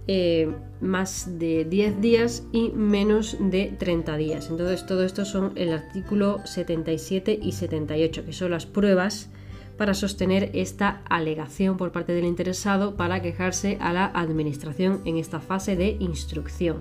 eh, 0.08 0.50
más 0.80 1.38
de 1.38 1.64
10 1.64 2.00
días 2.00 2.44
y 2.52 2.70
menos 2.70 3.36
de 3.38 3.72
30 3.78 4.16
días. 4.16 4.48
Entonces 4.50 4.84
todo 4.84 5.04
esto 5.04 5.24
son 5.24 5.52
el 5.54 5.72
artículo 5.72 6.40
77 6.44 7.38
y 7.40 7.52
78, 7.52 8.24
que 8.24 8.32
son 8.32 8.50
las 8.50 8.66
pruebas 8.66 9.30
para 9.76 9.94
sostener 9.94 10.50
esta 10.54 11.02
alegación 11.08 11.76
por 11.76 11.92
parte 11.92 12.12
del 12.12 12.24
interesado 12.24 12.96
para 12.96 13.22
quejarse 13.22 13.78
a 13.80 13.92
la 13.92 14.06
administración 14.06 15.00
en 15.04 15.16
esta 15.18 15.40
fase 15.40 15.76
de 15.76 15.96
instrucción. 16.00 16.78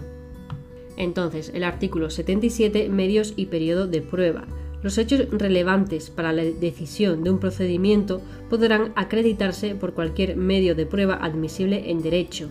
Entonces, 0.97 1.51
el 1.53 1.63
artículo 1.63 2.09
77, 2.09 2.89
medios 2.89 3.34
y 3.36 3.47
periodo 3.47 3.88
de 3.88 4.01
prueba. 4.01 4.45
Los 4.84 4.97
hechos 4.97 5.28
relevantes 5.32 6.09
para 6.09 6.34
la 6.34 6.43
decisión 6.43 7.24
de 7.24 7.30
un 7.30 7.39
procedimiento 7.39 8.22
podrán 8.49 8.93
acreditarse 8.95 9.76
por 9.76 9.93
cualquier 9.93 10.36
medio 10.36 10.76
de 10.76 10.88
prueba 10.88 11.15
admisible 11.15 11.91
en 11.91 12.01
derecho, 12.01 12.49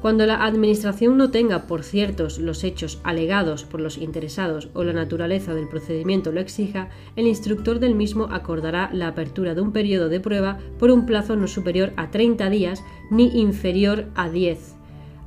cuando 0.00 0.26
la 0.26 0.44
Administración 0.44 1.16
no 1.16 1.30
tenga 1.30 1.66
por 1.66 1.82
ciertos 1.82 2.38
los 2.38 2.64
hechos 2.64 3.00
alegados 3.02 3.64
por 3.64 3.80
los 3.80 3.98
interesados 3.98 4.68
o 4.74 4.84
la 4.84 4.92
naturaleza 4.92 5.54
del 5.54 5.68
procedimiento 5.68 6.32
lo 6.32 6.40
exija, 6.40 6.90
el 7.16 7.26
instructor 7.26 7.80
del 7.80 7.94
mismo 7.94 8.28
acordará 8.30 8.90
la 8.92 9.08
apertura 9.08 9.54
de 9.54 9.62
un 9.62 9.72
periodo 9.72 10.08
de 10.08 10.20
prueba 10.20 10.58
por 10.78 10.90
un 10.90 11.06
plazo 11.06 11.36
no 11.36 11.46
superior 11.46 11.92
a 11.96 12.10
30 12.10 12.50
días 12.50 12.82
ni 13.10 13.40
inferior 13.40 14.06
a 14.14 14.28
10, 14.28 14.74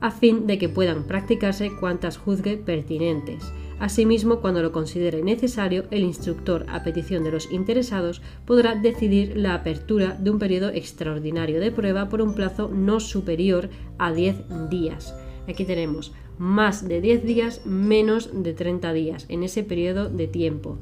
a 0.01 0.11
fin 0.11 0.47
de 0.47 0.57
que 0.57 0.69
puedan 0.69 1.03
practicarse 1.03 1.71
cuantas 1.79 2.17
juzgue 2.17 2.57
pertinentes. 2.57 3.51
Asimismo, 3.79 4.41
cuando 4.41 4.61
lo 4.61 4.73
considere 4.73 5.23
necesario, 5.23 5.85
el 5.89 6.03
instructor, 6.03 6.65
a 6.67 6.83
petición 6.83 7.23
de 7.23 7.31
los 7.31 7.49
interesados, 7.49 8.21
podrá 8.45 8.75
decidir 8.75 9.37
la 9.37 9.53
apertura 9.53 10.17
de 10.19 10.29
un 10.29 10.37
periodo 10.37 10.69
extraordinario 10.69 11.61
de 11.61 11.71
prueba 11.71 12.09
por 12.09 12.21
un 12.21 12.33
plazo 12.33 12.67
no 12.67 12.99
superior 12.99 13.69
a 13.97 14.11
10 14.11 14.69
días. 14.69 15.15
Aquí 15.47 15.63
tenemos 15.63 16.11
más 16.37 16.87
de 16.87 16.99
10 16.99 17.23
días, 17.23 17.65
menos 17.65 18.29
de 18.33 18.53
30 18.53 18.91
días 18.91 19.25
en 19.29 19.43
ese 19.43 19.63
periodo 19.63 20.09
de 20.09 20.27
tiempo. 20.27 20.77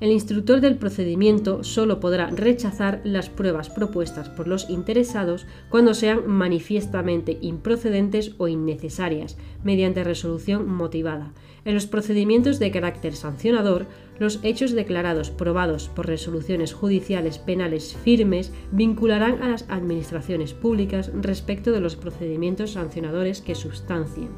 El 0.00 0.10
instructor 0.10 0.60
del 0.60 0.76
procedimiento 0.76 1.62
solo 1.62 2.00
podrá 2.00 2.26
rechazar 2.26 3.00
las 3.04 3.30
pruebas 3.30 3.70
propuestas 3.70 4.28
por 4.28 4.48
los 4.48 4.68
interesados 4.68 5.46
cuando 5.68 5.94
sean 5.94 6.26
manifiestamente 6.26 7.38
improcedentes 7.40 8.32
o 8.38 8.48
innecesarias, 8.48 9.36
mediante 9.62 10.02
resolución 10.02 10.68
motivada. 10.68 11.32
En 11.64 11.74
los 11.74 11.86
procedimientos 11.86 12.58
de 12.58 12.70
carácter 12.70 13.14
sancionador, 13.14 13.86
los 14.18 14.40
hechos 14.42 14.72
declarados 14.72 15.30
probados 15.30 15.88
por 15.88 16.06
resoluciones 16.06 16.74
judiciales 16.74 17.38
penales 17.38 17.96
firmes 18.04 18.52
vincularán 18.72 19.42
a 19.42 19.48
las 19.48 19.64
administraciones 19.68 20.52
públicas 20.54 21.10
respecto 21.14 21.72
de 21.72 21.80
los 21.80 21.96
procedimientos 21.96 22.72
sancionadores 22.72 23.40
que 23.40 23.54
sustancien 23.54 24.28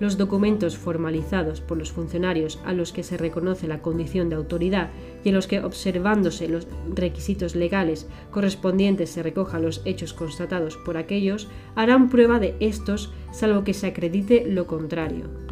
los 0.00 0.18
documentos 0.18 0.76
formalizados 0.76 1.60
por 1.60 1.78
los 1.78 1.92
funcionarios 1.92 2.60
a 2.64 2.72
los 2.72 2.92
que 2.92 3.02
se 3.02 3.16
reconoce 3.16 3.68
la 3.68 3.82
condición 3.82 4.28
de 4.28 4.36
autoridad 4.36 4.90
y 5.24 5.28
en 5.28 5.34
los 5.34 5.46
que, 5.46 5.60
observándose 5.60 6.48
los 6.48 6.66
requisitos 6.94 7.54
legales 7.54 8.06
correspondientes, 8.30 9.10
se 9.10 9.22
recojan 9.22 9.62
los 9.62 9.82
hechos 9.84 10.12
constatados 10.12 10.76
por 10.78 10.96
aquellos, 10.96 11.48
harán 11.74 12.10
prueba 12.10 12.38
de 12.38 12.56
estos, 12.60 13.12
salvo 13.32 13.64
que 13.64 13.74
se 13.74 13.86
acredite 13.86 14.44
lo 14.46 14.66
contrario. 14.66 15.44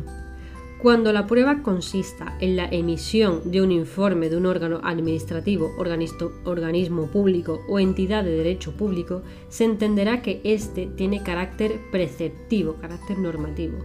Cuando 0.83 1.13
la 1.13 1.29
prueba 1.29 1.63
consista 1.63 2.37
en 2.41 2.57
la 2.57 2.67
emisión 2.67 3.53
de 3.53 3.63
un 3.63 3.71
informe 3.71 4.29
de 4.29 4.37
un 4.37 4.47
órgano 4.47 4.81
administrativo, 4.83 5.71
organismo 5.79 7.07
público 7.07 7.61
o 7.69 7.79
entidad 7.79 8.25
de 8.25 8.37
derecho 8.37 8.73
público, 8.73 9.23
se 9.49 9.63
entenderá 9.63 10.23
que 10.23 10.41
éste 10.43 10.89
tiene 10.97 11.23
carácter 11.23 11.79
preceptivo, 11.93 12.75
carácter 12.81 13.17
normativo. 13.17 13.79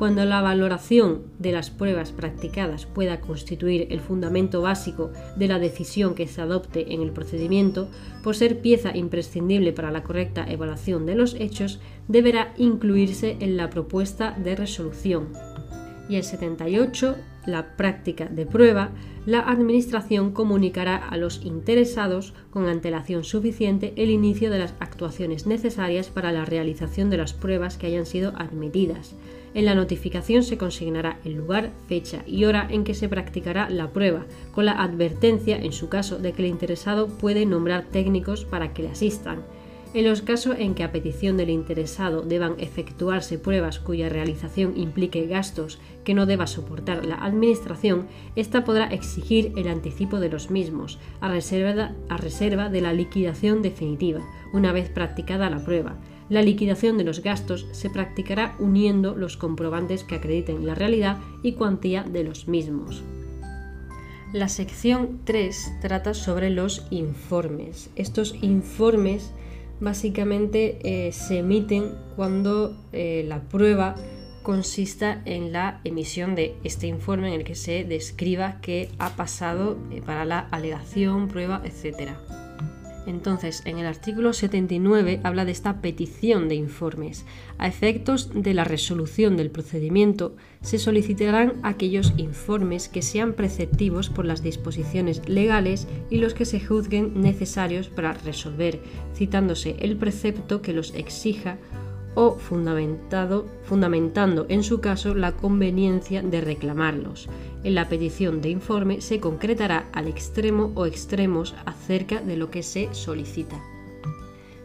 Cuando 0.00 0.24
la 0.24 0.40
valoración 0.40 1.24
de 1.38 1.52
las 1.52 1.68
pruebas 1.68 2.10
practicadas 2.10 2.86
pueda 2.86 3.20
constituir 3.20 3.88
el 3.90 4.00
fundamento 4.00 4.62
básico 4.62 5.10
de 5.36 5.46
la 5.46 5.58
decisión 5.58 6.14
que 6.14 6.26
se 6.26 6.40
adopte 6.40 6.94
en 6.94 7.02
el 7.02 7.10
procedimiento, 7.10 7.86
por 8.22 8.34
ser 8.34 8.62
pieza 8.62 8.96
imprescindible 8.96 9.74
para 9.74 9.90
la 9.90 10.02
correcta 10.02 10.50
evaluación 10.50 11.04
de 11.04 11.16
los 11.16 11.34
hechos, 11.34 11.80
deberá 12.08 12.54
incluirse 12.56 13.36
en 13.40 13.58
la 13.58 13.68
propuesta 13.68 14.34
de 14.42 14.56
resolución 14.56 15.34
y 16.10 16.16
el 16.16 16.24
78, 16.24 17.16
la 17.46 17.76
práctica 17.76 18.26
de 18.26 18.44
prueba, 18.44 18.90
la 19.26 19.40
Administración 19.40 20.32
comunicará 20.32 20.96
a 20.96 21.16
los 21.16 21.44
interesados 21.44 22.34
con 22.50 22.68
antelación 22.68 23.22
suficiente 23.22 23.92
el 23.96 24.10
inicio 24.10 24.50
de 24.50 24.58
las 24.58 24.74
actuaciones 24.80 25.46
necesarias 25.46 26.08
para 26.08 26.32
la 26.32 26.44
realización 26.44 27.10
de 27.10 27.18
las 27.18 27.32
pruebas 27.32 27.76
que 27.76 27.86
hayan 27.86 28.06
sido 28.06 28.32
admitidas. 28.36 29.14
En 29.52 29.64
la 29.64 29.74
notificación 29.74 30.42
se 30.44 30.58
consignará 30.58 31.18
el 31.24 31.34
lugar, 31.34 31.70
fecha 31.88 32.22
y 32.26 32.44
hora 32.44 32.68
en 32.70 32.84
que 32.84 32.94
se 32.94 33.08
practicará 33.08 33.68
la 33.68 33.90
prueba, 33.90 34.26
con 34.54 34.64
la 34.64 34.80
advertencia, 34.80 35.58
en 35.58 35.72
su 35.72 35.88
caso, 35.88 36.18
de 36.18 36.32
que 36.32 36.42
el 36.42 36.48
interesado 36.48 37.08
puede 37.08 37.46
nombrar 37.46 37.84
técnicos 37.84 38.44
para 38.44 38.72
que 38.72 38.82
le 38.82 38.90
asistan. 38.90 39.42
En 39.92 40.04
los 40.04 40.22
casos 40.22 40.54
en 40.56 40.76
que 40.76 40.84
a 40.84 40.92
petición 40.92 41.36
del 41.36 41.50
interesado 41.50 42.22
deban 42.22 42.54
efectuarse 42.58 43.40
pruebas 43.40 43.80
cuya 43.80 44.08
realización 44.08 44.78
implique 44.78 45.26
gastos 45.26 45.80
que 46.04 46.14
no 46.14 46.26
deba 46.26 46.46
soportar 46.46 47.04
la 47.04 47.16
Administración, 47.16 48.06
ésta 48.36 48.64
podrá 48.64 48.84
exigir 48.86 49.52
el 49.56 49.66
anticipo 49.66 50.20
de 50.20 50.28
los 50.28 50.48
mismos, 50.48 51.00
a 51.20 51.28
reserva, 51.28 52.68
de 52.68 52.80
la 52.80 52.92
liquidación 52.92 53.62
definitiva, 53.62 54.20
una 54.52 54.70
vez 54.70 54.88
practicada 54.90 55.50
la 55.50 55.64
prueba. 55.64 55.96
La 56.30 56.42
liquidación 56.42 56.96
de 56.96 57.02
los 57.02 57.22
gastos 57.22 57.66
se 57.72 57.90
practicará 57.90 58.54
uniendo 58.60 59.16
los 59.16 59.36
comprobantes 59.36 60.04
que 60.04 60.14
acrediten 60.14 60.64
la 60.64 60.76
realidad 60.76 61.18
y 61.42 61.52
cuantía 61.52 62.04
de 62.04 62.22
los 62.22 62.46
mismos. 62.46 63.02
La 64.32 64.48
sección 64.48 65.18
3 65.24 65.72
trata 65.80 66.14
sobre 66.14 66.50
los 66.50 66.86
informes. 66.90 67.90
Estos 67.96 68.36
informes 68.42 69.32
básicamente 69.80 70.78
eh, 70.84 71.10
se 71.10 71.38
emiten 71.38 71.94
cuando 72.14 72.76
eh, 72.92 73.24
la 73.26 73.40
prueba 73.40 73.96
consista 74.44 75.22
en 75.24 75.52
la 75.52 75.80
emisión 75.82 76.36
de 76.36 76.54
este 76.62 76.86
informe 76.86 77.28
en 77.28 77.40
el 77.40 77.44
que 77.44 77.56
se 77.56 77.82
describa 77.82 78.60
qué 78.62 78.88
ha 79.00 79.16
pasado 79.16 79.76
eh, 79.90 80.00
para 80.00 80.24
la 80.24 80.38
alegación, 80.38 81.26
prueba, 81.26 81.60
etc. 81.64 82.12
Entonces, 83.10 83.62
en 83.64 83.78
el 83.78 83.86
artículo 83.86 84.32
79 84.32 85.18
habla 85.24 85.44
de 85.44 85.50
esta 85.50 85.80
petición 85.80 86.48
de 86.48 86.54
informes. 86.54 87.26
A 87.58 87.66
efectos 87.66 88.30
de 88.32 88.54
la 88.54 88.62
resolución 88.62 89.36
del 89.36 89.50
procedimiento, 89.50 90.36
se 90.60 90.78
solicitarán 90.78 91.54
aquellos 91.64 92.14
informes 92.18 92.88
que 92.88 93.02
sean 93.02 93.32
preceptivos 93.32 94.10
por 94.10 94.26
las 94.26 94.44
disposiciones 94.44 95.28
legales 95.28 95.88
y 96.08 96.18
los 96.18 96.34
que 96.34 96.44
se 96.44 96.60
juzguen 96.60 97.20
necesarios 97.20 97.88
para 97.88 98.12
resolver, 98.12 98.80
citándose 99.12 99.74
el 99.80 99.96
precepto 99.96 100.62
que 100.62 100.72
los 100.72 100.94
exija 100.94 101.58
o 102.14 102.36
fundamentando 102.36 104.46
en 104.48 104.62
su 104.62 104.80
caso 104.80 105.14
la 105.14 105.32
conveniencia 105.32 106.22
de 106.22 106.40
reclamarlos. 106.40 107.28
En 107.62 107.74
la 107.74 107.88
petición 107.88 108.40
de 108.40 108.50
informe 108.50 109.00
se 109.00 109.20
concretará 109.20 109.88
al 109.92 110.08
extremo 110.08 110.72
o 110.74 110.86
extremos 110.86 111.54
acerca 111.66 112.20
de 112.20 112.36
lo 112.36 112.50
que 112.50 112.62
se 112.62 112.88
solicita. 112.92 113.60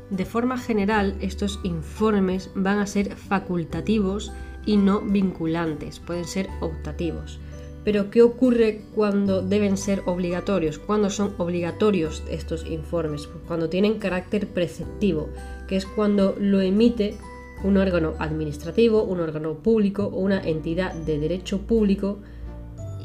De 0.10 0.26
forma 0.26 0.58
general, 0.58 1.16
estos 1.20 1.60
informes 1.64 2.52
van 2.56 2.80
a 2.80 2.88
ser 2.88 3.16
facultativos 3.16 4.32
y 4.66 4.78
no 4.78 5.02
vinculantes, 5.02 6.00
pueden 6.00 6.26
ser 6.26 6.48
optativos. 6.62 7.40
Pero 7.84 8.10
¿qué 8.10 8.24
ocurre 8.24 8.82
cuando 8.96 9.44
deben 9.44 9.78
ser 9.78 10.02
obligatorios? 10.08 10.80
Cuando 10.80 11.12
son 11.12 11.36
obligatorios 11.38 12.24
estos 12.30 12.66
informes? 12.66 13.28
Cuando 13.48 13.70
tienen 13.70 14.00
carácter 14.00 14.48
preceptivo, 14.48 15.30
que 15.68 15.76
es 15.76 15.86
cuando 15.86 16.36
lo 16.40 16.62
emite 16.62 17.16
un 17.64 17.78
órgano 17.78 18.14
administrativo, 18.20 19.04
un 19.04 19.20
órgano 19.20 19.56
público 19.56 20.06
o 20.06 20.20
una 20.20 20.42
entidad 20.42 20.94
de 20.94 21.20
derecho 21.20 21.62
público 21.62 22.20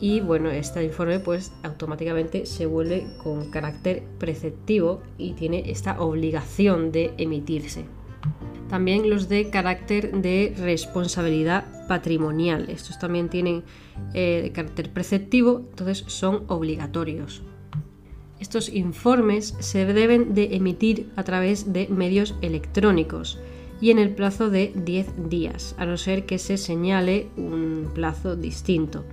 y 0.00 0.20
bueno, 0.20 0.50
este 0.50 0.82
informe 0.82 1.20
pues 1.20 1.52
automáticamente 1.62 2.46
se 2.46 2.64
vuelve 2.64 3.06
con 3.22 3.50
carácter 3.50 4.02
preceptivo 4.18 5.02
y 5.18 5.34
tiene 5.34 5.70
esta 5.70 6.00
obligación 6.00 6.90
de 6.90 7.12
emitirse. 7.18 7.84
También 8.70 9.10
los 9.10 9.28
de 9.28 9.50
carácter 9.50 10.12
de 10.12 10.54
responsabilidad 10.56 11.86
patrimonial. 11.86 12.70
Estos 12.70 12.98
también 12.98 13.28
tienen 13.28 13.62
eh, 14.14 14.52
carácter 14.54 14.90
preceptivo, 14.90 15.66
entonces 15.70 16.04
son 16.06 16.44
obligatorios. 16.46 17.42
Estos 18.38 18.70
informes 18.70 19.54
se 19.58 19.84
deben 19.84 20.32
de 20.34 20.56
emitir 20.56 21.10
a 21.16 21.24
través 21.24 21.74
de 21.74 21.88
medios 21.88 22.36
electrónicos 22.40 23.38
y 23.80 23.90
en 23.90 23.98
el 23.98 24.10
plazo 24.10 24.50
de 24.50 24.72
10 24.74 25.30
días, 25.30 25.74
a 25.78 25.86
no 25.86 25.96
ser 25.96 26.26
que 26.26 26.38
se 26.38 26.56
señale 26.56 27.28
un 27.36 27.90
plazo 27.94 28.36
distinto. 28.36 29.04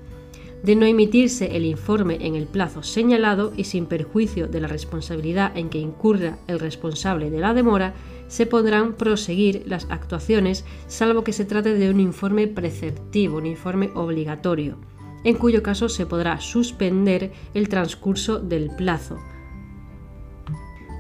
De 0.64 0.76
no 0.76 0.86
emitirse 0.86 1.56
el 1.56 1.66
informe 1.66 2.18
en 2.22 2.36
el 2.36 2.48
plazo 2.48 2.82
señalado 2.84 3.54
y 3.56 3.64
sin 3.66 3.86
perjuicio 3.86 4.48
de 4.48 4.60
la 4.60 4.68
responsabilidad 4.68 5.56
en 5.56 5.70
que 5.70 5.78
incurra 5.78 6.40
el 6.48 6.60
responsable 6.60 7.30
de 7.30 7.40
la 7.40 7.54
demora, 7.54 7.94
se 8.28 8.46
podrán 8.46 8.94
proseguir 8.94 9.64
las 9.68 9.88
actuaciones 9.90 10.66
salvo 10.88 11.24
que 11.24 11.34
se 11.34 11.46
trate 11.46 11.74
de 11.74 11.90
un 11.90 12.00
informe 12.00 12.48
preceptivo, 12.48 13.38
un 13.38 13.46
informe 13.46 13.92
obligatorio, 13.94 14.78
en 15.24 15.36
cuyo 15.36 15.64
caso 15.64 15.90
se 15.90 16.06
podrá 16.06 16.42
suspender 16.42 17.32
el 17.54 17.70
transcurso 17.70 18.40
del 18.40 18.72
plazo. 18.76 19.18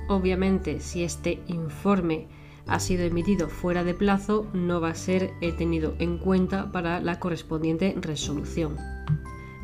Obviamente, 0.07 0.79
si 0.79 1.03
este 1.03 1.41
informe 1.47 2.27
ha 2.67 2.79
sido 2.79 3.03
emitido 3.03 3.49
fuera 3.49 3.83
de 3.83 3.93
plazo 3.93 4.47
no 4.53 4.81
va 4.81 4.89
a 4.89 4.95
ser 4.95 5.31
eh, 5.41 5.51
tenido 5.51 5.95
en 5.99 6.17
cuenta 6.17 6.71
para 6.71 6.99
la 6.99 7.19
correspondiente 7.19 7.95
resolución. 7.99 8.77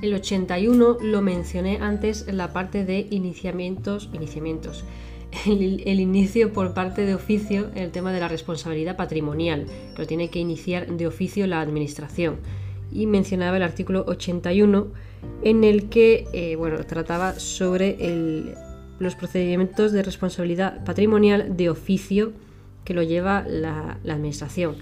El 0.01 0.13
81 0.13 0.97
lo 1.01 1.21
mencioné 1.21 1.77
antes 1.81 2.27
en 2.27 2.37
la 2.37 2.51
parte 2.51 2.83
de 2.83 3.07
iniciamientos, 3.09 4.09
iniciamientos. 4.13 4.83
El, 5.45 5.99
inicio 5.99 6.53
por 6.53 6.73
parte 6.73 7.05
de 7.05 7.15
oficio 7.15 7.69
en 7.73 7.83
el 7.83 7.91
tema 7.91 8.11
de 8.11 8.19
la 8.19 8.27
responsabilidad 8.27 8.97
patrimonial, 8.97 9.65
que 9.95 10.01
lo 10.01 10.05
tiene 10.05 10.29
que 10.29 10.39
iniciar 10.39 10.87
de 10.87 11.07
oficio 11.07 11.47
la 11.47 11.61
administración. 11.61 12.37
Y 12.91 13.07
mencionaba 13.07 13.57
el 13.57 13.63
artículo 13.63 14.03
81 14.07 14.87
en 15.43 15.63
el 15.63 15.89
que 15.89 16.27
eh, 16.33 16.55
bueno, 16.55 16.83
trataba 16.85 17.39
sobre 17.39 18.55
los 18.99 19.15
procedimientos 19.15 19.91
de 19.91 20.03
responsabilidad 20.03 20.83
patrimonial 20.83 21.57
de 21.57 21.69
oficio 21.69 22.33
que 22.84 22.93
lo 22.93 23.03
lleva 23.03 23.45
la, 23.47 23.99
Administración. 24.03 24.75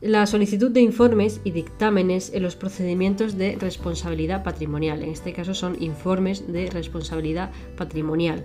La 0.00 0.26
solicitud 0.26 0.70
de 0.70 0.80
informes 0.80 1.40
y 1.44 1.50
dictámenes 1.50 2.32
en 2.32 2.42
los 2.42 2.56
procedimientos 2.56 3.36
de 3.36 3.56
responsabilidad 3.56 4.42
patrimonial. 4.42 5.02
En 5.02 5.10
este 5.10 5.32
caso 5.32 5.52
son 5.52 5.82
informes 5.82 6.50
de 6.50 6.70
responsabilidad 6.70 7.50
patrimonial. 7.76 8.44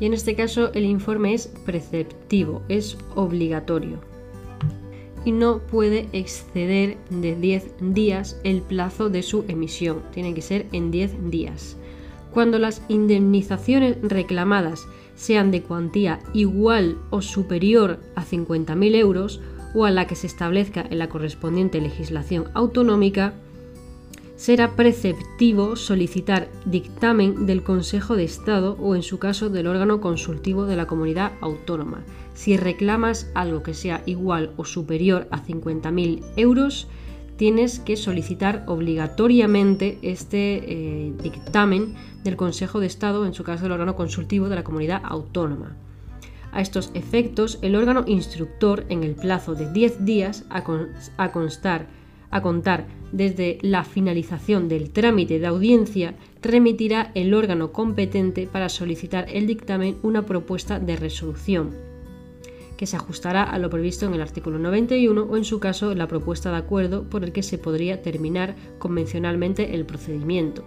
Y 0.00 0.06
en 0.06 0.14
este 0.14 0.34
caso 0.34 0.70
el 0.74 0.84
informe 0.84 1.34
es 1.34 1.46
preceptivo, 1.64 2.62
es 2.68 2.98
obligatorio. 3.14 4.00
Y 5.24 5.32
no 5.32 5.60
puede 5.60 6.08
exceder 6.12 6.98
de 7.10 7.34
10 7.34 7.74
días 7.80 8.38
el 8.44 8.60
plazo 8.60 9.08
de 9.08 9.22
su 9.22 9.44
emisión. 9.48 10.02
Tiene 10.12 10.34
que 10.34 10.42
ser 10.42 10.66
en 10.72 10.90
10 10.90 11.30
días. 11.30 11.76
Cuando 12.38 12.60
las 12.60 12.82
indemnizaciones 12.86 13.96
reclamadas 14.00 14.86
sean 15.16 15.50
de 15.50 15.64
cuantía 15.64 16.20
igual 16.34 16.96
o 17.10 17.20
superior 17.20 17.98
a 18.14 18.24
50.000 18.24 18.94
euros 18.94 19.40
o 19.74 19.86
a 19.86 19.90
la 19.90 20.06
que 20.06 20.14
se 20.14 20.28
establezca 20.28 20.86
en 20.88 21.00
la 21.00 21.08
correspondiente 21.08 21.80
legislación 21.80 22.44
autonómica, 22.54 23.34
será 24.36 24.76
preceptivo 24.76 25.74
solicitar 25.74 26.48
dictamen 26.64 27.44
del 27.44 27.64
Consejo 27.64 28.14
de 28.14 28.22
Estado 28.22 28.76
o 28.80 28.94
en 28.94 29.02
su 29.02 29.18
caso 29.18 29.50
del 29.50 29.66
órgano 29.66 30.00
consultivo 30.00 30.64
de 30.64 30.76
la 30.76 30.86
comunidad 30.86 31.32
autónoma. 31.40 32.04
Si 32.34 32.56
reclamas 32.56 33.32
algo 33.34 33.64
que 33.64 33.74
sea 33.74 34.04
igual 34.06 34.52
o 34.56 34.64
superior 34.64 35.26
a 35.32 35.44
50.000 35.44 36.22
euros, 36.36 36.86
tienes 37.38 37.78
que 37.78 37.96
solicitar 37.96 38.64
obligatoriamente 38.66 39.98
este 40.02 40.56
eh, 40.56 41.12
dictamen 41.22 41.94
del 42.24 42.36
Consejo 42.36 42.80
de 42.80 42.86
Estado, 42.86 43.24
en 43.24 43.32
su 43.32 43.44
caso 43.44 43.64
el 43.64 43.72
órgano 43.72 43.94
consultivo 43.94 44.48
de 44.48 44.56
la 44.56 44.64
comunidad 44.64 45.00
autónoma. 45.04 45.76
A 46.50 46.60
estos 46.60 46.90
efectos, 46.94 47.58
el 47.62 47.76
órgano 47.76 48.02
instructor, 48.06 48.84
en 48.88 49.04
el 49.04 49.14
plazo 49.14 49.54
de 49.54 49.72
10 49.72 50.04
días 50.04 50.44
a, 50.50 50.64
A 52.30 52.42
contar 52.42 52.86
desde 53.12 53.58
la 53.62 53.84
finalización 53.84 54.68
del 54.68 54.90
trámite 54.90 55.38
de 55.38 55.46
audiencia, 55.46 56.14
remitirá 56.42 57.12
el 57.14 57.32
órgano 57.34 57.70
competente 57.70 58.48
para 58.50 58.68
solicitar 58.68 59.26
el 59.32 59.46
dictamen 59.46 59.96
una 60.02 60.26
propuesta 60.26 60.80
de 60.80 60.96
resolución, 60.96 61.87
que 62.78 62.86
se 62.86 62.96
ajustará 62.96 63.42
a 63.42 63.58
lo 63.58 63.68
previsto 63.68 64.06
en 64.06 64.14
el 64.14 64.22
artículo 64.22 64.58
91 64.58 65.22
o 65.22 65.36
en 65.36 65.44
su 65.44 65.60
caso 65.60 65.94
la 65.94 66.08
propuesta 66.08 66.50
de 66.50 66.56
acuerdo 66.56 67.02
por 67.02 67.24
el 67.24 67.32
que 67.32 67.42
se 67.42 67.58
podría 67.58 68.00
terminar 68.00 68.56
convencionalmente 68.78 69.74
el 69.74 69.84
procedimiento. 69.84 70.64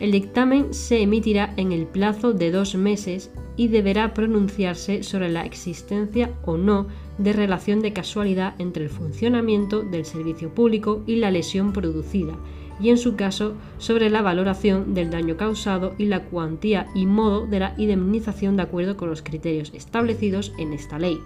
El 0.00 0.10
dictamen 0.10 0.74
se 0.74 1.00
emitirá 1.00 1.54
en 1.56 1.70
el 1.70 1.86
plazo 1.86 2.32
de 2.32 2.50
dos 2.50 2.74
meses 2.74 3.30
y 3.56 3.68
deberá 3.68 4.12
pronunciarse 4.14 5.04
sobre 5.04 5.30
la 5.30 5.44
existencia 5.44 6.32
o 6.44 6.56
no 6.56 6.88
de 7.18 7.32
relación 7.32 7.80
de 7.80 7.92
casualidad 7.92 8.54
entre 8.58 8.82
el 8.84 8.90
funcionamiento 8.90 9.82
del 9.82 10.04
servicio 10.04 10.52
público 10.52 11.04
y 11.06 11.16
la 11.16 11.30
lesión 11.30 11.72
producida, 11.72 12.36
y 12.80 12.90
en 12.90 12.98
su 12.98 13.14
caso 13.14 13.54
sobre 13.78 14.10
la 14.10 14.22
valoración 14.22 14.94
del 14.94 15.10
daño 15.10 15.36
causado 15.36 15.94
y 15.98 16.06
la 16.06 16.24
cuantía 16.24 16.88
y 16.96 17.06
modo 17.06 17.46
de 17.46 17.60
la 17.60 17.74
indemnización 17.76 18.56
de 18.56 18.62
acuerdo 18.62 18.96
con 18.96 19.08
los 19.08 19.22
criterios 19.22 19.70
establecidos 19.72 20.52
en 20.58 20.72
esta 20.72 20.98
ley. 20.98 21.20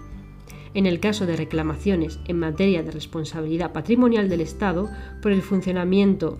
En 0.75 0.87
el 0.87 1.01
caso 1.01 1.27
de 1.27 1.37
reclamaciones 1.37 2.19
en 2.29 2.39
materia 2.39 2.83
de 2.83 2.91
responsabilidad 2.91 3.73
patrimonial 3.73 4.29
del 4.29 4.41
Estado 4.41 4.91
por 5.23 5.33
el 5.33 5.43
funcionamiento 5.43 6.39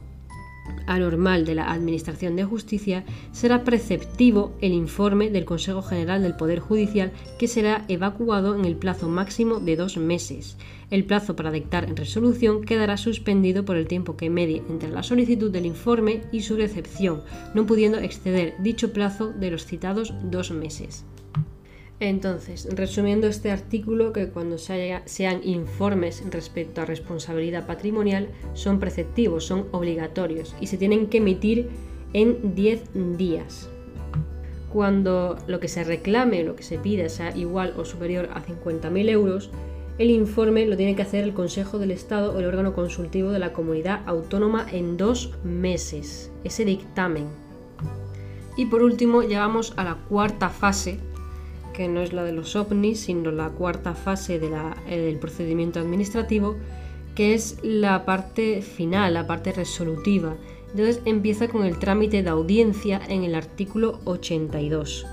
anormal 0.87 1.45
de 1.45 1.55
la 1.55 1.73
Administración 1.73 2.37
de 2.37 2.45
Justicia, 2.45 3.05
será 3.33 3.65
preceptivo 3.65 4.53
el 4.61 4.73
informe 4.73 5.31
del 5.31 5.45
Consejo 5.45 5.83
General 5.83 6.23
del 6.23 6.37
Poder 6.37 6.61
Judicial 6.61 7.13
que 7.39 7.49
será 7.49 7.85
evacuado 7.89 8.55
en 8.57 8.65
el 8.65 8.77
plazo 8.77 9.09
máximo 9.09 9.61
de 9.61 9.77
dos 9.77 9.97
meses. 9.97 10.57
El 10.91 11.05
plazo 11.05 11.35
para 11.35 11.51
dictar 11.51 11.93
resolución 11.97 12.63
quedará 12.63 12.97
suspendido 12.97 13.65
por 13.65 13.77
el 13.77 13.89
tiempo 13.89 14.17
que 14.17 14.31
medie 14.31 14.63
entre 14.69 14.91
la 14.91 15.03
solicitud 15.03 15.51
del 15.51 15.67
informe 15.67 16.23
y 16.31 16.43
su 16.43 16.57
recepción, 16.57 17.23
no 17.55 17.67
pudiendo 17.67 17.99
exceder 17.99 18.55
dicho 18.61 18.93
plazo 18.93 19.33
de 19.33 19.51
los 19.51 19.67
citados 19.67 20.15
dos 20.23 20.53
meses. 20.53 21.05
Entonces, 21.99 22.69
resumiendo 22.75 23.27
este 23.27 23.51
artículo, 23.51 24.13
que 24.13 24.29
cuando 24.29 24.59
sean 24.59 25.41
informes 25.43 26.23
respecto 26.31 26.83
a 26.83 26.85
responsabilidad 26.85 27.67
patrimonial 27.67 28.29
son 28.53 28.79
preceptivos, 28.79 29.47
son 29.47 29.67
obligatorios 29.73 30.55
y 30.61 30.67
se 30.67 30.77
tienen 30.77 31.07
que 31.07 31.19
emitir 31.19 31.71
en 32.13 32.55
10 32.55 33.17
días. 33.17 33.71
Cuando 34.71 35.39
lo 35.47 35.59
que 35.59 35.69
se 35.69 35.85
reclame, 35.85 36.45
lo 36.45 36.55
que 36.55 36.63
se 36.63 36.79
pida 36.79 37.09
sea 37.09 37.35
igual 37.35 37.73
o 37.79 37.87
superior 37.87 38.29
a 38.35 38.43
50.000 38.43 39.09
euros, 39.09 39.51
el 39.97 40.11
informe 40.11 40.67
lo 40.67 40.77
tiene 40.77 40.95
que 40.95 41.01
hacer 41.01 41.25
el 41.25 41.33
Consejo 41.33 41.79
del 41.79 41.91
Estado 41.91 42.35
o 42.35 42.39
el 42.39 42.45
órgano 42.45 42.75
consultivo 42.75 43.31
de 43.31 43.39
la 43.39 43.55
comunidad 43.55 44.03
autónoma 44.05 44.67
en 44.71 44.99
dos 44.99 45.33
meses, 45.43 46.31
ese 46.45 46.67
dictamen. 46.67 47.27
Y 48.59 48.67
por 48.67 48.83
último, 48.83 49.23
llegamos 49.23 49.73
a 49.77 49.85
la 49.85 49.95
cuarta 49.95 50.51
fase, 50.51 50.99
que 51.77 51.89
no 51.89 52.01
es 52.01 52.13
la 52.13 52.25
de 52.25 52.33
los 52.33 52.57
ovnis, 52.57 53.01
sino 53.01 53.31
la 53.31 53.51
cuarta 53.51 53.95
fase 53.95 54.37
eh, 54.37 54.99
del 54.99 55.19
procedimiento 55.19 55.79
administrativo, 55.79 56.57
que 57.15 57.35
es 57.35 57.59
la 57.63 58.05
parte 58.05 58.63
final, 58.63 59.15
la 59.15 59.27
parte 59.27 59.53
resolutiva. 59.53 60.37
Entonces 60.71 61.01
empieza 61.05 61.49
con 61.49 61.65
el 61.65 61.79
trámite 61.79 62.23
de 62.23 62.31
audiencia 62.31 63.01
en 63.09 63.25
el 63.25 63.35
artículo 63.35 64.01
82. 64.05 65.07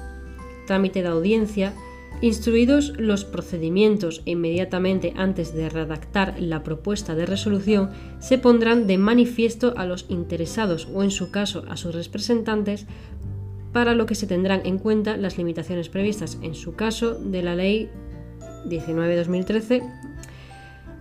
Trámite 0.65 1.01
de 1.01 1.09
audiencia. 1.09 1.73
Instruidos 2.21 2.93
los 2.97 3.25
procedimientos 3.25 4.21
inmediatamente 4.23 5.13
antes 5.17 5.53
de 5.53 5.67
redactar 5.67 6.35
la 6.39 6.63
propuesta 6.63 7.15
de 7.15 7.25
resolución, 7.25 7.91
se 8.19 8.37
pondrán 8.37 8.87
de 8.87 8.97
manifiesto 8.97 9.73
a 9.75 9.85
los 9.85 10.05
interesados 10.07 10.87
o 10.93 11.03
en 11.03 11.11
su 11.11 11.31
caso 11.31 11.65
a 11.67 11.75
sus 11.75 11.93
representantes 11.93 12.85
para 13.73 13.95
lo 13.95 14.05
que 14.05 14.15
se 14.15 14.27
tendrán 14.27 14.61
en 14.65 14.77
cuenta 14.77 15.17
las 15.17 15.37
limitaciones 15.37 15.89
previstas 15.89 16.37
en 16.41 16.55
su 16.55 16.75
caso 16.75 17.15
de 17.15 17.41
la 17.43 17.55
Ley 17.55 17.89
19-2013. 18.65 19.81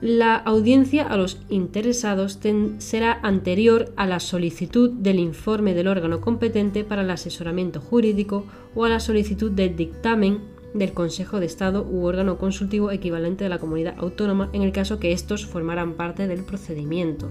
La 0.00 0.34
audiencia 0.34 1.06
a 1.06 1.16
los 1.16 1.38
interesados 1.48 2.40
será 2.78 3.20
anterior 3.22 3.92
a 3.96 4.06
la 4.06 4.18
solicitud 4.18 4.90
del 4.90 5.20
informe 5.20 5.74
del 5.74 5.86
órgano 5.86 6.20
competente 6.20 6.82
para 6.82 7.02
el 7.02 7.10
asesoramiento 7.10 7.80
jurídico 7.80 8.44
o 8.74 8.84
a 8.84 8.88
la 8.88 8.98
solicitud 8.98 9.52
del 9.52 9.76
dictamen 9.76 10.40
del 10.74 10.92
Consejo 10.92 11.38
de 11.38 11.46
Estado 11.46 11.86
u 11.88 12.04
órgano 12.04 12.38
consultivo 12.38 12.90
equivalente 12.90 13.44
de 13.44 13.50
la 13.50 13.58
comunidad 13.58 13.94
autónoma 13.98 14.48
en 14.52 14.62
el 14.62 14.72
caso 14.72 14.98
que 14.98 15.12
estos 15.12 15.46
formaran 15.46 15.94
parte 15.94 16.26
del 16.26 16.42
procedimiento. 16.42 17.30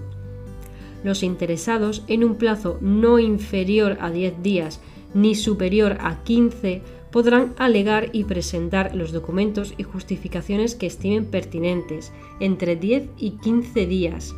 Los 1.04 1.22
interesados, 1.22 2.04
en 2.06 2.24
un 2.24 2.36
plazo 2.36 2.78
no 2.80 3.18
inferior 3.18 3.98
a 4.00 4.10
10 4.10 4.42
días 4.42 4.80
ni 5.14 5.34
superior 5.34 5.98
a 6.00 6.22
15 6.22 6.82
podrán 7.10 7.54
alegar 7.58 8.08
y 8.12 8.24
presentar 8.24 8.94
los 8.96 9.12
documentos 9.12 9.74
y 9.76 9.82
justificaciones 9.82 10.74
que 10.74 10.86
estimen 10.86 11.26
pertinentes 11.26 12.12
entre 12.40 12.74
10 12.76 13.10
y 13.18 13.32
15 13.32 13.86
días, 13.86 14.34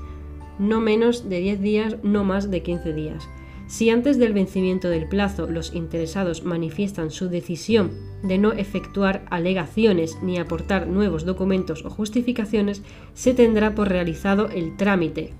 no 0.58 0.80
menos 0.80 1.28
de 1.28 1.38
10 1.40 1.60
días, 1.60 1.96
no 2.02 2.24
más 2.24 2.50
de 2.50 2.62
15 2.62 2.92
días. 2.92 3.28
Si 3.66 3.88
antes 3.88 4.18
del 4.18 4.34
vencimiento 4.34 4.90
del 4.90 5.08
plazo 5.08 5.46
los 5.46 5.74
interesados 5.74 6.44
manifiestan 6.44 7.10
su 7.10 7.28
decisión 7.28 7.92
de 8.22 8.36
no 8.36 8.52
efectuar 8.52 9.24
alegaciones 9.30 10.18
ni 10.22 10.38
aportar 10.38 10.86
nuevos 10.86 11.24
documentos 11.24 11.84
o 11.84 11.90
justificaciones, 11.90 12.82
se 13.14 13.32
tendrá 13.32 13.74
por 13.74 13.88
realizado 13.88 14.50
el 14.50 14.76
trámite, 14.76 15.32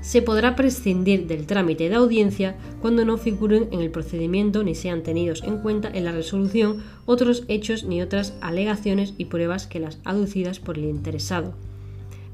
se 0.00 0.22
podrá 0.22 0.56
prescindir 0.56 1.26
del 1.26 1.46
trámite 1.46 1.88
de 1.88 1.96
audiencia 1.96 2.56
cuando 2.80 3.04
no 3.04 3.18
figuren 3.18 3.68
en 3.72 3.80
el 3.80 3.90
procedimiento 3.90 4.62
ni 4.62 4.74
sean 4.74 5.02
tenidos 5.02 5.42
en 5.42 5.58
cuenta 5.58 5.90
en 5.92 6.04
la 6.04 6.12
resolución 6.12 6.82
otros 7.06 7.44
hechos 7.48 7.84
ni 7.84 8.00
otras 8.00 8.34
alegaciones 8.40 9.14
y 9.18 9.26
pruebas 9.26 9.66
que 9.66 9.80
las 9.80 9.98
aducidas 10.04 10.60
por 10.60 10.78
el 10.78 10.84
interesado. 10.84 11.54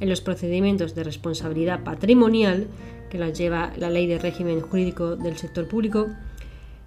En 0.00 0.08
los 0.08 0.20
procedimientos 0.20 0.94
de 0.94 1.04
responsabilidad 1.04 1.84
patrimonial, 1.84 2.66
que 3.10 3.18
las 3.18 3.38
lleva 3.38 3.72
la 3.76 3.90
Ley 3.90 4.06
de 4.06 4.18
Régimen 4.18 4.60
Jurídico 4.60 5.16
del 5.16 5.36
Sector 5.36 5.68
Público, 5.68 6.08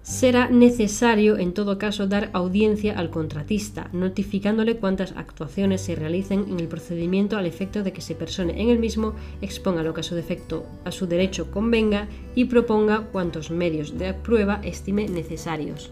será 0.08 0.48
necesario 0.48 1.36
en 1.36 1.52
todo 1.52 1.76
caso 1.76 2.06
dar 2.06 2.30
audiencia 2.32 2.98
al 2.98 3.10
contratista, 3.10 3.90
notificándole 3.92 4.78
cuántas 4.78 5.12
actuaciones 5.12 5.82
se 5.82 5.96
realicen 5.96 6.46
en 6.48 6.58
el 6.60 6.66
procedimiento 6.66 7.36
al 7.36 7.44
efecto 7.44 7.82
de 7.82 7.92
que 7.92 8.00
se 8.00 8.14
persone 8.14 8.62
en 8.62 8.70
el 8.70 8.78
mismo, 8.78 9.12
exponga 9.42 9.82
lo 9.82 9.92
que 9.92 10.00
a 10.00 10.02
su 10.02 10.14
defecto 10.14 10.64
a 10.86 10.92
su 10.92 11.06
derecho 11.06 11.50
convenga 11.50 12.08
y 12.34 12.46
proponga 12.46 13.02
cuantos 13.12 13.50
medios 13.50 13.98
de 13.98 14.14
prueba 14.14 14.60
estime 14.64 15.06
necesarios. 15.08 15.90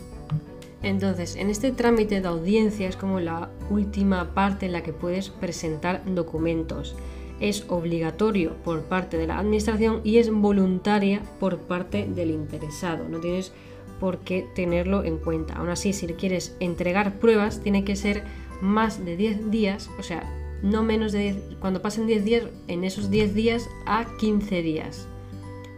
Entonces, 0.82 1.36
en 1.36 1.50
este 1.50 1.70
trámite 1.72 2.22
de 2.22 2.28
audiencia 2.28 2.88
es 2.88 2.96
como 2.96 3.20
la 3.20 3.50
última 3.68 4.32
parte 4.32 4.64
en 4.64 4.72
la 4.72 4.82
que 4.82 4.94
puedes 4.94 5.28
presentar 5.28 6.02
documentos. 6.06 6.96
Es 7.38 7.66
obligatorio 7.68 8.54
por 8.64 8.84
parte 8.84 9.18
de 9.18 9.26
la 9.26 9.38
administración 9.38 10.00
y 10.04 10.16
es 10.16 10.30
voluntaria 10.30 11.20
por 11.38 11.58
parte 11.58 12.08
del 12.08 12.30
interesado. 12.30 13.06
No 13.10 13.18
tienes 13.18 13.52
por 14.00 14.18
qué 14.18 14.46
tenerlo 14.54 15.04
en 15.04 15.18
cuenta. 15.18 15.54
Aún 15.54 15.68
así, 15.68 15.92
si 15.92 16.06
quieres 16.08 16.56
entregar 16.60 17.18
pruebas, 17.18 17.60
tiene 17.62 17.84
que 17.84 17.96
ser 17.96 18.24
más 18.60 19.04
de 19.04 19.16
10 19.16 19.50
días, 19.50 19.90
o 19.98 20.02
sea, 20.02 20.22
no 20.62 20.82
menos 20.82 21.12
de 21.12 21.34
10, 21.34 21.36
cuando 21.60 21.82
pasen 21.82 22.06
10 22.06 22.24
días, 22.24 22.44
en 22.68 22.84
esos 22.84 23.10
10 23.10 23.34
días 23.34 23.68
a 23.86 24.06
15 24.18 24.62
días. 24.62 25.06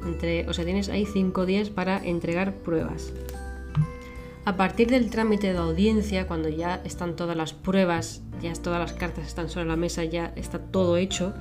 Entre, 0.07 0.49
o 0.49 0.55
sea, 0.55 0.65
tienes 0.65 0.89
ahí 0.89 1.07
5 1.07 1.47
días 1.47 1.71
para 1.71 1.99
entregar 2.05 2.55
pruebas. 2.55 3.13
A 4.45 4.57
partir 4.57 4.89
del 4.89 5.11
trámite 5.11 5.53
de 5.53 5.59
audiencia, 5.59 6.27
cuando 6.27 6.49
ya 6.49 6.81
están 6.85 7.17
todas 7.17 7.37
las 7.37 7.53
pruebas, 7.53 8.23
ya 8.41 8.53
todas 8.55 8.81
las 8.81 8.95
cartas 8.95 9.27
están 9.27 9.51
sobre 9.51 9.67
la 9.67 9.77
mesa, 9.77 10.05
ya 10.05 10.33
está 10.37 10.59
todo 10.59 10.97
hecho, 10.97 11.35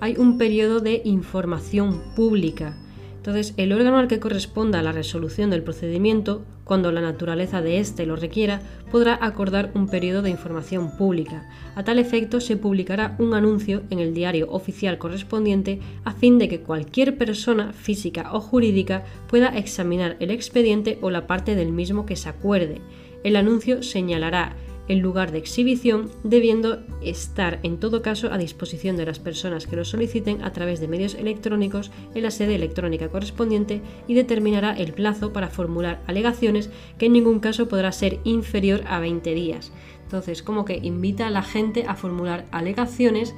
hay 0.00 0.16
un 0.18 0.36
periodo 0.36 0.80
de 0.80 1.00
información 1.04 2.02
pública 2.14 2.76
entonces, 3.22 3.54
el 3.56 3.72
órgano 3.72 3.98
al 3.98 4.08
que 4.08 4.18
corresponda 4.18 4.82
la 4.82 4.90
resolución 4.90 5.48
del 5.48 5.62
procedimiento, 5.62 6.42
cuando 6.64 6.90
la 6.90 7.00
naturaleza 7.00 7.62
de 7.62 7.78
éste 7.78 8.04
lo 8.04 8.16
requiera, 8.16 8.62
podrá 8.90 9.16
acordar 9.22 9.70
un 9.76 9.86
periodo 9.86 10.22
de 10.22 10.30
información 10.30 10.96
pública. 10.96 11.48
A 11.76 11.84
tal 11.84 12.00
efecto, 12.00 12.40
se 12.40 12.56
publicará 12.56 13.14
un 13.20 13.34
anuncio 13.34 13.84
en 13.90 14.00
el 14.00 14.12
diario 14.12 14.50
oficial 14.50 14.98
correspondiente 14.98 15.78
a 16.02 16.14
fin 16.14 16.36
de 16.40 16.48
que 16.48 16.62
cualquier 16.62 17.16
persona 17.16 17.72
física 17.72 18.30
o 18.32 18.40
jurídica 18.40 19.04
pueda 19.28 19.56
examinar 19.56 20.16
el 20.18 20.32
expediente 20.32 20.98
o 21.00 21.08
la 21.08 21.28
parte 21.28 21.54
del 21.54 21.70
mismo 21.70 22.06
que 22.06 22.16
se 22.16 22.28
acuerde. 22.28 22.80
El 23.22 23.36
anuncio 23.36 23.84
señalará 23.84 24.56
el 24.92 24.98
lugar 24.98 25.32
de 25.32 25.38
exhibición, 25.38 26.10
debiendo 26.22 26.80
estar 27.00 27.60
en 27.62 27.78
todo 27.78 28.02
caso 28.02 28.30
a 28.30 28.36
disposición 28.36 28.96
de 28.96 29.06
las 29.06 29.18
personas 29.18 29.66
que 29.66 29.74
lo 29.74 29.86
soliciten 29.86 30.42
a 30.44 30.52
través 30.52 30.80
de 30.80 30.88
medios 30.88 31.14
electrónicos 31.14 31.90
en 32.14 32.22
la 32.22 32.30
sede 32.30 32.54
electrónica 32.54 33.08
correspondiente 33.08 33.80
y 34.06 34.12
determinará 34.12 34.76
el 34.76 34.92
plazo 34.92 35.32
para 35.32 35.48
formular 35.48 36.02
alegaciones 36.06 36.68
que 36.98 37.06
en 37.06 37.14
ningún 37.14 37.40
caso 37.40 37.68
podrá 37.68 37.90
ser 37.90 38.20
inferior 38.24 38.82
a 38.86 39.00
20 39.00 39.34
días. 39.34 39.72
Entonces, 40.04 40.42
como 40.42 40.66
que 40.66 40.78
invita 40.82 41.26
a 41.26 41.30
la 41.30 41.42
gente 41.42 41.86
a 41.88 41.96
formular 41.96 42.44
alegaciones 42.50 43.34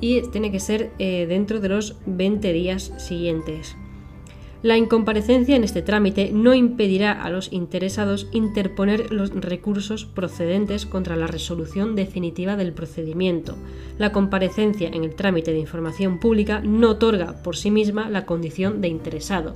y 0.00 0.22
tiene 0.30 0.50
que 0.50 0.60
ser 0.60 0.92
eh, 0.98 1.26
dentro 1.26 1.60
de 1.60 1.68
los 1.68 1.96
20 2.06 2.54
días 2.54 2.92
siguientes. 2.96 3.76
La 4.62 4.76
incomparecencia 4.76 5.54
en 5.54 5.64
este 5.64 5.82
trámite 5.82 6.30
no 6.32 6.54
impedirá 6.54 7.12
a 7.12 7.28
los 7.30 7.52
interesados 7.52 8.26
interponer 8.32 9.12
los 9.12 9.30
recursos 9.30 10.06
procedentes 10.06 10.86
contra 10.86 11.14
la 11.14 11.26
resolución 11.26 11.94
definitiva 11.94 12.56
del 12.56 12.72
procedimiento. 12.72 13.56
La 13.98 14.12
comparecencia 14.12 14.88
en 14.88 15.04
el 15.04 15.14
trámite 15.14 15.52
de 15.52 15.58
información 15.58 16.18
pública 16.18 16.60
no 16.60 16.90
otorga 16.90 17.42
por 17.42 17.56
sí 17.56 17.70
misma 17.70 18.08
la 18.08 18.24
condición 18.24 18.80
de 18.80 18.88
interesado. 18.88 19.54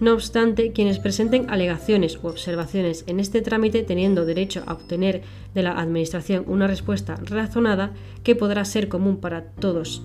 No 0.00 0.12
obstante, 0.12 0.72
quienes 0.72 0.98
presenten 0.98 1.48
alegaciones 1.48 2.18
u 2.22 2.26
observaciones 2.26 3.04
en 3.06 3.20
este 3.20 3.40
trámite 3.40 3.84
teniendo 3.84 4.26
derecho 4.26 4.64
a 4.66 4.74
obtener 4.74 5.22
de 5.54 5.62
la 5.62 5.80
Administración 5.80 6.44
una 6.46 6.66
respuesta 6.66 7.16
razonada 7.22 7.92
que 8.22 8.34
podrá 8.34 8.64
ser 8.64 8.88
común 8.88 9.18
para 9.18 9.52
todos 9.52 10.02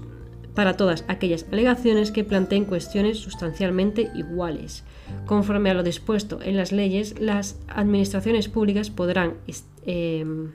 para 0.60 0.76
todas 0.76 1.06
aquellas 1.08 1.46
alegaciones 1.54 2.12
que 2.12 2.26
planteen 2.26 2.66
cuestiones 2.66 3.18
sustancialmente 3.18 4.12
iguales. 4.14 4.84
Conforme 5.26 5.70
a 5.70 5.74
lo 5.74 5.84
dispuesto 5.84 6.42
en 6.42 6.58
las 6.58 6.74
leyes, 6.74 7.18
las 7.18 7.58
administraciones 7.70 8.50
públicas 8.50 8.90
podrán, 8.90 9.36
em, 9.86 10.52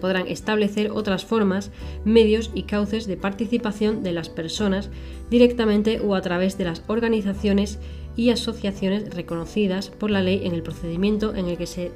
podrán 0.00 0.26
establecer 0.26 0.90
otras 0.90 1.24
formas, 1.24 1.70
medios 2.04 2.50
y 2.56 2.64
cauces 2.64 3.06
de 3.06 3.16
participación 3.16 4.02
de 4.02 4.10
las 4.10 4.30
personas 4.30 4.90
directamente 5.30 6.00
o 6.00 6.16
a 6.16 6.20
través 6.20 6.58
de 6.58 6.64
las 6.64 6.82
organizaciones 6.88 7.78
y 8.16 8.30
asociaciones 8.30 9.14
reconocidas 9.14 9.90
por 9.90 10.10
la 10.10 10.22
ley 10.22 10.40
en 10.42 10.54
el 10.54 10.64
procedimiento 10.64 11.36
en 11.36 11.46
el 11.46 11.56
que 11.56 11.66
se, 11.68 11.92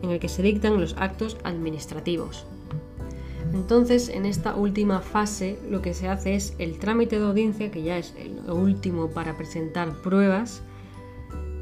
en 0.00 0.10
el 0.10 0.20
que 0.20 0.28
se 0.28 0.44
dictan 0.44 0.80
los 0.80 0.94
actos 0.96 1.38
administrativos. 1.42 2.46
Entonces, 3.52 4.08
en 4.08 4.26
esta 4.26 4.54
última 4.54 5.00
fase, 5.00 5.58
lo 5.68 5.82
que 5.82 5.94
se 5.94 6.08
hace 6.08 6.34
es 6.34 6.54
el 6.58 6.78
trámite 6.78 7.18
de 7.18 7.26
audiencia, 7.26 7.70
que 7.70 7.82
ya 7.82 7.98
es 7.98 8.14
el 8.16 8.50
último 8.50 9.10
para 9.10 9.36
presentar 9.36 10.00
pruebas, 10.02 10.62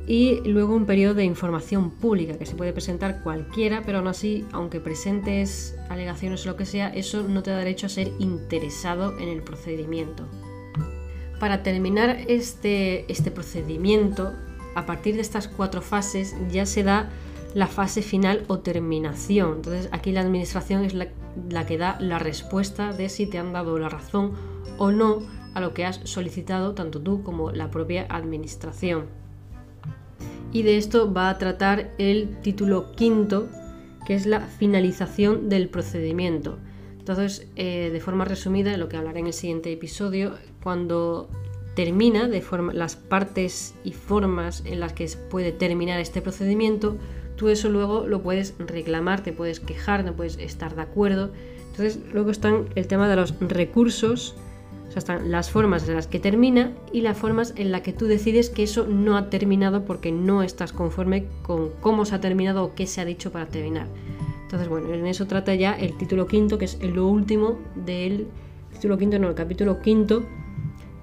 y 0.09 0.41
luego 0.49 0.74
un 0.74 0.86
periodo 0.86 1.14
de 1.14 1.24
información 1.24 1.91
pública, 1.91 2.39
que 2.39 2.47
se 2.47 2.55
puede 2.55 2.72
presentar 2.72 3.22
cualquiera, 3.22 3.82
pero 3.84 3.99
aún 3.99 4.09
así, 4.09 4.47
aunque 4.53 4.80
presentes 4.80 5.76
alegaciones 5.91 6.47
o 6.47 6.49
lo 6.49 6.57
que 6.57 6.64
sea, 6.64 6.89
eso 6.89 7.22
no 7.22 7.43
te 7.43 7.51
da 7.51 7.59
derecho 7.59 7.86
a 7.86 7.91
ser 7.91 8.12
interesado 8.18 9.18
en 9.18 9.28
el 9.28 9.43
procedimiento. 9.43 10.26
Para 11.39 11.62
terminar 11.62 12.24
este, 12.26 13.11
este 13.12 13.30
procedimiento, 13.30 14.32
a 14.74 14.86
partir 14.86 15.14
de 15.14 15.20
estas 15.20 15.47
cuatro 15.47 15.82
fases 15.82 16.34
ya 16.51 16.64
se 16.64 16.84
da 16.84 17.11
la 17.55 17.66
fase 17.66 18.01
final 18.01 18.45
o 18.49 18.61
terminación. 18.61 19.57
Entonces 19.57 19.89
aquí 19.93 20.12
la 20.12 20.20
administración 20.20 20.84
es 20.84 20.95
la, 21.51 21.66
que 21.66 21.78
da 21.78 21.99
la 22.01 22.18
respuesta 22.18 22.93
de 22.93 23.09
si 23.09 23.26
te 23.26 23.39
han 23.39 23.53
dado 23.53 23.78
la 23.78 23.89
razón 23.89 24.32
o 24.78 24.91
no 24.91 25.18
a 25.55 25.61
lo 25.61 25.74
que 25.74 25.84
has 25.84 26.01
solicitado 26.05 26.74
tanto 26.74 27.01
tú 27.01 27.22
como 27.22 27.51
la 27.51 27.70
propia 27.70 28.07
administración. 28.09 29.07
Y 30.53 30.62
de 30.62 30.78
esto 30.78 31.12
va 31.12 31.28
a 31.28 31.39
tratar 31.39 31.91
el 31.99 32.41
título 32.41 32.93
quinto, 32.93 33.49
que 34.07 34.14
es 34.14 34.26
la 34.26 34.41
finalización 34.41 35.49
del 35.49 35.68
procedimiento. 35.68 36.59
Entonces, 36.99 37.47
eh, 37.57 37.91
de 37.93 38.01
forma 38.01 38.24
resumida, 38.24 38.76
lo 38.76 38.89
que 38.89 38.97
hablaré 38.97 39.20
en 39.20 39.26
el 39.26 39.32
siguiente 39.32 39.72
episodio, 39.72 40.34
cuando 40.62 41.28
termina 41.74 42.28
de 42.28 42.41
forma, 42.41 42.72
las 42.72 42.97
partes 42.97 43.74
y 43.84 43.93
formas 43.93 44.62
en 44.66 44.80
las 44.80 44.95
que 44.95 45.09
puede 45.30 45.53
terminar 45.53 46.01
este 46.01 46.20
procedimiento, 46.20 46.97
tú 47.39 47.49
eso 47.49 47.70
luego 47.70 48.07
lo 48.07 48.20
puedes 48.20 48.55
reclamar, 48.59 49.22
te 49.22 49.32
puedes 49.32 49.61
quejar, 49.61 50.05
no 50.05 50.12
puedes 50.12 50.36
estar 50.39 50.74
de 50.74 50.82
acuerdo. 50.82 51.30
Entonces 51.70 52.01
luego 52.12 52.30
están 52.30 52.66
el 52.74 52.86
tema 52.89 53.09
de 53.09 53.16
los 53.16 53.34
recursos, 53.41 54.34
o 54.89 54.91
sea, 54.91 54.99
están 54.99 55.30
las 55.30 55.49
formas 55.49 55.89
en 55.89 55.95
las 55.95 56.09
que 56.09 56.18
termina 56.18 56.72
y 56.93 57.03
las 57.03 57.16
formas 57.16 57.55
en 57.57 57.70
las 57.70 57.82
que 57.82 57.93
tú 57.93 58.07
decides 58.07 58.51
que 58.51 58.64
eso 58.64 58.86
no 58.86 59.16
ha 59.16 59.30
terminado 59.30 59.84
porque 59.84 60.11
no 60.11 60.43
estás 60.43 60.72
conforme 60.72 61.26
con 61.43 61.70
cómo 61.80 62.05
se 62.05 62.16
ha 62.16 62.20
terminado 62.20 62.64
o 62.64 62.74
qué 62.74 62.86
se 62.86 63.01
ha 63.01 63.05
dicho 63.05 63.30
para 63.30 63.47
terminar. 63.47 63.86
Entonces, 64.43 64.68
bueno, 64.68 64.93
en 64.93 65.07
eso 65.07 65.26
trata 65.26 65.55
ya 65.55 65.74
el 65.74 65.97
título 65.97 66.26
quinto, 66.26 66.59
que 66.59 66.64
es 66.64 66.82
lo 66.82 67.07
último 67.07 67.59
del 67.76 68.26
título 68.72 68.99
quinto, 68.99 69.18
no, 69.18 69.28
el 69.28 69.34
capítulo 69.34 69.80
quinto 69.80 70.24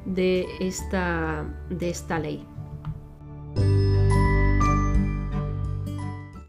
de 0.05 0.45
esta, 0.59 1.45
de 1.69 1.89
esta 1.89 2.19
ley. 2.19 2.43